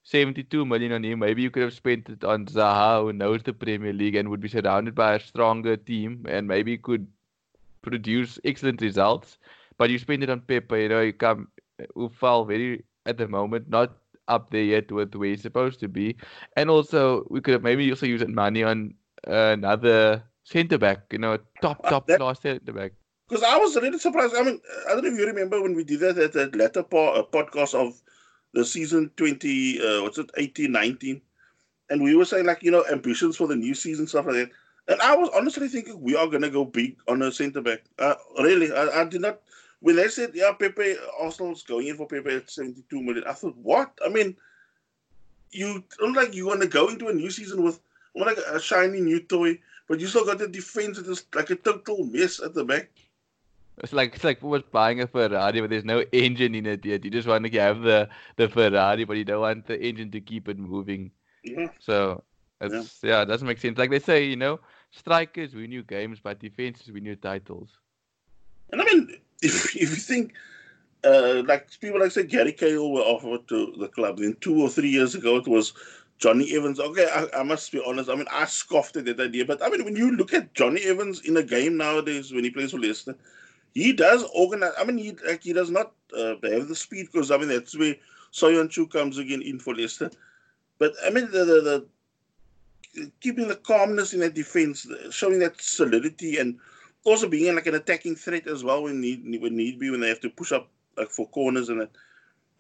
72 0.05 0.65
million 0.67 0.93
on 0.93 1.05
him. 1.05 1.21
Maybe 1.21 1.43
you 1.43 1.51
could 1.51 1.63
have 1.63 1.73
spent 1.73 2.09
it 2.09 2.25
on 2.25 2.47
Zaha, 2.47 3.03
who 3.03 3.13
knows 3.13 3.43
the 3.43 3.53
Premier 3.53 3.93
League 3.93 4.17
and 4.17 4.29
would 4.29 4.41
be 4.41 4.49
surrounded 4.49 4.95
by 4.95 5.15
a 5.15 5.21
stronger 5.21 5.77
team 5.77 6.27
and 6.29 6.47
maybe 6.49 6.77
could 6.79 7.07
produce 7.83 8.39
excellent 8.45 8.81
results. 8.81 9.39
But 9.79 9.91
you 9.91 9.99
spend 9.99 10.23
it 10.23 10.31
on 10.31 10.41
Pepe, 10.41 10.83
you 10.83 10.89
know, 10.89 11.01
you 11.01 11.13
come 11.13 11.49
uh, 11.81 11.87
who 11.95 12.09
fell 12.09 12.45
very 12.45 12.85
at 13.07 13.17
the 13.17 13.29
moment, 13.29 13.69
not 13.69 13.97
up 14.31 14.51
there 14.51 14.63
yet 14.63 14.91
with 14.91 15.15
where 15.15 15.31
he's 15.31 15.43
supposed 15.43 15.81
to 15.81 15.89
be. 15.89 16.17
And 16.57 16.71
also, 16.71 17.27
we 17.29 17.41
could 17.41 17.55
have 17.55 17.63
maybe 17.63 17.91
also 17.91 18.07
used 18.07 18.27
money 18.29 18.63
on 18.63 18.95
uh, 19.27 19.59
another 19.59 20.25
centre 20.45 20.79
back, 20.79 21.01
you 21.11 21.19
know, 21.19 21.39
top, 21.61 21.83
top 21.89 22.09
uh, 22.09 22.17
class 22.17 22.41
centre 22.41 22.73
back. 22.73 22.93
Because 23.29 23.45
I 23.45 23.57
was 23.57 23.77
really 23.77 23.99
surprised. 23.99 24.35
I 24.35 24.43
mean, 24.43 24.61
I 24.89 24.95
don't 24.95 25.05
know 25.05 25.11
if 25.11 25.19
you 25.19 25.27
remember 25.27 25.63
when 25.63 25.75
we 25.75 25.85
did 25.85 26.01
that 26.01 26.19
at 26.19 26.33
that 26.33 26.57
latter 26.57 26.83
part, 26.83 27.19
uh, 27.19 27.23
podcast 27.23 27.75
of 27.75 28.01
the 28.55 28.65
season 28.65 29.11
20, 29.17 29.81
uh, 29.81 30.03
what's 30.03 30.19
it, 30.19 30.31
18, 30.37 30.73
19. 30.73 31.21
And 31.91 32.03
we 32.03 32.15
were 32.15 32.25
saying, 32.25 32.47
like, 32.47 32.63
you 32.63 32.71
know, 32.71 32.85
ambitions 32.91 33.37
for 33.37 33.47
the 33.47 33.57
new 33.57 33.75
season, 33.75 34.07
stuff 34.07 34.27
like 34.27 34.35
that. 34.35 34.51
And 34.89 35.01
I 35.03 35.17
was 35.17 35.31
honestly 35.35 35.69
thinking 35.69 36.01
we 36.01 36.17
are 36.17 36.27
going 36.27 36.43
to 36.43 36.51
go 36.51 36.65
big 36.65 36.97
on 37.07 37.23
a 37.23 37.31
centre 37.31 37.61
back. 37.61 37.85
Uh, 37.99 38.15
really, 38.41 38.73
I, 38.73 39.03
I, 39.03 39.05
did 39.05 39.21
not. 39.21 39.41
When 39.81 39.97
they 39.97 40.09
said, 40.09 40.33
yeah, 40.35 40.53
Pepe, 40.53 40.97
Arsenal's 41.19 41.63
going 41.63 41.87
in 41.89 41.97
for 41.97 42.07
Pepe 42.07 42.31
at 42.31 42.51
72 42.51 43.03
million, 43.03 43.25
I 43.27 43.33
thought, 43.33 43.57
what? 43.57 43.99
I 44.05 44.11
mean, 44.11 44.37
you 45.53 45.83
don't 45.99 46.13
like 46.13 46.35
you 46.35 46.47
want 46.47 46.61
to 46.61 46.69
go 46.69 46.89
into 46.89 47.09
a 47.09 47.15
new 47.15 47.31
season 47.31 47.63
with 47.63 47.81
like 48.15 48.39
a 48.39 48.61
shiny 48.61 49.01
new 49.01 49.21
toy, 49.21 49.59
but 49.89 50.01
you 50.01 50.07
still 50.07 50.25
got 50.25 50.39
the 50.39 50.49
defense 50.49 50.99
that 50.99 51.07
is 51.07 51.25
like 51.35 51.51
a 51.51 51.57
total 51.57 52.05
mess 52.05 52.41
at 52.41 52.55
the 52.55 52.65
back. 52.65 52.91
It's 53.79 53.93
like 53.93 54.15
it's 54.15 54.25
like 54.25 54.43
almost 54.43 54.71
buying 54.71 55.01
a 55.01 55.07
Ferrari, 55.07 55.61
but 55.61 55.71
there's 55.71 55.85
no 55.85 56.05
engine 56.13 56.55
in 56.55 56.67
it 56.67 56.85
yet. 56.85 57.05
You 57.05 57.11
just 57.11 57.27
want 57.27 57.51
to 57.51 57.59
have 57.59 57.81
the 57.81 58.09
the 58.37 58.49
Ferrari, 58.49 59.05
but 59.05 59.17
you 59.17 59.25
don't 59.25 59.41
want 59.41 59.67
the 59.67 59.81
engine 59.81 60.11
to 60.11 60.21
keep 60.21 60.49
it 60.49 60.59
moving. 60.59 61.11
Yeah. 61.43 61.69
So 61.79 62.23
it's 62.61 63.01
yeah. 63.03 63.11
yeah, 63.11 63.23
it 63.23 63.27
doesn't 63.27 63.49
make 63.49 63.59
sense. 63.59 63.79
Like 63.79 63.91
they 63.91 63.99
say, 63.99 64.25
you 64.25 64.37
know, 64.37 64.61
strikers 64.91 65.55
win 65.55 65.73
you 65.73 65.83
games, 65.83 66.21
but 66.23 66.39
defenses 66.41 66.93
win 66.93 67.07
you 67.07 67.17
titles. 67.17 67.71
And 68.71 68.83
I 68.83 68.85
mean, 68.85 69.17
if 69.43 69.77
if 69.77 69.91
you 69.91 69.97
think. 69.97 70.35
Uh, 71.03 71.43
like 71.49 71.67
people 71.81 71.99
like 71.99 72.11
say 72.13 72.23
Gary 72.23 72.53
Cahill 72.53 72.93
were 72.93 73.01
offered 73.01 73.49
to 73.49 73.75
the 73.79 73.89
club. 73.89 74.19
Then 74.19 74.37
two 74.43 74.61
or 74.61 74.69
three 74.69 74.91
years 74.91 75.15
ago, 75.15 75.37
it 75.37 75.49
was 75.49 75.73
Jonny 76.21 76.55
Evans. 76.55 76.79
Okay, 76.79 77.09
I, 77.11 77.41
I, 77.41 77.43
must 77.43 77.73
be 77.73 77.83
honest. 77.85 78.11
I 78.11 78.15
mean, 78.15 78.27
I 78.31 78.45
scoffed 78.45 78.97
at 78.97 79.07
that 79.07 79.19
idea. 79.19 79.47
But 79.47 79.65
I 79.65 79.71
mean, 79.71 79.83
when 79.85 79.97
you 79.97 80.15
look 80.15 80.35
at 80.35 80.53
Jonny 80.53 80.83
Evans 80.83 81.23
in 81.23 81.39
a 81.39 81.43
game 81.43 81.79
nowadays, 81.79 82.33
when 82.33 82.45
he 82.45 82.51
plays 82.51 82.73
for 82.73 82.79
Leicester, 82.79 83.17
he 83.73 83.95
does 83.95 84.25
organize. 84.35 84.73
I 84.79 84.85
mean, 84.85 84.99
he 84.99 85.17
like 85.27 85.43
he 85.43 85.55
does 85.55 85.71
not 85.71 85.93
uh, 86.17 86.35
have 86.43 86.69
the 86.69 86.75
speed 86.75 87.09
because 87.11 87.31
I 87.31 87.39
mean 87.39 87.49
that's 87.49 87.77
where 87.77 87.97
Soyuncu 88.33 88.91
comes 88.91 89.17
again 89.17 89.41
in 89.41 89.59
for 89.59 89.75
Leicester. 89.75 90.11
But 90.79 90.93
I 91.05 91.09
mean 91.09 91.31
the, 91.31 91.45
the, 91.45 91.87
the 92.95 93.11
keeping 93.21 93.49
the 93.49 93.57
calmness 93.57 94.13
in 94.13 94.21
that 94.21 94.35
defense, 94.35 94.87
showing 95.11 95.39
that 95.39 95.61
solidity, 95.61 96.39
and 96.39 96.59
also 97.05 97.29
being 97.29 97.55
like 97.55 97.67
an 97.67 97.75
attacking 97.75 98.17
threat 98.17 98.47
as 98.47 98.63
well 98.63 98.83
when 98.83 99.01
need 99.01 99.41
when 99.41 99.57
need 99.57 99.79
be 99.79 99.91
when 99.91 100.01
they 100.01 100.09
have 100.09 100.21
to 100.21 100.31
push 100.31 100.53
up 100.53 100.69
like 100.97 101.11
for 101.11 101.29
corners 101.29 101.69
and 101.69 101.81
that. 101.81 101.91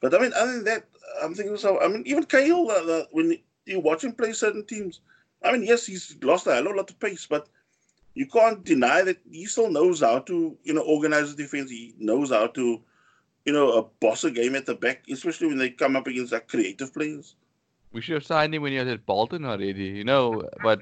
But 0.01 0.15
I 0.15 0.19
mean, 0.19 0.33
other 0.35 0.53
than 0.53 0.65
that, 0.65 0.87
I'm 1.23 1.35
thinking 1.35 1.57
so. 1.57 1.81
I 1.81 1.89
mean, 1.89 2.03
even 2.07 2.25
Cahill, 2.25 2.71
uh, 2.71 2.85
uh, 2.85 3.05
when 3.11 3.37
you 3.67 3.81
watch 3.81 4.05
him 4.05 4.13
play 4.13 4.33
certain 4.33 4.65
teams, 4.65 5.01
I 5.45 5.53
mean, 5.53 5.63
yes, 5.63 5.87
he's 5.87 6.17
lost 6.23 6.47
a 6.47 6.61
lot 6.61 6.79
of 6.79 6.99
pace, 6.99 7.27
but 7.27 7.49
you 8.15 8.27
can't 8.27 8.65
deny 8.65 9.03
that 9.03 9.19
he 9.31 9.45
still 9.47 9.71
knows 9.71 10.01
how 10.01 10.21
to, 10.21 10.57
you 10.65 10.75
know, 10.75 10.83
organize 10.83 11.35
the 11.35 11.43
defense. 11.43 11.71
He 11.71 11.95
knows 11.99 12.31
how 12.31 12.49
to, 12.49 12.81
you 13.45 13.53
know, 13.53 13.73
a 13.73 13.83
boss 13.83 14.25
a 14.25 14.31
game 14.31 14.57
at 14.57 14.67
the 14.67 14.75
back, 14.75 15.05
especially 15.11 15.49
when 15.49 15.59
they 15.59 15.71
come 15.71 15.97
up 15.97 16.07
against 16.07 16.33
like 16.33 16.49
creative 16.49 16.93
players. 16.93 17.37
We 17.93 18.01
should 18.01 18.15
have 18.15 18.27
signed 18.27 18.55
him 18.55 18.63
when 18.63 18.73
he 18.73 18.79
was 18.79 18.89
at 18.89 19.05
Bolton 19.05 19.45
already, 19.45 19.85
you 19.85 20.05
know, 20.05 20.49
but 20.63 20.81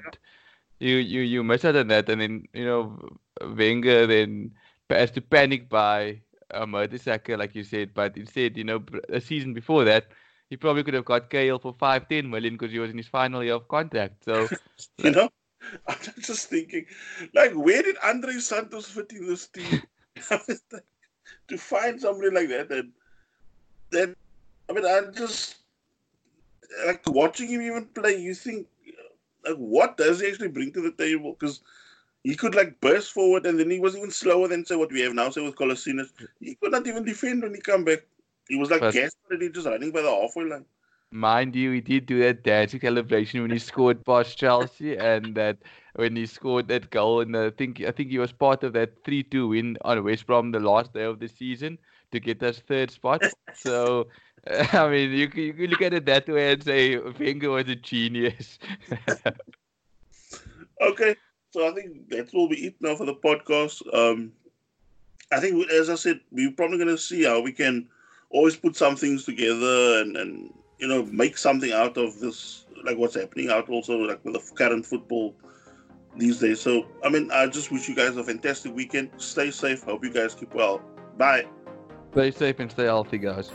you 0.79 0.95
you 0.97 1.21
you 1.21 1.43
missed 1.43 1.65
out 1.65 1.75
on 1.75 1.87
that, 1.87 2.09
and 2.09 2.21
then 2.21 2.45
you 2.53 2.65
know 2.65 2.99
Wenger 3.41 4.07
then 4.07 4.51
has 4.89 5.11
to 5.11 5.21
panic 5.21 5.69
by 5.69 6.21
a 6.51 6.65
Mertesacker, 6.65 7.37
like 7.37 7.55
you 7.55 7.63
said, 7.63 7.93
but 7.93 8.17
instead, 8.17 8.57
you 8.57 8.63
know, 8.63 8.83
a 9.09 9.21
season 9.21 9.53
before 9.53 9.83
that, 9.85 10.07
he 10.49 10.57
probably 10.57 10.83
could 10.83 10.95
have 10.95 11.05
got 11.05 11.29
Cahill 11.29 11.59
for 11.59 11.75
five, 11.77 12.09
ten 12.09 12.29
million 12.29 12.55
because 12.55 12.71
he 12.71 12.79
was 12.79 12.89
in 12.89 12.97
his 12.97 13.07
final 13.07 13.43
year 13.43 13.53
of 13.53 13.67
contract. 13.67 14.23
So, 14.25 14.49
you 14.97 15.11
know, 15.11 15.29
I'm 15.87 15.97
just 16.19 16.49
thinking, 16.49 16.85
like, 17.33 17.53
where 17.53 17.83
did 17.83 17.97
Andre 18.03 18.33
Santos 18.39 18.87
fit 18.87 19.11
in 19.11 19.27
this 19.27 19.47
team? 19.47 19.83
to 21.47 21.57
find 21.57 22.01
somebody 22.01 22.31
like 22.31 22.49
that, 22.49 22.71
and 22.71 22.91
then, 23.91 24.15
I 24.69 24.73
mean, 24.73 24.85
I 24.85 25.01
just 25.13 25.57
like 26.85 27.03
watching 27.07 27.49
him 27.49 27.61
even 27.61 27.85
play. 27.85 28.17
You 28.17 28.33
think, 28.33 28.67
like, 29.45 29.55
what 29.55 29.97
does 29.97 30.19
he 30.19 30.27
actually 30.27 30.49
bring 30.49 30.71
to 30.73 30.81
the 30.81 30.91
table? 30.91 31.35
Because 31.39 31.61
he 32.23 32.35
could 32.35 32.55
like 32.55 32.79
burst 32.81 33.11
forward, 33.11 33.45
and 33.45 33.59
then 33.59 33.69
he 33.69 33.79
was 33.79 33.95
even 33.95 34.11
slower 34.11 34.47
than 34.47 34.65
say 34.65 34.75
what 34.75 34.91
we 34.91 35.01
have 35.01 35.13
now. 35.13 35.29
Say 35.29 35.41
with 35.41 35.55
Kolasinac, 35.55 36.09
he 36.39 36.55
could 36.55 36.71
not 36.71 36.87
even 36.87 37.03
defend 37.03 37.43
when 37.43 37.55
he 37.55 37.61
come 37.61 37.83
back. 37.83 37.99
He 38.47 38.55
was 38.55 38.71
like 38.71 38.81
gas 38.91 39.11
already, 39.25 39.49
just 39.49 39.67
running 39.67 39.91
by 39.91 40.01
the 40.01 40.09
halfway 40.09 40.45
line 40.45 40.65
mind 41.11 41.55
you, 41.55 41.71
he 41.71 41.81
did 41.81 42.05
do 42.05 42.19
that 42.19 42.43
dancing 42.43 42.79
celebration 42.79 43.41
when 43.41 43.51
he 43.51 43.59
scored 43.59 44.05
past 44.05 44.37
Chelsea, 44.37 44.97
and 44.97 45.35
that 45.35 45.57
when 45.95 46.15
he 46.15 46.25
scored 46.25 46.67
that 46.67 46.89
goal, 46.89 47.21
and 47.21 47.35
I 47.35 47.49
think 47.49 47.81
I 47.81 47.91
think 47.91 48.09
he 48.09 48.19
was 48.19 48.31
part 48.31 48.63
of 48.63 48.73
that 48.73 49.03
three-two 49.03 49.49
win 49.49 49.77
on 49.83 50.03
West 50.03 50.27
Brom 50.27 50.51
the 50.51 50.59
last 50.59 50.93
day 50.93 51.03
of 51.03 51.19
the 51.19 51.27
season 51.27 51.77
to 52.11 52.19
get 52.19 52.43
us 52.43 52.59
third 52.59 52.91
spot. 52.91 53.23
so. 53.55 54.07
I 54.47 54.87
mean, 54.87 55.11
you 55.11 55.27
can, 55.27 55.41
you 55.43 55.53
can 55.53 55.65
look 55.65 55.81
at 55.81 55.93
it 55.93 56.05
that 56.05 56.25
way 56.25 56.53
and 56.53 56.63
say 56.63 56.97
Wenger 56.97 57.49
was 57.49 57.67
a 57.67 57.75
genius. 57.75 58.57
okay, 60.81 61.17
so 61.51 61.67
I 61.67 61.73
think 61.73 62.09
that 62.09 62.33
will 62.33 62.49
be 62.49 62.67
it 62.67 62.75
now 62.79 62.95
for 62.95 63.05
the 63.05 63.15
podcast. 63.15 63.81
Um, 63.93 64.33
I 65.31 65.39
think, 65.39 65.69
as 65.71 65.89
I 65.89 65.95
said, 65.95 66.19
we're 66.31 66.51
probably 66.51 66.77
going 66.77 66.89
to 66.89 66.97
see 66.97 67.23
how 67.23 67.41
we 67.41 67.51
can 67.51 67.87
always 68.29 68.55
put 68.55 68.75
some 68.75 68.95
things 68.95 69.25
together 69.25 70.01
and, 70.01 70.15
and 70.17 70.53
you 70.79 70.87
know, 70.87 71.03
make 71.05 71.37
something 71.37 71.71
out 71.71 71.97
of 71.97 72.19
this, 72.19 72.65
like 72.83 72.97
what's 72.97 73.15
happening 73.15 73.49
out 73.49 73.69
also, 73.69 73.97
like 73.97 74.23
with 74.23 74.33
the 74.33 74.55
current 74.55 74.85
football 74.85 75.35
these 76.15 76.39
days. 76.39 76.59
So, 76.59 76.85
I 77.03 77.09
mean, 77.09 77.29
I 77.31 77.47
just 77.47 77.71
wish 77.71 77.87
you 77.87 77.95
guys 77.95 78.17
a 78.17 78.23
fantastic 78.23 78.75
weekend. 78.75 79.11
Stay 79.17 79.51
safe. 79.51 79.83
Hope 79.83 80.03
you 80.03 80.11
guys 80.11 80.33
keep 80.33 80.53
well. 80.53 80.81
Bye. 81.17 81.45
Stay 82.11 82.31
safe 82.31 82.59
and 82.59 82.71
stay 82.71 82.85
healthy, 82.85 83.17
guys. 83.17 83.51